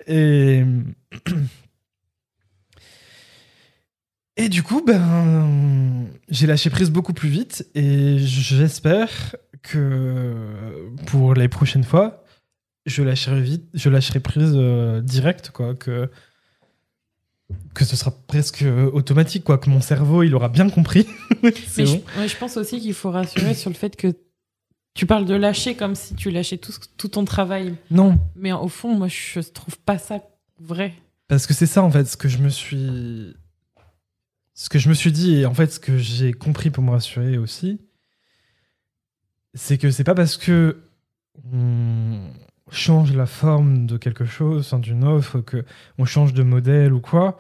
Et. 0.06 0.64
Et 4.38 4.48
du 4.48 4.62
coup, 4.62 4.82
ben, 4.82 6.06
j'ai 6.30 6.46
lâché 6.46 6.70
prise 6.70 6.90
beaucoup 6.90 7.12
plus 7.12 7.28
vite 7.28 7.68
et 7.74 8.16
j'espère 8.18 9.36
que 9.62 10.34
pour 11.06 11.34
les 11.34 11.48
prochaines 11.48 11.84
fois, 11.84 12.24
je 12.86 13.02
lâcherai 13.02 13.40
vite, 13.40 13.64
je 13.74 13.88
lâcherai 13.88 14.20
prise 14.20 14.52
euh, 14.54 15.00
direct, 15.00 15.50
quoi, 15.50 15.74
que 15.74 16.10
que 17.74 17.84
ce 17.84 17.96
sera 17.96 18.10
presque 18.10 18.64
automatique, 18.92 19.44
quoi, 19.44 19.58
que 19.58 19.68
mon 19.68 19.82
cerveau 19.82 20.22
il 20.22 20.34
aura 20.34 20.48
bien 20.48 20.70
compris. 20.70 21.06
Mais 21.42 21.50
bon. 21.50 21.58
je, 21.76 22.20
ouais, 22.20 22.28
je 22.28 22.36
pense 22.36 22.56
aussi 22.56 22.80
qu'il 22.80 22.94
faut 22.94 23.10
rassurer 23.10 23.54
sur 23.54 23.68
le 23.68 23.74
fait 23.74 23.94
que 23.94 24.14
tu 24.94 25.06
parles 25.06 25.26
de 25.26 25.34
lâcher 25.34 25.74
comme 25.74 25.94
si 25.94 26.14
tu 26.14 26.30
lâchais 26.30 26.58
tout, 26.58 26.72
tout 26.96 27.08
ton 27.08 27.24
travail. 27.24 27.74
Non, 27.90 28.18
Mais 28.36 28.52
au 28.52 28.68
fond, 28.68 28.94
moi, 28.94 29.08
je 29.08 29.40
trouve 29.40 29.78
pas 29.78 29.98
ça 29.98 30.20
vrai. 30.60 30.94
Parce 31.28 31.46
que 31.46 31.54
c'est 31.54 31.66
ça 31.66 31.82
en 31.82 31.90
fait 31.90 32.04
ce 32.04 32.16
que 32.16 32.28
je 32.28 32.38
me 32.38 32.48
suis 32.48 33.34
ce 34.54 34.68
que 34.68 34.78
je 34.78 34.88
me 34.88 34.94
suis 34.94 35.12
dit 35.12 35.36
et 35.36 35.46
en 35.46 35.54
fait 35.54 35.72
ce 35.72 35.80
que 35.80 35.96
j'ai 35.96 36.32
compris 36.32 36.70
pour 36.70 36.84
me 36.84 36.90
rassurer 36.90 37.38
aussi 37.38 37.80
c'est 39.54 39.78
que 39.78 39.90
c'est 39.90 40.04
pas 40.04 40.14
parce 40.14 40.36
que 40.36 40.82
on 41.52 42.30
change 42.70 43.12
la 43.14 43.26
forme 43.26 43.86
de 43.86 43.96
quelque 43.96 44.24
chose, 44.24 44.66
enfin, 44.66 44.78
d'une 44.78 45.04
offre, 45.04 45.40
que 45.40 45.64
on 45.98 46.04
change 46.04 46.32
de 46.32 46.42
modèle 46.42 46.92
ou 46.92 47.00
quoi 47.00 47.38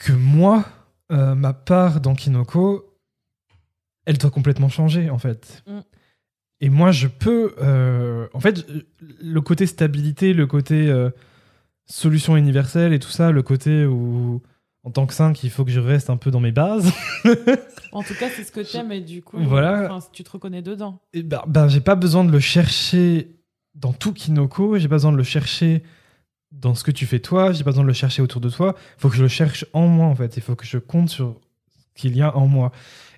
que 0.00 0.12
moi 0.12 0.64
euh, 1.12 1.34
ma 1.34 1.52
part 1.52 2.00
dans 2.00 2.14
Kinoko 2.14 2.86
elle 4.06 4.18
doit 4.18 4.30
complètement 4.30 4.68
changer 4.68 5.10
en 5.10 5.18
fait. 5.18 5.62
Mm. 5.66 5.80
Et 6.62 6.68
moi 6.68 6.90
je 6.90 7.06
peux 7.06 7.54
euh, 7.60 8.26
en 8.32 8.40
fait 8.40 8.66
le 9.20 9.40
côté 9.40 9.66
stabilité, 9.66 10.32
le 10.32 10.46
côté 10.46 10.88
euh, 10.88 11.10
solution 11.86 12.36
universelle 12.36 12.92
et 12.92 12.98
tout 12.98 13.10
ça, 13.10 13.30
le 13.30 13.42
côté 13.42 13.84
où, 13.86 14.42
en 14.84 14.90
tant 14.90 15.06
que 15.06 15.12
5, 15.14 15.42
il 15.44 15.50
faut 15.50 15.64
que 15.64 15.70
je 15.70 15.80
reste 15.80 16.08
un 16.10 16.16
peu 16.16 16.30
dans 16.30 16.40
mes 16.40 16.52
bases. 16.52 16.90
En 17.92 18.04
tout 18.04 18.14
cas, 18.14 18.28
c'est 18.28 18.44
ce 18.44 18.52
que 18.52 18.60
t'aimes 18.60 18.92
et 18.92 19.00
du 19.00 19.20
coup, 19.20 19.36
Voilà. 19.40 19.92
enfin, 19.92 20.06
tu 20.12 20.22
te 20.22 20.30
reconnais 20.30 20.62
dedans. 20.62 21.00
et 21.12 21.24
ben, 21.24 21.42
ben, 21.48 21.66
j'ai 21.66 21.80
pas 21.80 21.96
besoin 21.96 22.22
de 22.24 22.30
le 22.30 22.38
chercher 22.38 23.34
dans 23.74 23.92
tout 23.92 24.12
Kinoko, 24.12 24.78
j'ai 24.78 24.86
pas 24.86 24.94
besoin 24.94 25.10
de 25.10 25.16
le 25.16 25.24
chercher 25.24 25.82
dans 26.52 26.76
ce 26.76 26.84
que 26.84 26.92
tu 26.92 27.04
fais 27.04 27.18
toi, 27.18 27.50
j'ai 27.52 27.64
pas 27.64 27.70
besoin 27.70 27.82
de 27.82 27.88
le 27.88 27.92
chercher 27.94 28.22
autour 28.22 28.40
de 28.40 28.48
toi. 28.48 28.76
Il 28.96 29.00
faut 29.00 29.08
que 29.08 29.16
je 29.16 29.22
le 29.22 29.28
cherche 29.28 29.66
en 29.72 29.88
moi 29.88 30.06
en 30.06 30.14
fait, 30.14 30.36
il 30.36 30.42
faut 30.42 30.54
que 30.54 30.64
je 30.66 30.78
compte 30.78 31.08
sur 31.10 31.40
ce 31.96 32.00
qu'il 32.00 32.16
y 32.16 32.22
a 32.22 32.36
en 32.36 32.46
moi. 32.46 32.70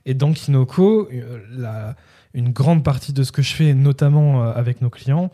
Et 0.06 0.14
dans 0.14 0.32
Kinoko, 0.32 1.08
euh, 1.12 1.40
la- 1.50 1.94
une 2.32 2.48
grande 2.50 2.82
partie 2.82 3.12
de 3.12 3.22
ce 3.24 3.30
que 3.32 3.42
je 3.42 3.52
fais, 3.52 3.74
notamment 3.74 4.42
euh, 4.42 4.52
avec 4.54 4.80
nos 4.80 4.88
clients, 4.88 5.30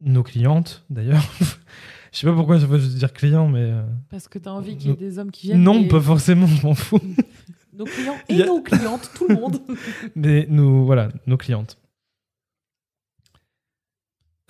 nos 0.00 0.22
clientes 0.22 0.84
d'ailleurs, 0.88 1.24
je 2.12 2.18
sais 2.18 2.26
pas 2.26 2.34
pourquoi 2.34 2.58
je 2.58 2.66
veux 2.66 2.78
dire 2.78 3.12
client, 3.12 3.48
mais. 3.48 3.60
euh, 3.62 3.82
Parce 4.10 4.28
que 4.28 4.38
t'as 4.38 4.50
envie 4.50 4.76
qu'il 4.76 4.90
y 4.90 4.92
ait 4.92 4.96
des 4.96 5.18
hommes 5.18 5.30
qui 5.30 5.48
viennent. 5.48 5.62
Non, 5.62 5.80
et- 5.82 5.88
pas 5.88 6.00
forcément, 6.00 6.46
je 6.46 6.66
m'en 6.66 6.74
fous. 6.74 7.00
Nos 7.72 7.84
clients 7.84 8.16
Il 8.28 8.36
et 8.36 8.38
y 8.40 8.42
a- 8.42 8.46
nos 8.46 8.60
clientes, 8.60 9.10
tout 9.14 9.28
le 9.28 9.36
monde. 9.36 9.60
Mais 10.16 10.46
nous, 10.50 10.84
voilà, 10.84 11.10
nos 11.26 11.36
clientes. 11.36 11.78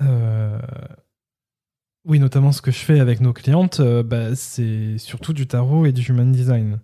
Euh, 0.00 0.58
Oui, 2.04 2.18
notamment 2.20 2.52
ce 2.52 2.62
que 2.62 2.70
je 2.70 2.78
fais 2.78 3.00
avec 3.00 3.20
nos 3.20 3.32
clientes, 3.34 3.80
euh, 3.80 4.02
bah, 4.02 4.34
c'est 4.34 4.96
surtout 4.96 5.34
du 5.34 5.46
tarot 5.46 5.84
et 5.84 5.92
du 5.92 6.00
human 6.08 6.32
design. 6.32 6.80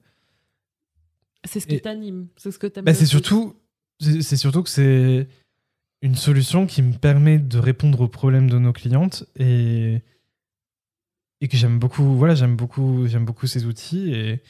C'est 1.45 1.61
ce 1.61 1.67
qui 1.67 1.77
Et- 1.77 1.81
t'anime, 1.81 2.29
c'est 2.37 2.51
ce 2.51 2.59
que 2.59 2.67
t'aimes. 2.67 2.85
Bah, 2.85 2.91
le 2.93 2.97
c'est 2.97 3.05
plus. 3.05 3.09
surtout, 3.09 3.57
c'est 4.01 4.21
c'est 4.23 4.37
surtout 4.37 4.63
que 4.63 4.69
c'est 4.69 5.29
une 6.03 6.15
solution 6.17 6.67
qui 6.67 6.83
me 6.83 6.93
permet 6.93 7.39
de 7.39 7.59
répondre 7.59 8.01
aux 8.03 8.09
problèmes 8.09 8.51
de 8.51 8.59
nos 8.59 8.73
clientes 8.75 9.25
et 9.37 10.03
et 11.45 11.49
que 11.49 11.59
j'aime 11.59 11.79
beaucoup. 11.79 12.17
Voilà, 12.17 12.35
j'aime 12.35 12.57
beaucoup, 12.57 13.07
j'aime 13.07 13.27
beaucoup 13.27 13.47
ces 13.47 13.67
outils 13.67 14.13
et 14.13 14.43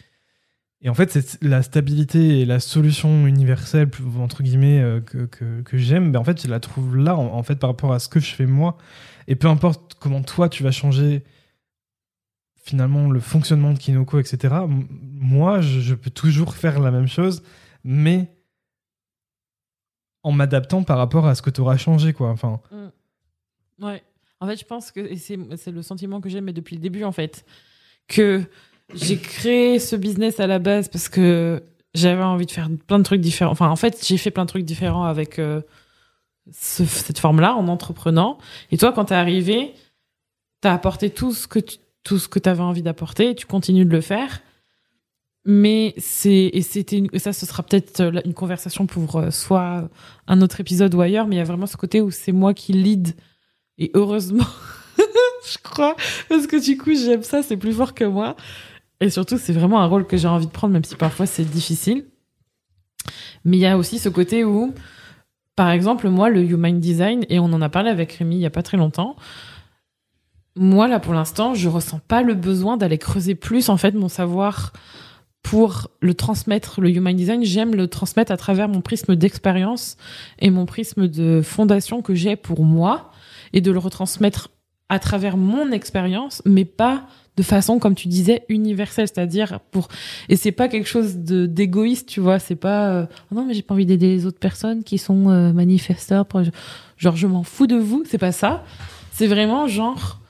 et 0.80 0.90
en 0.90 0.94
fait, 0.94 1.10
c'est 1.10 1.42
la 1.42 1.62
stabilité 1.62 2.40
et 2.40 2.44
la 2.44 2.60
solution 2.60 3.26
universelle 3.26 3.90
entre 4.20 4.42
guillemets 4.42 4.82
euh, 4.82 5.00
que, 5.00 5.24
que, 5.24 5.78
j'aime. 5.78 6.12
Ben 6.12 6.20
en 6.20 6.24
fait, 6.24 6.42
je 6.42 6.46
la 6.46 6.60
trouve 6.60 6.98
là 6.98 7.16
en, 7.16 7.42
fait 7.42 7.56
par 7.56 7.70
rapport 7.70 7.94
à 7.94 7.98
ce 7.98 8.08
que 8.08 8.20
je 8.20 8.34
fais 8.34 8.44
moi 8.44 8.76
et 9.26 9.34
peu 9.34 9.48
importe 9.48 9.94
comment 9.98 10.22
toi 10.22 10.50
tu 10.50 10.62
vas 10.62 10.72
changer 10.72 11.24
finalement 12.56 13.08
le 13.08 13.18
fonctionnement 13.18 13.72
de 13.72 13.78
Kinoko, 13.78 14.18
etc. 14.18 14.54
Moi, 14.68 15.62
je, 15.62 15.94
peux 15.94 16.10
toujours 16.10 16.54
faire 16.54 16.80
la 16.80 16.90
même 16.90 17.08
chose, 17.08 17.42
mais 17.82 18.28
en 20.22 20.32
m'adaptant 20.32 20.82
par 20.82 20.98
rapport 20.98 21.26
à 21.26 21.34
ce 21.34 21.40
que 21.40 21.50
tu 21.50 21.62
auras 21.62 21.78
changé, 21.78 22.12
quoi. 22.12 22.30
Enfin, 22.30 22.60
Ouais. 23.80 24.02
En 24.40 24.46
fait, 24.46 24.56
je 24.58 24.64
pense 24.64 24.90
que 24.90 25.14
c'est 25.16 25.70
le 25.70 25.82
sentiment 25.82 26.20
que 26.20 26.28
j'ai, 26.28 26.40
mais 26.40 26.52
depuis 26.52 26.76
le 26.76 26.82
début, 26.82 27.04
en 27.04 27.12
fait, 27.12 27.44
que 28.08 28.42
j'ai 28.94 29.16
créé 29.18 29.78
ce 29.78 29.96
business 29.96 30.40
à 30.40 30.46
la 30.46 30.58
base 30.58 30.88
parce 30.88 31.08
que 31.08 31.62
j'avais 31.94 32.22
envie 32.22 32.44
de 32.46 32.50
faire 32.50 32.68
plein 32.86 32.98
de 32.98 33.04
trucs 33.04 33.20
différents. 33.20 33.52
Enfin, 33.52 33.68
en 33.70 33.76
fait, 33.76 34.04
j'ai 34.06 34.18
fait 34.18 34.30
plein 34.30 34.44
de 34.44 34.48
trucs 34.50 34.64
différents 34.64 35.04
avec 35.04 35.38
euh, 35.38 35.62
ce- 36.52 36.84
cette 36.84 37.18
forme-là, 37.18 37.54
en 37.54 37.68
entreprenant. 37.68 38.36
Et 38.70 38.76
toi, 38.76 38.92
quand 38.92 39.06
t'es 39.06 39.14
arrivé, 39.14 39.72
t'as 40.60 40.74
apporté 40.74 41.08
tout 41.10 41.32
ce 41.32 41.46
que 41.46 41.60
tu, 41.60 41.78
tout 42.02 42.18
ce 42.18 42.28
que 42.28 42.38
t'avais 42.38 42.62
envie 42.62 42.82
d'apporter, 42.82 43.34
tu 43.34 43.46
continues 43.46 43.86
de 43.86 43.90
le 43.92 44.00
faire. 44.02 44.40
Mais 45.46 45.94
c'est 45.98 46.50
et 46.54 46.62
c'était 46.62 47.02
ça 47.18 47.34
ce 47.34 47.44
sera 47.44 47.62
peut-être 47.62 48.00
euh, 48.00 48.20
une 48.24 48.32
conversation 48.32 48.86
pour 48.86 49.16
euh, 49.16 49.30
soit 49.30 49.90
un 50.26 50.40
autre 50.40 50.58
épisode 50.60 50.94
ou 50.94 51.02
ailleurs 51.02 51.26
mais 51.26 51.36
il 51.36 51.38
y 51.38 51.42
a 51.42 51.44
vraiment 51.44 51.66
ce 51.66 51.76
côté 51.76 52.00
où 52.00 52.10
c'est 52.10 52.32
moi 52.32 52.54
qui 52.54 52.72
lead 52.72 53.14
et 53.78 53.90
heureusement 53.94 54.46
je 55.52 55.58
crois 55.62 55.96
parce 56.28 56.46
que 56.46 56.62
du 56.62 56.76
coup 56.76 56.94
j'aime 56.94 57.22
ça 57.22 57.42
c'est 57.42 57.56
plus 57.56 57.72
fort 57.72 57.94
que 57.94 58.04
moi. 58.04 58.36
Et 59.00 59.10
surtout 59.10 59.38
c'est 59.38 59.52
vraiment 59.52 59.80
un 59.80 59.86
rôle 59.86 60.06
que 60.06 60.16
j'ai 60.16 60.28
envie 60.28 60.46
de 60.46 60.52
prendre 60.52 60.72
même 60.72 60.84
si 60.84 60.96
parfois 60.96 61.26
c'est 61.26 61.44
difficile. 61.44 62.04
Mais 63.44 63.56
il 63.58 63.60
y 63.60 63.66
a 63.66 63.76
aussi 63.76 63.98
ce 63.98 64.08
côté 64.08 64.44
où 64.44 64.72
par 65.56 65.70
exemple 65.70 66.08
moi 66.08 66.30
le 66.30 66.42
human 66.42 66.80
design 66.80 67.24
et 67.28 67.38
on 67.38 67.46
en 67.46 67.62
a 67.62 67.68
parlé 67.68 67.90
avec 67.90 68.12
Rémi 68.12 68.36
il 68.36 68.40
y 68.40 68.46
a 68.46 68.50
pas 68.50 68.62
très 68.62 68.76
longtemps 68.76 69.16
moi 70.56 70.88
là 70.88 71.00
pour 71.00 71.14
l'instant 71.14 71.54
je 71.54 71.68
ressens 71.68 72.00
pas 72.08 72.22
le 72.22 72.34
besoin 72.34 72.76
d'aller 72.76 72.98
creuser 72.98 73.34
plus 73.34 73.68
en 73.68 73.76
fait 73.76 73.92
mon 73.92 74.08
savoir 74.08 74.72
pour 75.44 75.90
le 76.00 76.14
transmettre 76.14 76.80
le 76.80 76.88
human 76.90 77.14
design. 77.14 77.44
J'aime 77.44 77.74
le 77.76 77.86
transmettre 77.86 78.32
à 78.32 78.36
travers 78.36 78.66
mon 78.66 78.80
prisme 78.80 79.14
d'expérience 79.14 79.96
et 80.40 80.50
mon 80.50 80.64
prisme 80.64 81.06
de 81.06 81.42
fondation 81.44 82.02
que 82.02 82.14
j'ai 82.14 82.34
pour 82.34 82.64
moi 82.64 83.12
et 83.52 83.60
de 83.60 83.70
le 83.70 83.78
retransmettre 83.78 84.50
à 84.88 84.98
travers 84.98 85.36
mon 85.36 85.72
expérience 85.72 86.42
mais 86.44 86.64
pas 86.64 87.06
de 87.36 87.42
façon 87.42 87.78
comme 87.78 87.94
tu 87.94 88.08
disais 88.08 88.44
universelle. 88.48 89.08
C'est-à-dire 89.08 89.60
pour 89.70 89.88
et 90.28 90.36
c'est 90.36 90.52
pas 90.52 90.68
quelque 90.68 90.88
chose 90.88 91.16
d'égoïste 91.16 92.08
tu 92.08 92.20
vois. 92.20 92.38
C'est 92.38 92.56
pas 92.56 92.90
euh, 92.90 93.06
Oh 93.30 93.34
non 93.34 93.44
mais 93.44 93.54
j'ai 93.54 93.62
pas 93.62 93.74
envie 93.74 93.86
d'aider 93.86 94.08
les 94.08 94.26
autres 94.26 94.38
personnes 94.38 94.84
qui 94.84 94.98
sont 94.98 95.30
euh, 95.30 95.52
manifesteurs 95.52 96.26
genre 96.96 97.16
je 97.16 97.26
m'en 97.26 97.42
fous 97.42 97.66
de 97.66 97.76
vous. 97.76 98.04
C'est 98.06 98.18
pas 98.18 98.32
ça. 98.32 98.64
C'est 99.12 99.26
vraiment 99.26 99.66
genre 99.66 100.20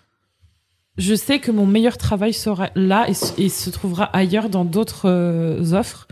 je 0.96 1.14
sais 1.14 1.40
que 1.40 1.50
mon 1.50 1.66
meilleur 1.66 1.98
travail 1.98 2.32
sera 2.32 2.70
là 2.76 3.06
et 3.08 3.48
se 3.48 3.70
trouvera 3.70 4.04
ailleurs 4.16 4.48
dans 4.48 4.64
d'autres 4.64 5.08
euh, 5.08 5.72
offres. 5.72 6.06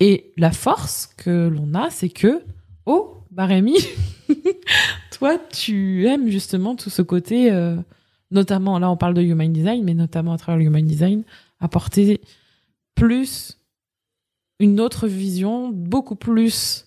Et 0.00 0.32
la 0.36 0.52
force 0.52 1.10
que 1.16 1.48
l'on 1.48 1.74
a, 1.74 1.90
c'est 1.90 2.08
que, 2.08 2.42
oh, 2.86 3.24
bah 3.30 3.46
Rémi, 3.46 3.76
toi, 5.22 5.38
tu 5.38 6.04
aimes 6.08 6.28
justement 6.30 6.74
tout 6.74 6.90
ce 6.90 7.00
côté, 7.00 7.52
euh, 7.52 7.76
notamment, 8.32 8.80
là, 8.80 8.90
on 8.90 8.96
parle 8.96 9.14
de 9.14 9.22
human 9.22 9.52
design, 9.52 9.84
mais 9.84 9.94
notamment 9.94 10.32
à 10.32 10.36
travers 10.36 10.58
le 10.58 10.64
human 10.64 10.84
design, 10.84 11.22
apporter 11.60 12.20
plus 12.96 13.60
une 14.58 14.80
autre 14.80 15.06
vision, 15.06 15.68
beaucoup 15.68 16.16
plus 16.16 16.86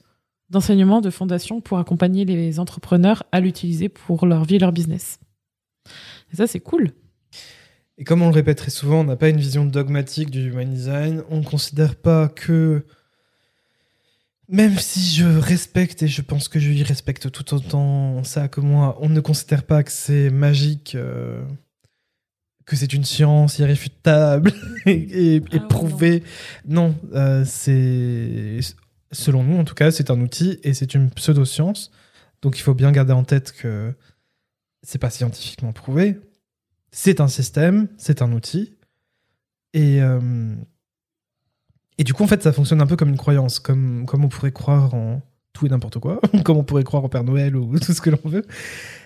d'enseignement, 0.49 0.99
de 0.99 1.11
fondation 1.11 1.61
pour 1.61 1.77
accompagner 1.77 2.25
les 2.25 2.59
entrepreneurs 2.59 3.23
à 3.31 3.39
l'utiliser 3.39 3.87
pour 3.87 4.25
leur 4.25 4.43
vie 4.43 4.55
et 4.55 4.59
leur 4.59 4.73
business. 4.73 5.17
Ça, 6.33 6.45
c'est 6.45 6.59
cool. 6.59 6.91
Et 7.97 8.03
comme 8.03 8.21
on 8.21 8.27
le 8.27 8.35
répète 8.35 8.57
très 8.57 8.69
souvent, 8.69 8.99
on 8.99 9.05
n'a 9.05 9.15
pas 9.15 9.29
une 9.29 9.39
vision 9.39 9.63
dogmatique 9.63 10.29
du 10.29 10.49
human 10.49 10.69
design. 10.69 11.23
On 11.29 11.37
ne 11.37 11.45
considère 11.45 11.95
pas 11.95 12.27
que 12.27 12.85
même 14.47 14.77
si 14.77 15.15
je 15.15 15.25
respecte 15.25 16.03
et 16.03 16.07
je 16.07 16.21
pense 16.21 16.47
que 16.47 16.59
je 16.59 16.69
lui 16.69 16.83
respecte 16.83 17.31
tout 17.31 17.53
autant 17.53 18.23
ça 18.23 18.47
que 18.47 18.61
moi, 18.61 18.97
on 19.01 19.09
ne 19.09 19.19
considère 19.19 19.63
pas 19.63 19.83
que 19.83 19.91
c'est 19.91 20.29
magique, 20.29 20.95
euh, 20.95 21.43
que 22.65 22.75
c'est 22.75 22.93
une 22.93 23.05
science 23.05 23.59
irréfutable 23.59 24.51
et, 24.85 25.35
et, 25.35 25.41
Ah. 25.51 26.25
Non, 26.65 26.95
euh, 27.13 27.43
c'est 27.45 28.59
selon 29.11 29.43
nous 29.43 29.57
en 29.57 29.63
tout 29.63 29.75
cas, 29.75 29.91
c'est 29.91 30.11
un 30.11 30.19
outil 30.21 30.59
et 30.63 30.73
c'est 30.73 30.93
une 30.93 31.09
pseudo-science. 31.09 31.91
Donc 32.41 32.57
il 32.57 32.61
faut 32.61 32.73
bien 32.75 32.91
garder 32.91 33.13
en 33.13 33.23
tête 33.23 33.51
que 33.51 33.93
c'est 34.83 34.99
pas 34.99 35.09
scientifiquement 35.09 35.73
prouvé. 35.73 36.19
C'est 36.91 37.19
un 37.19 37.27
système, 37.27 37.87
c'est 37.97 38.21
un 38.21 38.31
outil. 38.31 38.77
Et, 39.73 40.01
euh, 40.01 40.55
et 41.97 42.03
du 42.03 42.13
coup, 42.13 42.23
en 42.23 42.27
fait, 42.27 42.43
ça 42.43 42.51
fonctionne 42.53 42.81
un 42.81 42.87
peu 42.87 42.95
comme 42.95 43.09
une 43.09 43.17
croyance, 43.17 43.59
comme, 43.59 44.05
comme 44.05 44.25
on 44.25 44.29
pourrait 44.29 44.51
croire 44.51 44.93
en 44.93 45.21
tout 45.53 45.65
et 45.65 45.69
n'importe 45.69 45.99
quoi, 45.99 46.19
comme 46.43 46.57
on 46.57 46.63
pourrait 46.63 46.83
croire 46.83 47.03
au 47.03 47.07
Père 47.09 47.23
Noël 47.23 47.55
ou 47.55 47.79
tout 47.79 47.93
ce 47.93 48.01
que 48.01 48.09
l'on 48.09 48.19
veut. 48.29 48.45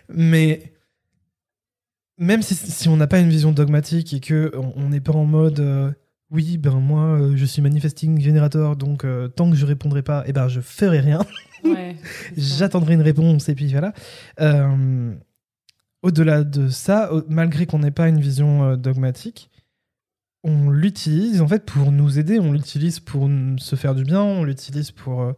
Mais 0.10 0.74
même 2.18 2.42
si, 2.42 2.56
si 2.56 2.90
on 2.90 2.98
n'a 2.98 3.08
pas 3.08 3.20
une 3.20 3.30
vision 3.30 3.52
dogmatique 3.52 4.14
et 4.14 4.20
que 4.20 4.52
on 4.56 4.90
n'est 4.90 5.00
pas 5.00 5.14
en 5.14 5.26
mode 5.26 5.60
euh, 5.60 5.92
oui, 6.32 6.58
ben 6.58 6.80
moi, 6.80 7.20
euh, 7.20 7.36
je 7.36 7.46
suis 7.46 7.62
manifesting 7.62 8.20
generator, 8.22 8.76
donc 8.76 9.04
euh, 9.06 9.28
tant 9.30 9.50
que 9.50 9.56
je 9.56 9.66
répondrai 9.66 10.02
pas, 10.04 10.24
eh 10.28 10.34
ben 10.34 10.48
je 10.48 10.62
ferai 10.62 11.00
rien. 11.00 11.20
Ouais. 11.66 11.98
J'attendrai 12.38 12.94
une 12.94 13.02
réponse 13.02 13.50
et 13.50 13.54
puis 13.54 13.68
voilà. 13.70 13.94
Au-delà 16.02 16.46
de 16.46 16.70
ça, 16.70 17.14
au- 17.14 17.24
malgré 17.28 17.66
qu'on 17.66 17.80
n'ait 17.80 17.92
pas 17.92 18.08
une 18.08 18.22
vision 18.22 18.78
dogmatique, 18.78 19.50
on 20.44 20.70
l'utilise 20.70 21.42
en 21.42 21.48
fait 21.48 21.66
pour 21.66 21.92
nous 21.92 22.18
aider, 22.20 22.40
on 22.40 22.52
l'utilise 22.54 23.00
pour 23.00 23.30
se 23.58 23.76
faire 23.76 23.96
du 23.96 24.04
bien, 24.04 24.22
on 24.22 24.44
l'utilise 24.44 24.92
pour 24.92 25.22
euh, 25.22 25.34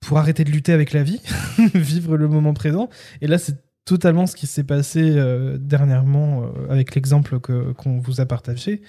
pour 0.00 0.18
arrêter 0.18 0.44
de 0.44 0.50
lutter 0.50 0.72
avec 0.72 0.92
la 0.92 1.02
vie, 1.02 1.20
vivre 1.74 2.16
le 2.16 2.28
moment 2.28 2.52
présent. 2.52 2.88
Et 3.22 3.26
là, 3.26 3.38
c'est 3.38 3.56
totalement 3.86 4.26
ce 4.26 4.36
qui 4.36 4.46
s'est 4.46 4.64
passé 4.64 5.00
euh, 5.02 5.56
dernièrement 5.58 6.42
euh, 6.44 6.70
avec 6.70 6.94
l'exemple 6.94 7.40
que 7.40 7.72
qu'on 7.72 7.98
vous 7.98 8.20
a 8.20 8.26
partagé. 8.26 8.82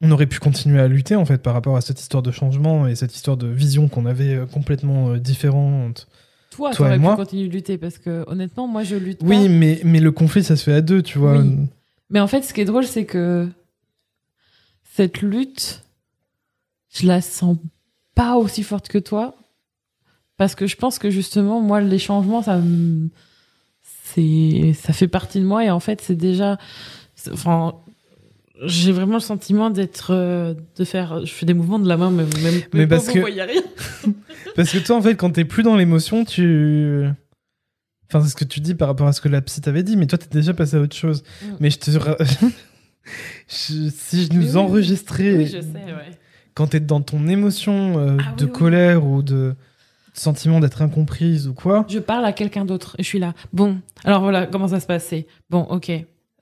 On 0.00 0.10
aurait 0.10 0.26
pu 0.26 0.40
continuer 0.40 0.80
à 0.80 0.88
lutter 0.88 1.14
en 1.14 1.24
fait 1.24 1.38
par 1.38 1.54
rapport 1.54 1.76
à 1.76 1.80
cette 1.80 2.00
histoire 2.00 2.22
de 2.24 2.32
changement 2.32 2.88
et 2.88 2.96
cette 2.96 3.14
histoire 3.14 3.36
de 3.36 3.46
vision 3.46 3.88
qu'on 3.88 4.04
avait 4.06 4.34
euh, 4.34 4.46
complètement 4.46 5.16
différente. 5.16 6.08
Toi, 6.50 6.72
Toi 6.74 6.90
et 6.90 6.94
pu 6.96 7.00
moi. 7.00 7.16
continuer 7.16 7.48
de 7.48 7.52
lutter 7.52 7.78
parce 7.78 7.98
que 7.98 8.24
honnêtement, 8.26 8.66
moi, 8.68 8.82
je 8.82 8.96
lutte 8.96 9.20
Oui, 9.22 9.44
pas. 9.44 9.48
mais, 9.48 9.80
mais 9.84 10.00
le 10.00 10.10
conflit, 10.12 10.42
ça 10.44 10.56
se 10.56 10.64
fait 10.64 10.74
à 10.74 10.80
deux, 10.82 11.02
tu 11.02 11.18
vois. 11.18 11.38
Oui. 11.38 11.56
Mais 12.12 12.20
en 12.20 12.26
fait, 12.28 12.42
ce 12.42 12.52
qui 12.54 12.60
est 12.60 12.64
drôle, 12.66 12.84
c'est 12.86 13.04
que 13.06 13.48
cette 14.94 15.22
lutte, 15.22 15.82
je 16.94 17.06
la 17.06 17.20
sens 17.20 17.56
pas 18.14 18.36
aussi 18.36 18.62
forte 18.62 18.88
que 18.88 18.98
toi. 18.98 19.34
Parce 20.36 20.54
que 20.54 20.66
je 20.66 20.76
pense 20.76 20.98
que 20.98 21.10
justement, 21.10 21.60
moi, 21.60 21.80
les 21.80 21.98
changements, 21.98 22.42
ça 22.42 22.58
me- 22.58 23.08
c'est, 24.04 24.72
ça 24.74 24.92
fait 24.92 25.08
partie 25.08 25.40
de 25.40 25.44
moi 25.46 25.64
et 25.64 25.70
en 25.70 25.80
fait, 25.80 26.00
c'est 26.02 26.14
déjà, 26.16 26.58
c'est- 27.14 27.30
enfin, 27.32 27.74
j'ai 28.64 28.92
vraiment 28.92 29.14
le 29.14 29.20
sentiment 29.20 29.70
d'être, 29.70 30.12
euh, 30.12 30.54
de 30.76 30.84
faire, 30.84 31.24
je 31.24 31.32
fais 31.32 31.46
des 31.46 31.54
mouvements 31.54 31.78
de 31.78 31.88
la 31.88 31.96
main, 31.96 32.10
mais 32.10 32.24
même, 32.42 32.62
Mais 32.74 32.86
pas 32.86 32.96
parce 32.96 33.06
vous 33.08 33.14
que- 33.14 33.18
voyez 33.20 33.42
rien. 33.42 33.62
Parce 34.54 34.70
que 34.70 34.78
toi, 34.78 34.96
en 34.96 35.02
fait, 35.02 35.14
quand 35.16 35.30
t'es 35.30 35.46
plus 35.46 35.62
dans 35.62 35.76
l'émotion, 35.76 36.26
tu. 36.26 37.06
Enfin, 38.14 38.22
c'est 38.22 38.30
ce 38.30 38.36
que 38.36 38.44
tu 38.44 38.60
dis 38.60 38.74
par 38.74 38.88
rapport 38.88 39.06
à 39.06 39.14
ce 39.14 39.22
que 39.22 39.28
la 39.30 39.40
psy 39.40 39.62
t'avait 39.62 39.82
dit, 39.82 39.96
mais 39.96 40.06
toi, 40.06 40.18
t'es 40.18 40.28
déjà 40.30 40.52
passé 40.52 40.76
à 40.76 40.80
autre 40.80 40.94
chose. 40.94 41.22
Mm. 41.42 41.46
Mais 41.60 41.70
je 41.70 41.78
te. 41.78 41.90
Je- 43.48 43.88
si 43.90 44.26
je 44.26 44.32
nous 44.32 44.52
oui. 44.52 44.56
enregistrais 44.56 45.36
Oui, 45.36 45.46
je 45.46 45.60
sais, 45.60 45.66
ouais. 45.92 46.10
quand 46.54 46.68
t'es 46.68 46.78
dans 46.80 47.00
ton 47.00 47.26
émotion 47.26 47.98
euh, 47.98 48.16
Ah 48.20 48.34
de 48.36 48.44
oui, 48.44 48.52
colère 48.52 49.04
ou 49.04 49.22
de 49.22 49.54
sentiment 50.14 50.60
d'être 50.60 50.82
incomprise 50.82 51.48
ou 51.48 51.54
quoi, 51.54 51.84
Je 51.88 51.98
parle 51.98 52.24
à 52.24 52.32
quelqu'un 52.32 52.64
d'autre 52.64 52.94
et 52.98 53.02
je 53.02 53.08
suis 53.08 53.18
là. 53.18 53.34
Bon, 53.52 53.78
alors 54.04 54.20
voilà, 54.22 54.46
comment 54.46 54.68
ça 54.68 54.78
se 54.78 54.86
passe? 54.86 55.06
C'est 55.06 55.26
Bon, 55.50 55.62
ok, 55.62 55.90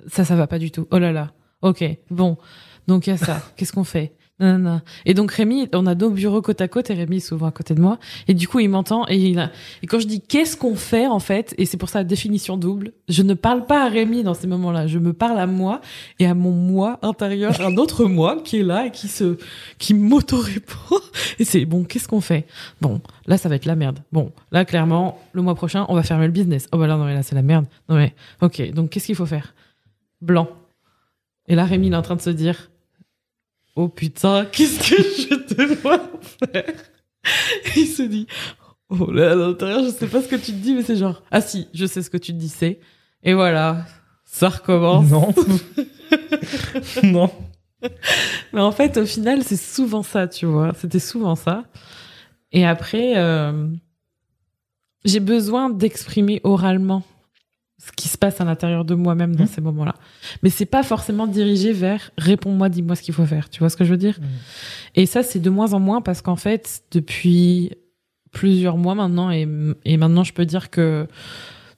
ça, 0.09 0.25
ça 0.25 0.37
va 0.37 0.47
pas 0.47 0.59
du 0.59 0.71
tout. 0.71 0.87
Oh 0.91 0.99
là 0.99 1.13
là, 1.13 1.33
ok, 1.63 1.83
bon. 2.11 2.37
Donc 2.87 3.07
il 3.07 3.11
y 3.11 3.13
a 3.15 3.17
ça. 3.17 3.41
Qu'est-ce 3.57 3.73
qu'on 3.73 3.85
fait? 3.85 4.13
Non, 4.41 4.59
non. 4.59 4.81
Et 5.05 5.13
donc 5.13 5.33
Rémi, 5.33 5.69
on 5.75 5.87
a 5.87 5.95
deux 5.95 6.09
bureaux 6.09 6.41
côte 6.41 6.63
à 6.63 6.69
côte 6.69 6.89
et 6.91 6.95
Rémi 6.95 7.19
est 7.19 7.21
souvent 7.21 7.47
à 7.47 7.51
côté 7.51 7.75
de 7.75 7.81
moi. 7.81 7.99
Et 8.27 8.33
du 8.33 8.49
coup, 8.49 8.59
il 8.59 8.71
m'entend 8.71 9.07
et, 9.09 9.17
il 9.17 9.39
a... 9.39 9.51
et 9.83 9.87
quand 9.87 10.01
je 10.01 10.07
dis 10.07 10.23
qu'est-ce 10.23 10.57
qu'on 10.57 10.77
fait 10.77 11.07
en 11.07 11.19
fait, 11.19 11.55
et 11.59 11.67
c'est 11.67 11.77
pour 11.77 11.91
ça 11.91 11.99
la 11.99 12.05
définition 12.05 12.57
double, 12.57 12.93
je 13.09 13.23
ne 13.23 13.35
parle 13.35 13.67
pas 13.67 13.85
à 13.85 13.89
Rémi 13.89 14.23
dans 14.23 14.33
ces 14.33 14.47
moments-là. 14.47 14.87
Je 14.87 14.99
me 14.99 15.13
parle 15.13 15.39
à 15.39 15.47
moi 15.47 15.83
et 16.19 16.27
à 16.27 16.33
mon 16.35 16.53
moi 16.53 16.99
intérieur, 17.03 17.61
un 17.61 17.77
autre 17.77 18.07
moi 18.07 18.41
qui 18.43 18.61
est 18.61 18.63
là 18.63 18.87
et 18.87 18.91
qui 18.91 19.09
se, 19.09 19.37
qui 19.79 19.93
m'auto-répond. 19.93 20.97
Et 21.39 21.45
c'est 21.45 21.65
bon, 21.65 21.85
qu'est-ce 21.85 22.09
qu'on 22.09 22.21
fait? 22.21 22.47
Bon, 22.81 23.01
là, 23.27 23.39
ça 23.39 23.49
va 23.49 23.55
être 23.55 23.65
la 23.65 23.77
merde. 23.77 24.01
Bon, 24.13 24.33
là, 24.53 24.65
clairement, 24.65 25.19
le 25.33 25.43
mois 25.43 25.55
prochain, 25.55 25.87
on 25.89 25.95
va 25.95 26.03
fermer 26.03 26.27
le 26.27 26.33
business. 26.33 26.67
Oh, 26.73 26.79
bah 26.79 26.87
là, 26.87 26.97
non, 26.97 27.05
mais 27.05 27.15
là, 27.15 27.23
c'est 27.23 27.35
la 27.35 27.43
merde. 27.43 27.67
Non, 27.89 27.97
mais, 27.97 28.15
ok, 28.41 28.73
donc 28.73 28.91
qu'est-ce 28.91 29.07
qu'il 29.07 29.15
faut 29.15 29.27
faire? 29.27 29.55
Blanc. 30.21 30.49
Et 31.49 31.55
là, 31.55 31.65
Rémi, 31.65 31.89
il 31.89 31.93
est 31.93 31.97
en 31.97 32.03
train 32.03 32.17
de 32.17 32.21
se 32.21 32.31
dire 32.31 32.70
Oh 33.77 33.89
putain, 33.89 34.45
qu'est-ce 34.53 34.79
que 34.79 35.03
je 35.03 35.83
dois 35.83 36.01
faire 36.53 36.75
Et 37.77 37.81
Il 37.81 37.87
se 37.87 38.03
dit 38.03 38.27
Oh 38.89 39.11
là, 39.11 39.33
à 39.33 39.35
l'intérieur, 39.35 39.85
je 39.85 39.91
sais 39.91 40.09
pas 40.09 40.21
ce 40.21 40.29
que 40.29 40.37
tu 40.37 40.53
te 40.53 40.57
dis, 40.57 40.75
mais 40.75 40.83
c'est 40.83 40.97
genre 40.97 41.23
Ah 41.31 41.41
si, 41.41 41.69
je 41.73 41.87
sais 41.87 42.03
ce 42.03 42.11
que 42.11 42.17
tu 42.17 42.33
te 42.33 42.39
dis, 42.39 42.49
c'est. 42.49 42.81
Et 43.23 43.35
voilà, 43.35 43.85
ça 44.25 44.49
recommence. 44.49 45.09
non. 45.09 45.33
non. 47.05 47.31
Mais 48.53 48.61
en 48.61 48.73
fait, 48.73 48.97
au 48.97 49.07
final, 49.07 49.43
c'est 49.43 49.57
souvent 49.57 50.03
ça, 50.03 50.27
tu 50.27 50.47
vois. 50.47 50.73
C'était 50.75 50.99
souvent 50.99 51.37
ça. 51.37 51.65
Et 52.53 52.67
après, 52.67 53.17
euh, 53.17 53.69
j'ai 55.05 55.21
besoin 55.21 55.71
d'exprimer 55.71 56.41
oralement 56.43 57.05
ce 57.83 57.93
qui 57.97 58.09
se 58.09 58.19
passe 58.19 58.41
à 58.41 58.45
l'intérieur 58.45 58.85
de 58.85 58.95
moi-même 58.95 59.35
dans 59.37 59.45
Mhm. 59.45 59.49
ces 59.51 59.61
moments-là. 59.63 59.95
Mais 60.43 60.51
c'est 60.51 60.67
pas 60.67 60.83
forcément 60.83 61.27
dirigé 61.27 61.73
vers 61.73 62.11
réponds-moi, 62.19 62.69
dis-moi 62.69 62.95
ce 62.95 63.03
qu'il 63.03 63.15
faut 63.15 63.25
faire. 63.27 63.49
Tu 63.49 63.61
vois 63.61 63.71
ce 63.71 63.77
que 63.77 63.85
je 63.85 63.91
veux 63.91 63.97
dire? 63.97 64.19
Mhm. 64.21 64.27
Et 64.97 65.07
ça, 65.07 65.23
c'est 65.23 65.39
de 65.41 65.49
moins 65.51 65.73
en 65.73 65.81
moins 65.81 66.01
parce 66.03 66.21
qu'en 66.21 66.37
fait, 66.37 66.83
depuis 66.93 67.71
plusieurs 68.33 68.77
mois 68.77 68.95
maintenant, 68.95 69.31
et, 69.31 69.49
et 69.85 69.97
maintenant, 69.97 70.25
je 70.25 70.33
peux 70.35 70.45
dire 70.45 70.69
que 70.71 71.07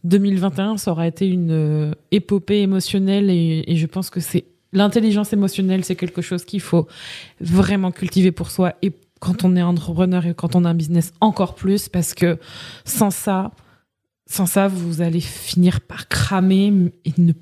2021, 0.04 0.76
ça 0.76 0.90
aura 0.90 1.06
été 1.06 1.28
une 1.28 1.50
euh, 1.52 1.92
épopée 2.10 2.60
émotionnelle 2.60 3.30
et, 3.30 3.64
et 3.66 3.76
je 3.76 3.86
pense 3.86 4.10
que 4.10 4.20
c'est 4.20 4.44
l'intelligence 4.72 5.32
émotionnelle, 5.32 5.84
c'est 5.84 5.96
quelque 5.96 6.22
chose 6.22 6.44
qu'il 6.44 6.60
faut 6.60 6.88
vraiment 7.40 7.92
cultiver 7.92 8.32
pour 8.32 8.50
soi 8.50 8.74
et 8.82 8.92
quand 9.20 9.44
on 9.44 9.54
est 9.54 9.62
entrepreneur 9.62 10.26
et 10.26 10.34
quand 10.34 10.56
on 10.56 10.64
a 10.64 10.70
un 10.70 10.74
business 10.74 11.12
encore 11.20 11.54
plus 11.54 11.88
parce 11.88 12.14
que 12.14 12.38
sans 12.84 13.10
ça, 13.12 13.52
sans 14.32 14.46
ça, 14.46 14.66
vous 14.66 15.02
allez 15.02 15.20
finir 15.20 15.80
par 15.82 16.08
cramer 16.08 16.72
et 17.04 17.12
ne 17.18 17.32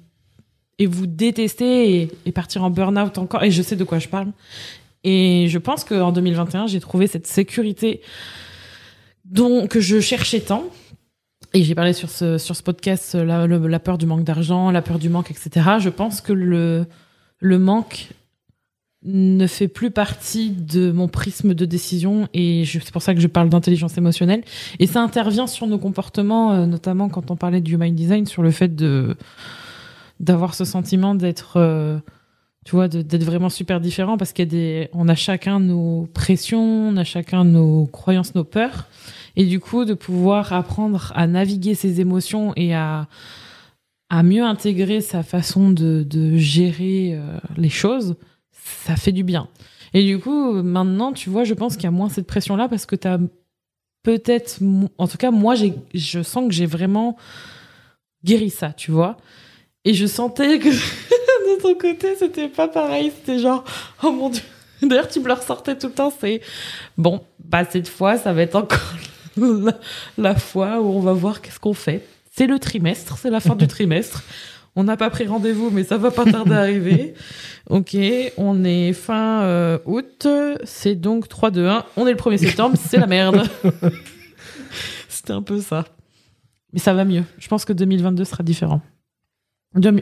et 0.80 0.86
vous 0.86 1.06
détester 1.06 2.08
et, 2.24 2.32
partir 2.32 2.64
en 2.64 2.70
burn-out 2.70 3.18
encore. 3.18 3.44
Et 3.44 3.50
je 3.50 3.60
sais 3.60 3.76
de 3.76 3.84
quoi 3.84 3.98
je 3.98 4.08
parle. 4.08 4.28
Et 5.04 5.46
je 5.48 5.58
pense 5.58 5.84
qu'en 5.84 6.10
2021, 6.10 6.66
j'ai 6.66 6.80
trouvé 6.80 7.06
cette 7.06 7.26
sécurité 7.26 8.00
dont, 9.26 9.66
que 9.66 9.78
je 9.78 10.00
cherchais 10.00 10.40
tant. 10.40 10.64
Et 11.52 11.64
j'ai 11.64 11.74
parlé 11.74 11.92
sur 11.92 12.08
ce, 12.08 12.38
sur 12.38 12.56
ce 12.56 12.62
podcast, 12.62 13.14
la, 13.14 13.46
la 13.46 13.78
peur 13.78 13.98
du 13.98 14.06
manque 14.06 14.24
d'argent, 14.24 14.70
la 14.70 14.80
peur 14.80 14.98
du 14.98 15.10
manque, 15.10 15.30
etc. 15.30 15.72
Je 15.80 15.90
pense 15.90 16.22
que 16.22 16.32
le, 16.32 16.86
le 17.40 17.58
manque 17.58 18.08
ne 19.02 19.46
fait 19.46 19.68
plus 19.68 19.90
partie 19.90 20.50
de 20.50 20.92
mon 20.92 21.08
prisme 21.08 21.54
de 21.54 21.64
décision 21.64 22.28
et 22.34 22.64
c'est 22.66 22.92
pour 22.92 23.02
ça 23.02 23.14
que 23.14 23.20
je 23.20 23.28
parle 23.28 23.48
d'intelligence 23.48 23.96
émotionnelle. 23.96 24.42
Et 24.78 24.86
ça 24.86 25.00
intervient 25.00 25.46
sur 25.46 25.66
nos 25.66 25.78
comportements, 25.78 26.52
euh, 26.52 26.66
notamment 26.66 27.08
quand 27.08 27.30
on 27.30 27.36
parlait 27.36 27.62
du 27.62 27.74
human 27.74 27.94
design, 27.94 28.26
sur 28.26 28.42
le 28.42 28.50
fait 28.50 28.74
de 28.74 29.16
d'avoir 30.18 30.54
ce 30.54 30.66
sentiment 30.66 31.14
d'être 31.14 31.56
euh, 31.56 31.98
tu 32.66 32.72
vois 32.72 32.88
d'être 32.88 33.24
vraiment 33.24 33.48
super 33.48 33.80
différent 33.80 34.18
parce 34.18 34.34
qu'il 34.34 34.44
y 34.44 34.48
a 34.48 34.50
des 34.50 34.88
on 34.92 35.08
a 35.08 35.14
chacun 35.14 35.60
nos 35.60 36.08
pressions 36.12 36.88
on 36.90 36.96
a 36.98 37.04
chacun 37.04 37.44
nos 37.44 37.86
croyances 37.86 38.34
nos 38.34 38.44
peurs 38.44 38.86
et 39.36 39.46
du 39.46 39.60
coup 39.60 39.86
de 39.86 39.94
pouvoir 39.94 40.52
apprendre 40.52 41.10
à 41.16 41.26
naviguer 41.26 41.74
ses 41.74 42.02
émotions 42.02 42.52
et 42.56 42.74
à 42.74 43.08
à 44.10 44.22
mieux 44.22 44.42
intégrer 44.44 45.00
sa 45.00 45.22
façon 45.22 45.70
de, 45.70 46.02
de 46.02 46.36
gérer 46.36 47.14
euh, 47.14 47.38
les 47.56 47.70
choses 47.70 48.16
ça 48.84 48.96
fait 48.96 49.12
du 49.12 49.24
bien 49.24 49.48
et 49.92 50.04
du 50.04 50.18
coup 50.18 50.52
maintenant 50.62 51.12
tu 51.12 51.30
vois 51.30 51.44
je 51.44 51.54
pense 51.54 51.74
qu'il 51.74 51.84
y 51.84 51.88
a 51.88 51.92
moins 51.92 52.08
cette 52.08 52.26
pression 52.26 52.56
là 52.56 52.68
parce 52.68 52.86
que 52.86 52.96
tu 52.96 53.08
as 53.08 53.18
peut-être 54.02 54.58
en 54.98 55.08
tout 55.08 55.18
cas 55.18 55.30
moi 55.30 55.54
j'ai 55.54 55.74
je 55.94 56.22
sens 56.22 56.46
que 56.48 56.54
j'ai 56.54 56.66
vraiment 56.66 57.16
guéri 58.24 58.50
ça 58.50 58.72
tu 58.72 58.90
vois 58.90 59.16
et 59.84 59.94
je 59.94 60.06
sentais 60.06 60.58
que 60.58 60.68
de 61.56 61.62
ton 61.62 61.74
côté, 61.74 62.14
c'était 62.16 62.48
pas 62.48 62.68
pareil. 62.68 63.12
C'était 63.16 63.38
genre, 63.38 63.64
oh 64.02 64.12
mon 64.12 64.30
dieu. 64.30 64.42
D'ailleurs, 64.82 65.08
tu 65.08 65.20
me 65.20 65.26
le 65.26 65.34
ressortais 65.34 65.76
tout 65.76 65.88
le 65.88 65.92
temps. 65.92 66.12
C'est 66.20 66.40
bon, 66.96 67.22
bah 67.44 67.64
cette 67.64 67.88
fois, 67.88 68.16
ça 68.16 68.32
va 68.32 68.42
être 68.42 68.56
encore 68.56 68.94
la, 69.36 69.78
la 70.16 70.34
fois 70.34 70.80
où 70.80 70.86
on 70.86 71.00
va 71.00 71.12
voir 71.12 71.40
qu'est-ce 71.40 71.60
qu'on 71.60 71.74
fait. 71.74 72.06
C'est 72.34 72.46
le 72.46 72.58
trimestre, 72.58 73.18
c'est 73.18 73.30
la 73.30 73.40
fin 73.40 73.56
du 73.56 73.66
trimestre. 73.68 74.22
On 74.76 74.84
n'a 74.84 74.96
pas 74.96 75.10
pris 75.10 75.26
rendez-vous, 75.26 75.70
mais 75.70 75.84
ça 75.84 75.96
va 75.98 76.10
pas 76.10 76.24
tarder 76.24 76.54
à 76.54 76.60
arriver. 76.60 77.14
Ok, 77.68 77.96
on 78.36 78.64
est 78.64 78.92
fin 78.92 79.42
euh, 79.42 79.78
août, 79.84 80.26
c'est 80.64 80.96
donc 80.96 81.28
3, 81.28 81.52
2, 81.52 81.68
1. 81.68 81.84
On 81.96 82.06
est 82.08 82.10
le 82.12 82.16
1er 82.16 82.38
septembre, 82.38 82.76
c'est 82.76 82.96
la 82.98 83.06
merde. 83.06 83.48
C'était 85.08 85.34
un 85.34 85.42
peu 85.42 85.60
ça. 85.60 85.84
Mais 86.72 86.80
ça 86.80 86.94
va 86.94 87.04
mieux. 87.04 87.22
Je 87.38 87.46
pense 87.46 87.64
que 87.64 87.72
2022 87.72 88.24
sera 88.24 88.42
différent. 88.42 88.80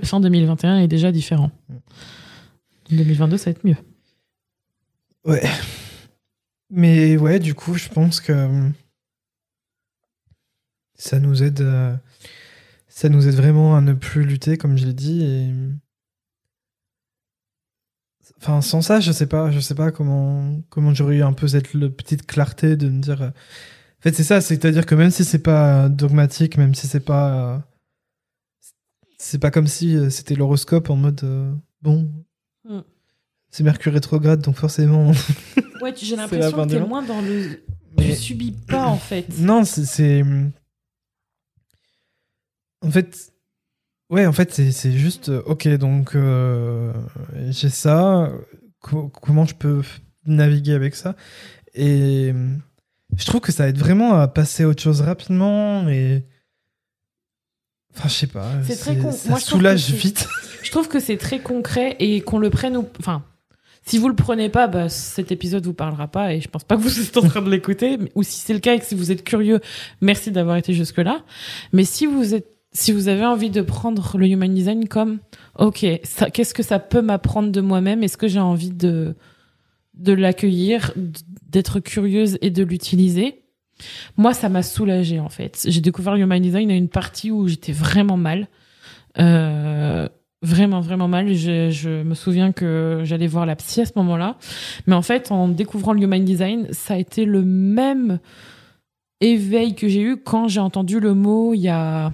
Fin 0.03 0.21
2021 0.21 0.79
est 0.79 0.89
déjà 0.89 1.13
différent. 1.13 1.51
2022, 2.91 3.37
ça 3.37 3.47
va 3.47 3.51
être 3.51 3.65
mieux. 3.67 3.77
Ouais. 5.27 5.43
Mais 6.71 7.19
ouais, 7.19 7.39
du 7.39 7.55
coup, 7.55 7.75
je 7.75 7.89
pense 7.91 8.21
que 8.23 8.33
euh, 8.33 8.69
ça 10.95 11.19
nous 11.21 11.43
aide. 11.43 11.61
euh, 11.61 11.95
Ça 12.99 13.09
nous 13.09 13.29
aide 13.29 13.37
vraiment 13.37 13.77
à 13.77 13.81
ne 13.81 13.93
plus 13.93 14.25
lutter, 14.25 14.57
comme 14.57 14.77
je 14.77 14.85
l'ai 14.85 14.93
dit. 14.93 15.23
Et... 15.23 15.53
Enfin, 18.39 18.61
sans 18.61 18.83
ça, 18.83 18.99
je 18.99 19.13
sais 19.13 19.29
pas, 19.29 19.53
je 19.53 19.61
sais 19.61 19.77
pas 19.77 19.93
comment, 19.93 20.61
comment 20.69 20.93
j'aurais 20.93 21.19
eu 21.19 21.23
un 21.23 21.33
peu 21.33 21.47
cette 21.47 21.69
petite 21.97 22.27
clarté 22.27 22.77
de 22.77 22.89
me 22.89 23.01
dire. 23.01 23.23
euh, 23.23 23.29
En 23.29 24.03
fait, 24.03 24.15
c'est 24.17 24.25
ça, 24.25 24.41
c'est-à-dire 24.41 24.85
que 24.85 24.97
même 24.97 25.13
si 25.13 25.25
c'est 25.25 25.39
pas 25.39 25.89
dogmatique, 25.89 26.59
même 26.59 26.75
si 26.75 26.89
c'est 26.89 26.99
pas. 26.99 27.55
euh, 27.55 27.59
C'est 29.17 29.39
pas 29.39 29.53
comme 29.53 29.69
si 29.69 29.97
euh, 29.97 30.11
c'était 30.11 30.35
l'horoscope 30.35 30.91
en 30.91 30.97
mode. 30.97 31.21
euh, 31.23 31.55
Bon. 31.83 32.11
Mm. 32.69 32.81
C'est 33.51 33.63
Mercure 33.63 33.93
rétrograde, 33.93 34.43
donc 34.43 34.57
forcément. 34.57 35.13
Ouais, 35.81 35.95
j'ai 35.97 36.17
l'impression 36.17 36.65
que 36.65 36.71
t'es 36.71 36.81
moins 36.81 37.03
dans 37.05 37.21
le. 37.21 37.63
Tu 37.97 38.13
subis 38.17 38.51
pas, 38.51 38.89
en 38.89 38.97
fait. 38.97 39.27
Non, 39.39 39.63
c'est. 39.65 40.25
En 42.83 42.91
fait. 42.91 43.33
Ouais, 44.11 44.25
en 44.27 44.33
fait, 44.33 44.53
c'est 44.53 44.93
juste. 44.93 45.29
euh, 45.29 45.43
Ok, 45.47 45.69
donc 45.69 46.15
euh, 46.15 46.93
j'ai 47.51 47.69
ça. 47.69 48.31
co- 48.81 49.09
comment 49.09 49.45
je 49.45 49.55
peux 49.55 49.83
naviguer 50.27 50.73
avec 50.73 50.95
ça? 50.95 51.15
Et 51.75 52.33
je 53.17 53.25
trouve 53.27 53.41
que 53.41 53.53
ça 53.53 53.69
aide 53.69 53.79
vraiment 53.79 54.15
à 54.15 54.27
passer 54.29 54.63
à 54.63 54.69
autre 54.69 54.83
chose 54.83 55.01
rapidement 55.03 55.89
et. 55.89 56.25
Enfin, 57.97 58.09
je 58.09 58.15
sais 58.15 58.27
pas. 58.29 58.51
C'est 58.67 58.77
très 58.77 58.97
con. 58.97 59.13
Ça 59.13 59.29
Moi, 59.31 59.41
soulage 59.41 59.91
vite. 59.91 60.27
Je 60.63 60.71
trouve 60.73 60.89
que 60.89 60.99
c'est 61.01 61.17
très 61.17 61.39
concret 61.39 61.97
et 62.01 62.21
qu'on 62.21 62.39
le 62.39 62.51
prenne 62.51 62.77
ou. 62.77 62.87
Enfin, 63.01 63.25
si 63.87 63.97
vous 63.97 64.09
le 64.09 64.15
prenez 64.15 64.49
pas, 64.51 64.67
bah, 64.67 64.89
cet 64.89 65.33
épisode 65.33 65.65
vous 65.65 65.73
parlera 65.73 66.09
pas 66.09 66.35
et 66.35 66.41
je 66.43 66.49
pense 66.49 66.65
pas 66.65 66.77
que 66.77 66.83
vous 66.83 67.01
êtes 67.01 67.17
en 67.17 67.23
train 67.27 67.41
de 67.41 67.49
l'écouter. 67.51 67.97
Ou 68.17 68.23
si 68.23 68.39
c'est 68.41 68.53
le 68.53 68.59
cas 68.59 68.75
et 68.75 68.79
que 68.81 68.85
si 68.85 68.95
vous 68.95 69.11
êtes 69.11 69.25
curieux, 69.25 69.61
merci 70.01 70.31
d'avoir 70.31 70.57
été 70.57 70.75
jusque-là. 70.75 71.25
Mais 71.73 71.85
si 71.85 72.07
vous 72.07 72.35
êtes. 72.35 72.58
Si 72.73 72.93
vous 72.93 73.09
avez 73.09 73.25
envie 73.25 73.51
de 73.51 73.63
prendre 73.63 74.19
le 74.19 74.29
human 74.29 74.53
design 74.53 74.89
comme, 74.89 75.19
ok, 75.59 75.87
qu'est-ce 76.33 76.55
que 76.55 76.63
ça 76.63 76.79
peut 76.79 77.01
m'apprendre 77.01 77.51
de 77.51 77.61
moi-même? 77.61 78.03
Est-ce 78.03 78.17
que 78.17 78.29
j'ai 78.29 78.41
envie 78.41 78.71
de 78.71 79.15
de 79.95 80.13
l'accueillir, 80.13 80.93
d'être 81.49 81.81
curieuse 81.81 82.39
et 82.41 82.51
de 82.51 82.63
l'utiliser? 82.63 83.43
Moi, 84.17 84.33
ça 84.33 84.49
m'a 84.49 84.63
soulagée 84.63 85.19
en 85.19 85.29
fait. 85.29 85.67
J'ai 85.67 85.81
découvert 85.81 86.15
le 86.15 86.21
human 86.21 86.41
design 86.41 86.71
à 86.71 86.75
une 86.75 86.89
partie 86.89 87.31
où 87.31 87.49
j'étais 87.49 87.73
vraiment 87.73 88.17
mal. 88.17 88.49
Euh, 89.19 90.09
vraiment 90.43 90.81
vraiment 90.81 91.09
mal 91.09 91.35
je, 91.35 91.71
je 91.71 92.03
me 92.05 92.15
souviens 92.15 92.53
que 92.53 93.01
j'allais 93.03 93.27
voir 93.27 93.45
la 93.45 93.57
psy 93.57 93.81
à 93.81 93.87
ce 93.87 93.93
moment-là 93.97 94.37
mais 94.87 94.95
en 94.95 95.03
fait 95.03 95.33
en 95.33 95.49
découvrant 95.49 95.93
le 95.93 96.03
human 96.03 96.25
design 96.25 96.69
ça 96.71 96.95
a 96.95 96.97
été 96.97 97.25
le 97.25 97.43
même 97.43 98.21
éveil 99.21 99.75
que 99.75 99.89
j'ai 99.89 100.03
eu 100.03 100.17
quand 100.17 100.47
j'ai 100.47 100.61
entendu 100.61 101.01
le 101.01 101.15
mot 101.15 101.55
il 101.55 101.61
y 101.61 101.69
a 101.69 102.13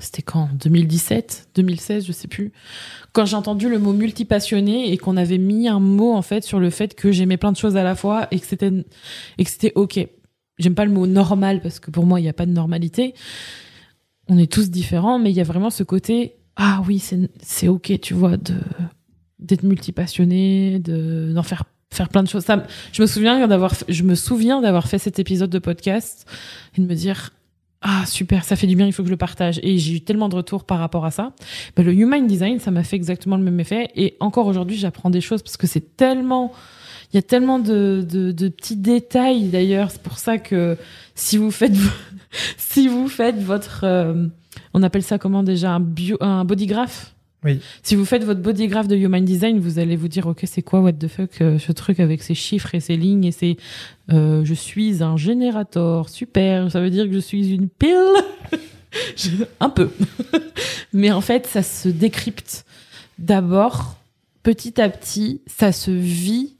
c'était 0.00 0.22
quand? 0.22 0.48
2017 0.54 1.48
2016 1.54 2.06
je 2.06 2.12
sais 2.12 2.28
plus. 2.28 2.52
Quand 3.12 3.24
j'ai 3.24 3.36
entendu 3.36 3.68
le 3.68 3.78
mot 3.78 3.92
multipassionné 3.92 4.92
et 4.92 4.98
qu'on 4.98 5.16
avait 5.16 5.38
mis 5.38 5.68
un 5.68 5.80
mot 5.80 6.12
en 6.12 6.22
fait 6.22 6.44
sur 6.44 6.60
le 6.60 6.70
fait 6.70 6.94
que 6.94 7.12
j'aimais 7.12 7.36
plein 7.36 7.52
de 7.52 7.56
choses 7.56 7.76
à 7.76 7.82
la 7.82 7.94
fois 7.94 8.28
et 8.30 8.40
que 8.40 8.46
c'était 8.46 9.72
ok. 9.74 10.06
J'aime 10.58 10.74
pas 10.74 10.84
le 10.84 10.92
mot 10.92 11.06
normal 11.06 11.60
parce 11.60 11.80
que 11.80 11.90
pour 11.90 12.06
moi 12.06 12.20
il 12.20 12.24
n'y 12.24 12.28
a 12.28 12.34
pas 12.34 12.46
de 12.46 12.52
normalité. 12.52 13.14
On 14.28 14.38
est 14.38 14.50
tous 14.50 14.70
différents 14.70 15.18
mais 15.18 15.30
il 15.30 15.36
y 15.36 15.40
a 15.40 15.44
vraiment 15.44 15.70
ce 15.70 15.82
côté 15.82 16.36
ah 16.56 16.82
oui, 16.86 17.02
c'est 17.42 17.68
ok, 17.68 18.00
tu 18.00 18.14
vois, 18.14 18.36
d'être 19.38 19.62
multipassionné, 19.62 20.78
de 20.78 21.32
d'en 21.34 21.42
faire 21.42 21.64
faire 21.92 22.08
plein 22.08 22.22
de 22.22 22.28
choses. 22.28 22.44
Ça, 22.44 22.66
je 22.92 23.02
me 23.02 23.06
souviens 23.06 24.60
d'avoir 24.60 24.88
fait 24.88 24.98
cet 24.98 25.18
épisode 25.18 25.50
de 25.50 25.58
podcast 25.58 26.26
et 26.76 26.80
de 26.80 26.86
me 26.86 26.94
dire 26.94 27.32
ah 27.82 28.04
super, 28.06 28.44
ça 28.44 28.56
fait 28.56 28.66
du 28.66 28.74
bien, 28.74 28.86
il 28.86 28.92
faut 28.92 29.02
que 29.02 29.08
je 29.08 29.12
le 29.12 29.18
partage. 29.18 29.60
Et 29.62 29.78
j'ai 29.78 29.94
eu 29.94 30.00
tellement 30.00 30.28
de 30.28 30.34
retours 30.34 30.64
par 30.64 30.78
rapport 30.78 31.04
à 31.04 31.10
ça. 31.10 31.32
Mais 31.76 31.84
le 31.84 31.92
human 31.92 32.26
design, 32.26 32.58
ça 32.58 32.70
m'a 32.70 32.82
fait 32.82 32.96
exactement 32.96 33.36
le 33.36 33.44
même 33.44 33.60
effet. 33.60 33.90
Et 33.94 34.16
encore 34.18 34.46
aujourd'hui, 34.46 34.76
j'apprends 34.76 35.10
des 35.10 35.20
choses 35.20 35.42
parce 35.42 35.56
que 35.56 35.66
c'est 35.66 35.96
tellement 35.96 36.52
il 37.12 37.16
y 37.16 37.18
a 37.18 37.22
tellement 37.22 37.58
de, 37.58 38.04
de, 38.08 38.32
de 38.32 38.48
petits 38.48 38.76
détails 38.76 39.48
d'ailleurs. 39.48 39.90
C'est 39.90 40.02
pour 40.02 40.18
ça 40.18 40.38
que 40.38 40.76
si 41.14 41.36
vous 41.36 41.50
faites 41.50 41.76
si 42.56 42.88
vous 42.88 43.08
faites 43.08 43.40
votre 43.40 43.84
euh, 43.84 44.26
on 44.74 44.82
appelle 44.82 45.02
ça 45.02 45.18
comment 45.18 45.42
déjà? 45.42 45.72
Un 45.72 45.80
bio 45.80 46.16
un 46.20 46.44
bodygraph 46.44 47.15
Si 47.82 47.94
vous 47.94 48.04
faites 48.04 48.24
votre 48.24 48.40
bodygraph 48.40 48.88
de 48.88 48.96
human 48.96 49.24
design 49.24 49.58
vous 49.58 49.78
allez 49.78 49.96
vous 49.96 50.08
dire 50.08 50.26
ok 50.26 50.40
c'est 50.44 50.62
quoi 50.62 50.80
what 50.80 50.92
the 50.92 51.08
fuck 51.08 51.40
euh, 51.40 51.58
ce 51.58 51.72
truc 51.72 52.00
avec 52.00 52.22
ces 52.22 52.34
chiffres 52.34 52.74
et 52.74 52.80
ces 52.80 52.96
lignes 52.96 53.24
et 53.24 53.32
ces 53.32 53.56
euh, 54.12 54.44
je 54.44 54.54
suis 54.54 55.02
un 55.02 55.16
générateur 55.16 56.08
super 56.08 56.70
ça 56.70 56.80
veut 56.80 56.90
dire 56.90 57.06
que 57.06 57.12
je 57.12 57.18
suis 57.18 57.54
une 57.54 57.68
pile. 57.68 57.96
Un 59.60 59.68
peu. 59.68 59.90
Mais 60.92 61.10
en 61.10 61.20
fait 61.20 61.46
ça 61.46 61.62
se 61.62 61.88
décrypte. 61.88 62.64
D'abord 63.18 63.96
petit 64.42 64.80
à 64.80 64.88
petit 64.88 65.40
ça 65.46 65.72
se 65.72 65.90
vit. 65.90 66.54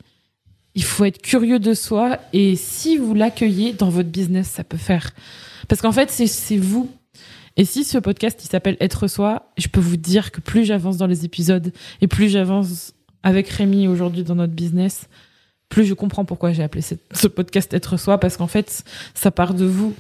Il 0.74 0.84
faut 0.84 1.06
être 1.06 1.22
curieux 1.22 1.58
de 1.58 1.72
soi 1.72 2.18
et 2.34 2.54
si 2.54 2.98
vous 2.98 3.14
l'accueillez 3.14 3.72
dans 3.72 3.88
votre 3.88 4.10
business 4.10 4.48
ça 4.48 4.64
peut 4.64 4.76
faire. 4.76 5.10
Parce 5.68 5.80
qu'en 5.80 5.92
fait 5.92 6.10
c'est 6.10 6.58
vous 6.58 6.90
et 7.56 7.64
si 7.64 7.84
ce 7.84 7.98
podcast 7.98 8.40
il 8.44 8.48
s'appelle 8.48 8.76
Être 8.80 9.08
soi, 9.08 9.50
je 9.56 9.68
peux 9.68 9.80
vous 9.80 9.96
dire 9.96 10.32
que 10.32 10.40
plus 10.40 10.64
j'avance 10.64 10.96
dans 10.96 11.06
les 11.06 11.24
épisodes 11.24 11.72
et 12.00 12.08
plus 12.08 12.28
j'avance 12.28 12.94
avec 13.22 13.48
Rémi 13.48 13.88
aujourd'hui 13.88 14.22
dans 14.22 14.34
notre 14.34 14.52
business, 14.52 15.08
plus 15.68 15.84
je 15.84 15.94
comprends 15.94 16.24
pourquoi 16.24 16.52
j'ai 16.52 16.62
appelé 16.62 16.82
ce 16.82 17.26
podcast 17.26 17.72
Être 17.74 17.96
soi 17.96 18.18
parce 18.18 18.36
qu'en 18.36 18.46
fait 18.46 18.84
ça 19.14 19.30
part 19.30 19.54
de 19.54 19.64
vous, 19.64 19.94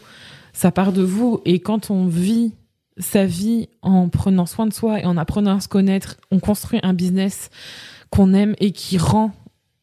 ça 0.52 0.70
part 0.70 0.92
de 0.92 1.02
vous 1.02 1.40
et 1.44 1.60
quand 1.60 1.90
on 1.90 2.06
vit 2.06 2.52
sa 2.98 3.26
vie 3.26 3.68
en 3.82 4.08
prenant 4.08 4.46
soin 4.46 4.66
de 4.66 4.72
soi 4.72 5.00
et 5.00 5.04
en 5.04 5.16
apprenant 5.16 5.56
à 5.56 5.60
se 5.60 5.68
connaître, 5.68 6.16
on 6.30 6.38
construit 6.38 6.80
un 6.82 6.94
business 6.94 7.50
qu'on 8.10 8.32
aime 8.34 8.54
et 8.58 8.72
qui 8.72 8.98
rend 8.98 9.32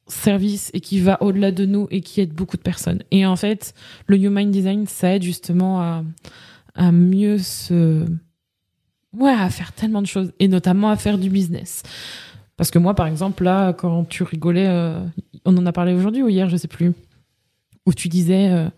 service 0.08 0.70
et 0.74 0.80
qui 0.80 1.00
va 1.00 1.22
au-delà 1.22 1.52
de 1.52 1.66
nous 1.66 1.88
et 1.92 2.02
qui 2.02 2.22
aide 2.22 2.34
beaucoup 2.34 2.58
de 2.58 2.62
personnes. 2.62 3.04
Et 3.12 3.26
en 3.26 3.36
fait, 3.36 3.74
le 4.08 4.18
Human 4.18 4.50
Design, 4.50 4.86
ça 4.88 5.16
aide 5.16 5.24
justement 5.24 5.82
à, 5.82 6.04
à 6.76 6.92
mieux 6.92 7.38
se... 7.38 8.06
Ouais, 9.14 9.32
à 9.32 9.50
faire 9.50 9.74
tellement 9.74 10.02
de 10.02 10.08
choses, 10.08 10.34
et 10.40 10.48
notamment 10.48 10.90
à 10.90 10.96
faire 10.96 11.18
du 11.18 11.30
business. 11.30 11.84
Parce 12.58 12.72
que 12.72 12.80
moi, 12.80 12.96
par 12.96 13.08
exemple, 13.08 13.44
là, 13.44 13.74
quand 13.74 14.06
tu 14.06 14.24
rigolais, 14.24 14.68
euh, 14.68 15.00
on 15.46 15.56
en 15.58 15.66
a 15.66 15.72
parlé 15.72 15.94
aujourd'hui 15.94 16.24
ou 16.24 16.30
hier, 16.30 16.50
je 16.50 16.58
sais 16.58 16.68
plus, 16.68 16.94
où 17.86 17.94
tu 17.94 18.10
disais, 18.10 18.52
euh, 18.52 18.70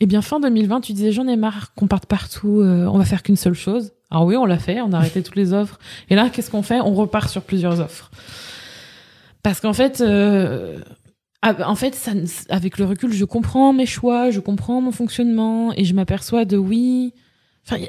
eh 0.00 0.06
bien, 0.06 0.22
fin 0.22 0.40
2020, 0.40 0.80
tu 0.80 0.92
disais, 0.92 1.12
j'en 1.12 1.26
ai 1.28 1.36
marre 1.36 1.74
qu'on 1.74 1.86
parte 1.86 2.06
partout, 2.06 2.60
euh, 2.60 2.86
on 2.86 2.98
va 2.98 3.04
faire 3.04 3.22
qu'une 3.22 3.36
seule 3.36 3.54
chose. 3.54 3.92
Alors 4.10 4.24
oui, 4.24 4.36
on 4.36 4.44
l'a 4.44 4.58
fait, 4.58 4.80
on 4.80 4.92
a 4.92 4.96
arrêté 4.96 5.22
toutes 5.22 5.36
les 5.36 5.52
offres. 5.52 5.78
Et 6.08 6.14
là, 6.14 6.30
qu'est-ce 6.30 6.50
qu'on 6.50 6.62
fait? 6.62 6.80
On 6.80 6.94
repart 6.94 7.28
sur 7.28 7.42
plusieurs 7.42 7.80
offres. 7.80 8.10
Parce 9.42 9.60
qu'en 9.60 9.72
fait, 9.72 10.00
ah, 10.00 10.82
en 11.42 11.74
fait, 11.74 11.94
ça, 11.94 12.12
avec 12.48 12.78
le 12.78 12.84
recul, 12.84 13.12
je 13.12 13.24
comprends 13.24 13.72
mes 13.72 13.86
choix, 13.86 14.30
je 14.30 14.40
comprends 14.40 14.80
mon 14.80 14.92
fonctionnement 14.92 15.72
et 15.74 15.84
je 15.84 15.94
m'aperçois 15.94 16.44
de 16.44 16.56
oui. 16.56 17.14
Enfin, 17.66 17.84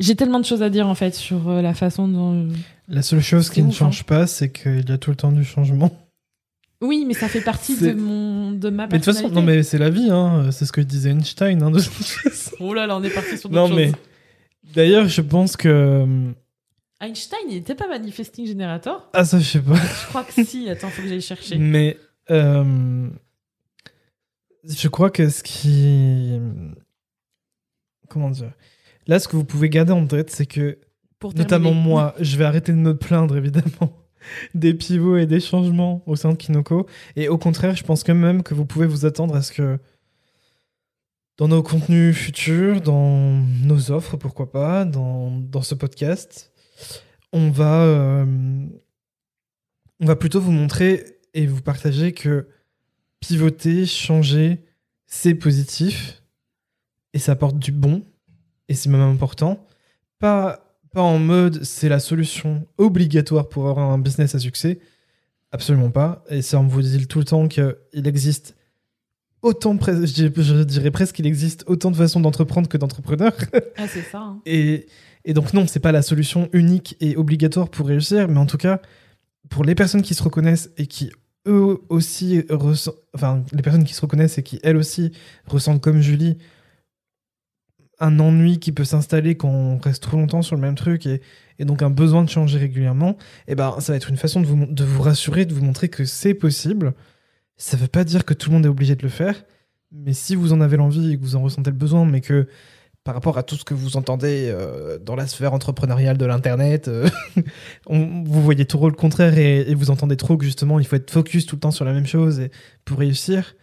j'ai 0.00 0.14
tellement 0.14 0.38
de 0.38 0.44
choses 0.44 0.62
à 0.62 0.70
dire 0.70 0.86
en 0.86 0.94
fait 0.94 1.14
sur 1.14 1.48
euh, 1.48 1.62
la 1.62 1.74
façon 1.74 2.06
dont. 2.06 2.48
La 2.86 3.02
seule 3.02 3.20
chose 3.20 3.50
qui 3.50 3.62
ne 3.62 3.68
hein. 3.68 3.72
change 3.72 4.04
pas, 4.04 4.26
c'est 4.26 4.50
qu'il 4.50 4.88
y 4.88 4.92
a 4.92 4.98
tout 4.98 5.10
le 5.10 5.16
temps 5.16 5.32
du 5.32 5.44
changement. 5.44 5.90
Oui, 6.80 7.04
mais 7.06 7.14
ça 7.14 7.28
fait 7.28 7.40
partie 7.40 7.76
de 7.76 7.92
mon 7.92 8.52
de 8.52 8.70
ma 8.70 8.86
Mais 8.86 8.98
de 8.98 9.04
toute 9.04 9.12
façon, 9.12 9.28
non, 9.30 9.42
mais 9.42 9.64
c'est 9.64 9.78
la 9.78 9.90
vie, 9.90 10.10
hein. 10.10 10.50
c'est 10.52 10.64
ce 10.64 10.70
que 10.70 10.80
disait 10.80 11.10
Einstein. 11.10 11.60
Hein, 11.60 11.72
de 11.72 11.80
toute 11.80 11.92
façon. 11.92 12.52
Oh 12.60 12.72
là 12.72 12.86
là, 12.86 12.96
on 12.96 13.02
est 13.02 13.10
parti 13.10 13.36
sur 13.36 13.50
non, 13.50 13.68
mais 13.68 13.90
d'ailleurs, 14.74 15.08
je 15.08 15.20
pense 15.20 15.56
que. 15.56 16.06
Einstein, 17.00 17.38
il 17.48 17.54
n'était 17.54 17.74
pas 17.74 17.88
manifesting 17.88 18.46
generator? 18.46 19.08
Ah, 19.12 19.24
ça, 19.24 19.38
je 19.38 19.44
sais 19.44 19.60
pas. 19.60 19.74
Je 19.74 20.06
crois 20.08 20.24
que 20.24 20.44
si. 20.44 20.68
Attends, 20.68 20.88
faut 20.88 21.02
que 21.02 21.08
j'aille 21.08 21.20
chercher. 21.20 21.56
Mais 21.56 21.96
euh, 22.30 23.08
je 24.64 24.88
crois 24.88 25.10
que 25.10 25.28
ce 25.28 25.42
qui. 25.42 26.40
Comment 28.08 28.30
dire 28.30 28.52
Là, 29.06 29.18
ce 29.18 29.28
que 29.28 29.36
vous 29.36 29.44
pouvez 29.44 29.70
garder 29.70 29.92
en 29.92 30.06
tête, 30.06 30.30
c'est 30.30 30.46
que, 30.46 30.78
Pour 31.18 31.34
notamment 31.34 31.70
terminer. 31.70 31.88
moi, 31.88 32.14
je 32.20 32.36
vais 32.36 32.44
arrêter 32.44 32.72
de 32.72 32.78
me 32.78 32.96
plaindre, 32.96 33.36
évidemment, 33.36 34.04
des 34.54 34.74
pivots 34.74 35.16
et 35.16 35.26
des 35.26 35.40
changements 35.40 36.02
au 36.06 36.14
sein 36.14 36.32
de 36.32 36.36
Kinoko. 36.36 36.86
Et 37.16 37.28
au 37.28 37.38
contraire, 37.38 37.74
je 37.74 37.84
pense 37.84 38.04
quand 38.04 38.14
même 38.14 38.42
que 38.42 38.54
vous 38.54 38.66
pouvez 38.66 38.86
vous 38.86 39.06
attendre 39.06 39.34
à 39.34 39.42
ce 39.42 39.52
que 39.52 39.78
dans 41.38 41.48
nos 41.48 41.62
contenus 41.62 42.16
futurs, 42.16 42.80
dans 42.80 43.40
nos 43.64 43.90
offres, 43.92 44.16
pourquoi 44.16 44.50
pas, 44.50 44.84
dans, 44.84 45.30
dans 45.30 45.62
ce 45.62 45.74
podcast, 45.74 46.52
on 47.32 47.50
va, 47.50 47.82
euh, 47.82 48.66
on 50.00 50.06
va 50.06 50.16
plutôt 50.16 50.40
vous 50.40 50.50
montrer 50.52 51.17
et 51.34 51.46
vous 51.46 51.62
partager 51.62 52.12
que 52.12 52.48
pivoter, 53.20 53.86
changer, 53.86 54.64
c'est 55.06 55.34
positif 55.34 56.22
et 57.12 57.18
ça 57.18 57.32
apporte 57.32 57.58
du 57.58 57.72
bon 57.72 58.04
et 58.68 58.74
c'est 58.74 58.88
même 58.88 59.00
important. 59.00 59.66
Pas, 60.18 60.76
pas 60.92 61.02
en 61.02 61.18
mode 61.18 61.64
c'est 61.64 61.88
la 61.88 62.00
solution 62.00 62.66
obligatoire 62.76 63.48
pour 63.48 63.68
avoir 63.68 63.90
un 63.90 63.98
business 63.98 64.34
à 64.34 64.38
succès. 64.38 64.80
Absolument 65.50 65.90
pas. 65.90 66.24
Et 66.28 66.42
ça, 66.42 66.60
on 66.60 66.66
vous 66.66 66.82
dit 66.82 67.06
tout 67.06 67.18
le 67.18 67.24
temps 67.24 67.48
qu'il 67.48 67.74
existe 67.92 68.54
autant, 69.42 69.76
je 69.80 70.62
dirais 70.64 70.90
presque 70.90 71.16
qu'il 71.16 71.26
existe 71.26 71.64
autant 71.66 71.90
de 71.90 71.96
façons 71.96 72.20
d'entreprendre 72.20 72.68
que 72.68 72.76
d'entrepreneurs. 72.76 73.36
Ah, 73.76 73.86
c'est 73.86 74.02
ça. 74.02 74.18
Hein. 74.18 74.42
Et, 74.44 74.86
et, 75.24 75.34
donc, 75.34 75.54
non, 75.54 75.66
c'est 75.68 75.78
pas 75.78 75.92
la 75.92 76.02
solution 76.02 76.48
unique 76.52 76.96
et 77.00 77.16
obligatoire 77.16 77.68
pour 77.68 77.86
réussir, 77.86 78.26
mais 78.28 78.38
en 78.38 78.46
tout 78.46 78.56
cas, 78.56 78.82
pour 79.50 79.64
les 79.64 79.74
personnes 79.74 80.02
qui 80.02 80.14
se 80.14 80.22
reconnaissent 80.22 80.70
et 80.76 80.86
qui 80.86 81.10
eux 81.46 81.78
aussi 81.88 82.44
enfin, 83.14 83.44
les 83.52 83.62
personnes 83.62 83.84
qui 83.84 83.94
se 83.94 84.00
reconnaissent 84.00 84.38
et 84.38 84.42
qui 84.42 84.60
elles 84.62 84.76
aussi 84.76 85.12
ressentent 85.46 85.80
comme 85.80 86.00
Julie 86.00 86.38
un 88.00 88.18
ennui 88.20 88.58
qui 88.58 88.72
peut 88.72 88.84
s'installer 88.84 89.36
quand 89.36 89.48
on 89.48 89.78
reste 89.78 90.02
trop 90.02 90.16
longtemps 90.16 90.42
sur 90.42 90.56
le 90.56 90.62
même 90.62 90.74
truc 90.74 91.06
et, 91.06 91.20
donc 91.60 91.82
un 91.82 91.90
besoin 91.90 92.22
de 92.22 92.28
changer 92.28 92.56
régulièrement, 92.56 93.16
et 93.48 93.52
eh 93.52 93.54
ben 93.56 93.74
ça 93.80 93.92
va 93.92 93.96
être 93.96 94.10
une 94.10 94.16
façon 94.16 94.40
de 94.40 94.46
vous, 94.46 94.66
de 94.66 94.84
vous 94.84 95.02
rassurer, 95.02 95.44
de 95.44 95.52
vous 95.52 95.64
montrer 95.64 95.88
que 95.88 96.04
c'est 96.04 96.34
possible. 96.34 96.94
Ça 97.56 97.76
veut 97.76 97.88
pas 97.88 98.04
dire 98.04 98.24
que 98.24 98.32
tout 98.32 98.50
le 98.50 98.54
monde 98.54 98.64
est 98.64 98.68
obligé 98.68 98.94
de 98.94 99.02
le 99.02 99.08
faire, 99.08 99.44
mais 99.90 100.12
si 100.12 100.36
vous 100.36 100.52
en 100.52 100.60
avez 100.60 100.76
l'envie 100.76 101.12
et 101.12 101.16
que 101.18 101.22
vous 101.22 101.34
en 101.34 101.42
ressentez 101.42 101.70
le 101.70 101.76
besoin, 101.76 102.04
mais 102.04 102.20
que 102.20 102.46
par 103.08 103.14
rapport 103.14 103.38
à 103.38 103.42
tout 103.42 103.56
ce 103.56 103.64
que 103.64 103.72
vous 103.72 103.96
entendez 103.96 104.50
euh, 104.52 104.98
dans 104.98 105.16
la 105.16 105.26
sphère 105.26 105.54
entrepreneuriale 105.54 106.18
de 106.18 106.26
l'internet, 106.26 106.88
euh, 106.88 107.08
vous 107.88 108.42
voyez 108.42 108.66
trop 108.66 108.90
le 108.90 108.94
contraire 108.94 109.38
et, 109.38 109.74
vous 109.74 109.90
entendez 109.90 110.18
trop 110.18 110.36
que 110.36 110.44
justement 110.44 110.78
il 110.78 110.86
faut 110.86 110.96
être 110.96 111.10
focus 111.10 111.46
tout 111.46 111.56
le 111.56 111.60
temps 111.60 111.70
sur 111.70 111.86
la 111.86 111.94
même 111.94 112.04
chose 112.04 112.38
et 112.38 112.50
pour 112.84 112.98
réussir, 112.98 113.54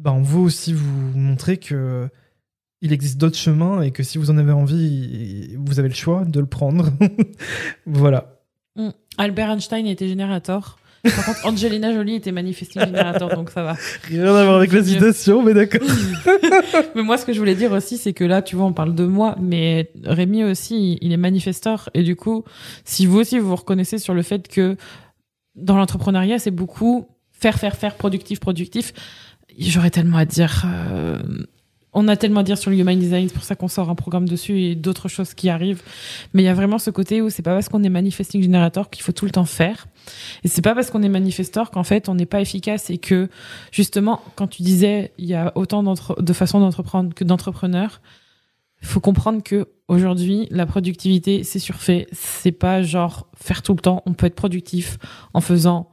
ben 0.00 0.10
on 0.10 0.22
veut 0.22 0.40
aussi 0.40 0.72
vous 0.72 1.16
montrer 1.16 1.58
que 1.58 2.08
il 2.80 2.92
existe 2.92 3.18
d'autres 3.18 3.38
chemins 3.38 3.80
et 3.80 3.92
que 3.92 4.02
si 4.02 4.18
vous 4.18 4.28
en 4.28 4.38
avez 4.38 4.50
envie, 4.50 5.54
vous 5.56 5.78
avez 5.78 5.88
le 5.88 5.94
choix 5.94 6.24
de 6.24 6.40
le 6.40 6.46
prendre. 6.46 6.90
voilà. 7.86 8.40
Mm. 8.74 8.88
Albert 9.18 9.50
Einstein 9.50 9.86
était 9.86 10.08
générateur. 10.08 10.77
Par 11.02 11.24
contre, 11.24 11.46
Angelina 11.46 11.92
Jolie 11.92 12.16
était 12.16 12.32
manifesting 12.32 12.82
générateur, 12.82 13.28
donc 13.34 13.50
ça 13.50 13.62
va. 13.62 13.76
Rien 14.04 14.24
à 14.24 14.44
voir 14.44 14.56
avec 14.56 14.72
la 14.72 14.82
citation, 14.82 15.42
mais 15.42 15.54
d'accord. 15.54 15.86
mais 16.94 17.02
moi, 17.02 17.16
ce 17.16 17.24
que 17.24 17.32
je 17.32 17.38
voulais 17.38 17.54
dire 17.54 17.72
aussi, 17.72 17.98
c'est 17.98 18.12
que 18.12 18.24
là, 18.24 18.42
tu 18.42 18.56
vois, 18.56 18.66
on 18.66 18.72
parle 18.72 18.94
de 18.94 19.04
moi, 19.04 19.36
mais 19.40 19.90
Rémi 20.04 20.44
aussi, 20.44 20.98
il 21.00 21.12
est 21.12 21.16
manifesteur. 21.16 21.88
Et 21.94 22.02
du 22.02 22.16
coup, 22.16 22.44
si 22.84 23.06
vous 23.06 23.18
aussi, 23.18 23.38
vous 23.38 23.48
vous 23.48 23.56
reconnaissez 23.56 23.98
sur 23.98 24.14
le 24.14 24.22
fait 24.22 24.48
que 24.48 24.76
dans 25.54 25.76
l'entrepreneuriat, 25.76 26.38
c'est 26.38 26.50
beaucoup 26.50 27.06
faire, 27.32 27.58
faire, 27.58 27.76
faire, 27.76 27.94
productif, 27.94 28.40
productif. 28.40 28.92
J'aurais 29.58 29.90
tellement 29.90 30.18
à 30.18 30.24
dire. 30.24 30.64
Euh, 30.66 31.18
on 31.92 32.06
a 32.06 32.16
tellement 32.16 32.40
à 32.40 32.42
dire 32.42 32.58
sur 32.58 32.70
le 32.70 32.76
human 32.76 32.98
design, 32.98 33.28
c'est 33.28 33.34
pour 33.34 33.44
ça 33.44 33.54
qu'on 33.54 33.68
sort 33.68 33.88
un 33.88 33.94
programme 33.94 34.28
dessus 34.28 34.60
et 34.60 34.74
d'autres 34.74 35.08
choses 35.08 35.34
qui 35.34 35.48
arrivent. 35.48 35.82
Mais 36.32 36.42
il 36.42 36.46
y 36.46 36.48
a 36.48 36.54
vraiment 36.54 36.78
ce 36.78 36.90
côté 36.90 37.22
où 37.22 37.30
c'est 37.30 37.42
pas 37.42 37.54
parce 37.54 37.68
qu'on 37.68 37.82
est 37.82 37.88
manifesting 37.88 38.42
generator 38.42 38.90
qu'il 38.90 39.02
faut 39.02 39.12
tout 39.12 39.24
le 39.24 39.30
temps 39.30 39.46
faire. 39.46 39.86
Et 40.44 40.48
c'est 40.48 40.62
pas 40.62 40.74
parce 40.74 40.90
qu'on 40.90 41.02
est 41.02 41.08
manifestor 41.08 41.70
qu'en 41.70 41.84
fait 41.84 42.08
on 42.08 42.14
n'est 42.14 42.26
pas 42.26 42.40
efficace 42.40 42.90
et 42.90 42.98
que 42.98 43.28
justement, 43.72 44.20
quand 44.36 44.48
tu 44.48 44.62
disais 44.62 45.12
il 45.18 45.26
y 45.26 45.34
a 45.34 45.52
autant 45.54 45.82
de 45.82 46.32
façons 46.32 46.60
d'entreprendre 46.60 47.14
que 47.14 47.24
d'entrepreneurs, 47.24 48.00
il 48.80 48.86
faut 48.86 49.00
comprendre 49.00 49.42
que 49.42 49.68
aujourd'hui 49.88 50.46
la 50.50 50.66
productivité 50.66 51.44
c'est 51.44 51.58
surfait. 51.58 52.06
C'est 52.12 52.52
pas 52.52 52.82
genre 52.82 53.26
faire 53.36 53.62
tout 53.62 53.74
le 53.74 53.80
temps. 53.80 54.02
On 54.06 54.14
peut 54.14 54.26
être 54.26 54.36
productif 54.36 54.98
en 55.34 55.40
faisant 55.40 55.90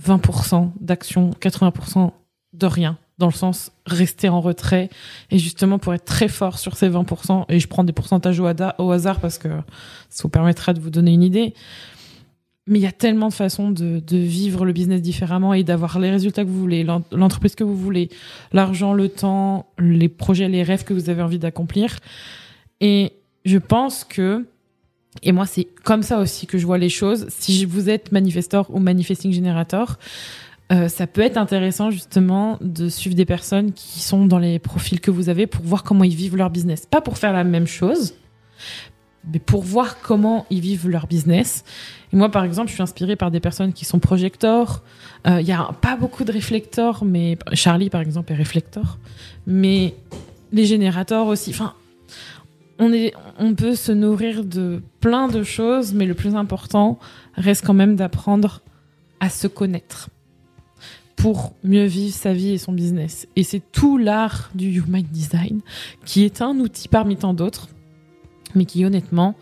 20% 0.00 0.70
d'action, 0.80 1.30
80% 1.40 2.12
de 2.54 2.66
rien 2.66 2.98
dans 3.18 3.26
le 3.26 3.32
sens 3.32 3.72
rester 3.84 4.28
en 4.28 4.40
retrait 4.40 4.90
et 5.30 5.38
justement 5.38 5.78
pour 5.78 5.92
être 5.92 6.04
très 6.04 6.28
fort 6.28 6.58
sur 6.58 6.76
ces 6.76 6.88
20% 6.88 7.44
et 7.48 7.58
je 7.58 7.66
prends 7.68 7.84
des 7.84 7.92
pourcentages 7.92 8.40
au, 8.40 8.46
hasard 8.90 9.20
parce 9.20 9.38
que 9.38 9.48
ça 10.08 10.22
vous 10.22 10.28
permettra 10.28 10.72
de 10.72 10.80
vous 10.80 10.90
donner 10.90 11.12
une 11.12 11.24
idée 11.24 11.52
mais 12.68 12.78
il 12.78 12.82
y 12.82 12.86
a 12.86 12.92
tellement 12.92 13.28
de 13.28 13.34
façons 13.34 13.70
de, 13.70 14.00
vivre 14.10 14.64
le 14.64 14.72
business 14.72 15.02
différemment 15.02 15.54
et 15.54 15.64
d'avoir 15.64 15.98
les 15.98 16.10
résultats 16.10 16.44
que 16.44 16.48
vous 16.48 16.60
voulez, 16.60 16.84
l'entreprise 17.12 17.54
que 17.54 17.64
vous 17.64 17.76
voulez, 17.76 18.10
l'argent, 18.52 18.92
le 18.92 19.08
temps, 19.08 19.66
les 19.78 20.08
projets, 20.08 20.48
les 20.48 20.62
rêves 20.62 20.84
que 20.84 20.94
vous 20.94 21.10
avez 21.10 21.22
envie 21.22 21.38
d'accomplir. 21.38 21.96
Et 22.80 23.12
je 23.44 23.58
pense 23.58 24.04
que, 24.04 24.46
et 25.22 25.32
moi 25.32 25.46
c'est 25.46 25.66
comme 25.84 26.02
ça 26.02 26.18
aussi 26.20 26.46
que 26.46 26.58
je 26.58 26.66
vois 26.66 26.78
les 26.78 26.90
choses, 26.90 27.26
si 27.30 27.64
vous 27.64 27.88
êtes 27.88 28.12
manifestor 28.12 28.66
ou 28.70 28.78
manifesting 28.78 29.32
generator, 29.32 29.98
euh, 30.70 30.88
ça 30.88 31.06
peut 31.06 31.22
être 31.22 31.38
intéressant 31.38 31.90
justement 31.90 32.58
de 32.60 32.90
suivre 32.90 33.16
des 33.16 33.24
personnes 33.24 33.72
qui 33.72 34.00
sont 34.00 34.26
dans 34.26 34.38
les 34.38 34.58
profils 34.58 35.00
que 35.00 35.10
vous 35.10 35.30
avez 35.30 35.46
pour 35.46 35.64
voir 35.64 35.82
comment 35.82 36.04
ils 36.04 36.14
vivent 36.14 36.36
leur 36.36 36.50
business. 36.50 36.84
Pas 36.84 37.00
pour 37.00 37.16
faire 37.16 37.32
la 37.32 37.42
même 37.42 37.66
chose, 37.66 38.14
mais 39.32 39.38
pour 39.38 39.62
voir 39.62 40.00
comment 40.00 40.46
ils 40.50 40.60
vivent 40.60 40.88
leur 40.88 41.06
business. 41.06 41.64
Et 42.12 42.16
moi, 42.16 42.30
par 42.30 42.44
exemple, 42.44 42.68
je 42.68 42.74
suis 42.74 42.82
inspirée 42.82 43.16
par 43.16 43.30
des 43.30 43.40
personnes 43.40 43.72
qui 43.72 43.84
sont 43.84 43.98
projecteurs. 43.98 44.82
Euh, 45.26 45.40
il 45.40 45.46
y 45.46 45.52
a 45.52 45.70
pas 45.80 45.96
beaucoup 45.96 46.24
de 46.24 46.32
réflecteurs, 46.32 47.04
mais 47.04 47.38
Charlie, 47.52 47.90
par 47.90 48.00
exemple, 48.00 48.32
est 48.32 48.36
réflecteur. 48.36 48.98
Mais 49.46 49.94
les 50.52 50.64
générateurs 50.64 51.26
aussi. 51.26 51.50
Enfin, 51.50 51.74
on, 52.78 52.92
est, 52.92 53.12
on 53.38 53.54
peut 53.54 53.74
se 53.74 53.92
nourrir 53.92 54.44
de 54.44 54.82
plein 55.00 55.28
de 55.28 55.42
choses, 55.42 55.92
mais 55.92 56.06
le 56.06 56.14
plus 56.14 56.34
important 56.34 56.98
reste 57.34 57.64
quand 57.66 57.74
même 57.74 57.96
d'apprendre 57.96 58.62
à 59.20 59.30
se 59.30 59.46
connaître 59.46 60.10
pour 61.16 61.52
mieux 61.64 61.84
vivre 61.84 62.14
sa 62.14 62.32
vie 62.32 62.50
et 62.50 62.58
son 62.58 62.72
business. 62.72 63.26
Et 63.34 63.42
c'est 63.42 63.62
tout 63.72 63.98
l'art 63.98 64.50
du 64.54 64.70
Human 64.78 65.02
Design, 65.02 65.60
qui 66.04 66.24
est 66.24 66.40
un 66.40 66.60
outil 66.60 66.86
parmi 66.86 67.16
tant 67.16 67.34
d'autres, 67.34 67.68
mais 68.54 68.64
qui 68.64 68.84
honnêtement, 68.84 69.34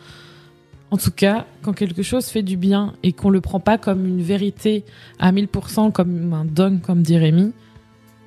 en 0.90 0.96
tout 0.96 1.10
cas, 1.10 1.46
quand 1.62 1.72
quelque 1.72 2.02
chose 2.02 2.26
fait 2.26 2.42
du 2.42 2.56
bien 2.56 2.94
et 3.02 3.12
qu'on 3.12 3.30
le 3.30 3.40
prend 3.40 3.60
pas 3.60 3.76
comme 3.78 4.06
une 4.06 4.22
vérité 4.22 4.84
à 5.18 5.32
1000%, 5.32 5.92
comme 5.92 6.32
un 6.32 6.44
dogme, 6.44 6.78
comme 6.78 7.02
dit 7.02 7.18
Rémi, 7.18 7.52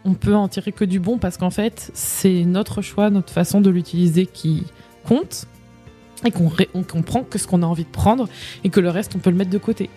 on 0.05 0.13
peut 0.13 0.35
en 0.35 0.47
tirer 0.47 0.71
que 0.71 0.85
du 0.85 0.99
bon 0.99 1.17
parce 1.17 1.37
qu'en 1.37 1.49
fait, 1.49 1.91
c'est 1.93 2.43
notre 2.45 2.81
choix, 2.81 3.09
notre 3.09 3.31
façon 3.31 3.61
de 3.61 3.69
l'utiliser 3.69 4.25
qui 4.25 4.63
compte 5.05 5.45
et 6.25 6.31
qu'on 6.31 6.51
comprend 6.83 7.23
que 7.23 7.37
ce 7.37 7.47
qu'on 7.47 7.63
a 7.63 7.65
envie 7.65 7.85
de 7.85 7.89
prendre 7.89 8.27
et 8.63 8.69
que 8.69 8.81
le 8.81 8.89
reste, 8.89 9.15
on 9.15 9.19
peut 9.19 9.29
le 9.29 9.37
mettre 9.37 9.51
de 9.51 9.57
côté. 9.57 9.89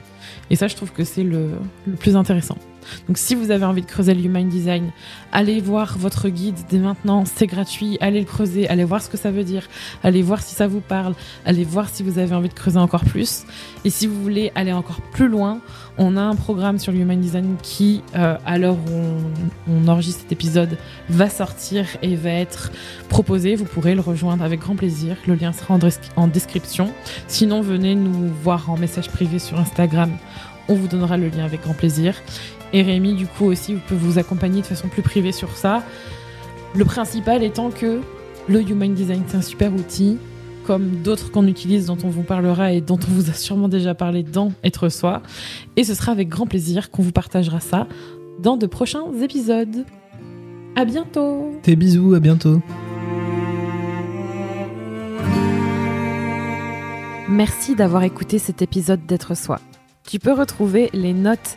Et 0.51 0.57
ça, 0.57 0.69
je 0.69 0.77
trouve 0.77 0.93
que 0.93 1.03
c'est 1.03 1.25
le, 1.25 1.51
le 1.87 1.95
plus 1.95 2.17
intéressant. 2.17 2.59
Donc 3.09 3.19
si 3.19 3.35
vous 3.35 3.51
avez 3.51 3.65
envie 3.65 3.83
de 3.83 3.87
creuser 3.87 4.15
le 4.15 4.23
Human 4.23 4.49
Design, 4.49 4.91
allez 5.33 5.61
voir 5.61 5.97
votre 5.99 6.29
guide 6.29 6.57
dès 6.69 6.79
maintenant, 6.79 7.25
c'est 7.25 7.47
gratuit, 7.47 7.99
allez 8.01 8.21
le 8.21 8.27
creuser, 8.27 8.69
allez 8.69 8.85
voir 8.85 9.03
ce 9.03 9.09
que 9.09 9.17
ça 9.17 9.31
veut 9.31 9.45
dire, 9.45 9.69
allez 10.03 10.23
voir 10.23 10.43
si 10.43 10.55
ça 10.55 10.67
vous 10.67 10.81
parle, 10.81 11.15
allez 11.45 11.65
voir 11.65 11.89
si 11.89 12.03
vous 12.03 12.19
avez 12.19 12.35
envie 12.35 12.49
de 12.49 12.55
creuser 12.55 12.79
encore 12.79 13.05
plus. 13.05 13.45
Et 13.85 13.91
si 13.91 14.07
vous 14.07 14.21
voulez 14.23 14.53
aller 14.55 14.73
encore 14.73 15.01
plus 15.13 15.29
loin, 15.29 15.61
on 15.99 16.17
a 16.17 16.23
un 16.23 16.35
programme 16.35 16.79
sur 16.79 16.93
le 16.93 16.99
Human 16.99 17.21
Design 17.21 17.57
qui, 17.63 18.03
euh, 18.15 18.37
à 18.47 18.59
l'heure 18.59 18.77
où 18.77 19.71
on, 19.71 19.89
enregistre 19.89 20.23
cet 20.23 20.33
épisode, 20.33 20.79
va 21.09 21.29
sortir 21.29 21.87
et 22.03 22.17
va 22.17 22.31
être 22.31 22.71
proposé. 23.09 23.57
Vous 23.57 23.65
pourrez 23.65 23.95
le 23.95 24.01
rejoindre 24.01 24.45
avec 24.45 24.61
grand 24.61 24.77
plaisir. 24.77 25.17
Le 25.27 25.35
lien 25.35 25.53
sera 25.53 25.79
en 26.17 26.29
description. 26.29 26.93
Sinon, 27.27 27.61
venez 27.61 27.95
nous 27.95 28.29
voir 28.43 28.71
en 28.71 28.77
message 28.77 29.09
privé 29.11 29.39
sur 29.39 29.59
Instagram 29.59 30.11
on 30.69 30.75
vous 30.75 30.89
donnera 30.89 31.17
le 31.17 31.29
lien 31.29 31.45
avec 31.45 31.63
grand 31.63 31.75
plaisir. 31.75 32.15
Et 32.73 32.83
Rémi, 32.83 33.15
du 33.15 33.27
coup, 33.27 33.45
aussi, 33.45 33.75
peut 33.75 33.95
vous 33.95 34.19
accompagner 34.19 34.63
de 34.63 34.67
façon 34.67 34.89
plus 34.89 35.03
privée 35.03 35.33
sur 35.33 35.51
ça. 35.57 35.83
Le 36.75 36.85
principal 36.85 37.43
étant 37.43 37.71
que 37.71 38.01
le 38.49 38.63
Human 38.63 38.95
Design, 38.95 39.23
c'est 39.27 39.37
un 39.37 39.43
super 39.43 39.73
outil, 39.75 40.19
comme 40.67 41.03
d'autres 41.03 41.31
qu'on 41.31 41.47
utilise, 41.47 41.87
dont 41.87 41.99
on 42.03 42.09
vous 42.09 42.23
parlera 42.23 42.73
et 42.73 42.81
dont 42.81 42.99
on 43.09 43.13
vous 43.13 43.31
a 43.31 43.35
sûrement 43.35 43.69
déjà 43.69 43.95
parlé 43.95 44.23
dans 44.23 44.53
Être 44.65 44.89
Soi. 44.89 45.23
Et 45.77 45.85
ce 45.85 45.95
sera 45.95 46.13
avec 46.13 46.29
grand 46.29 46.47
plaisir 46.47 46.91
qu'on 46.91 47.03
vous 47.03 47.13
partagera 47.13 47.61
ça 47.61 47.87
dans 48.39 48.57
de 48.57 48.67
prochains 48.67 49.05
épisodes. 49.21 49.85
À 50.75 50.87
bientôt 50.87 51.53
Tes 51.63 51.77
bisous, 51.77 52.15
à 52.15 52.21
bientôt 52.21 52.61
Merci 57.29 57.75
d'avoir 57.75 58.03
écouté 58.05 58.39
cet 58.39 58.63
épisode 58.63 59.07
d'être 59.07 59.37
soi. 59.37 59.61
Tu 60.07 60.19
peux 60.19 60.33
retrouver 60.33 60.91
les 60.93 61.15
notes 61.15 61.57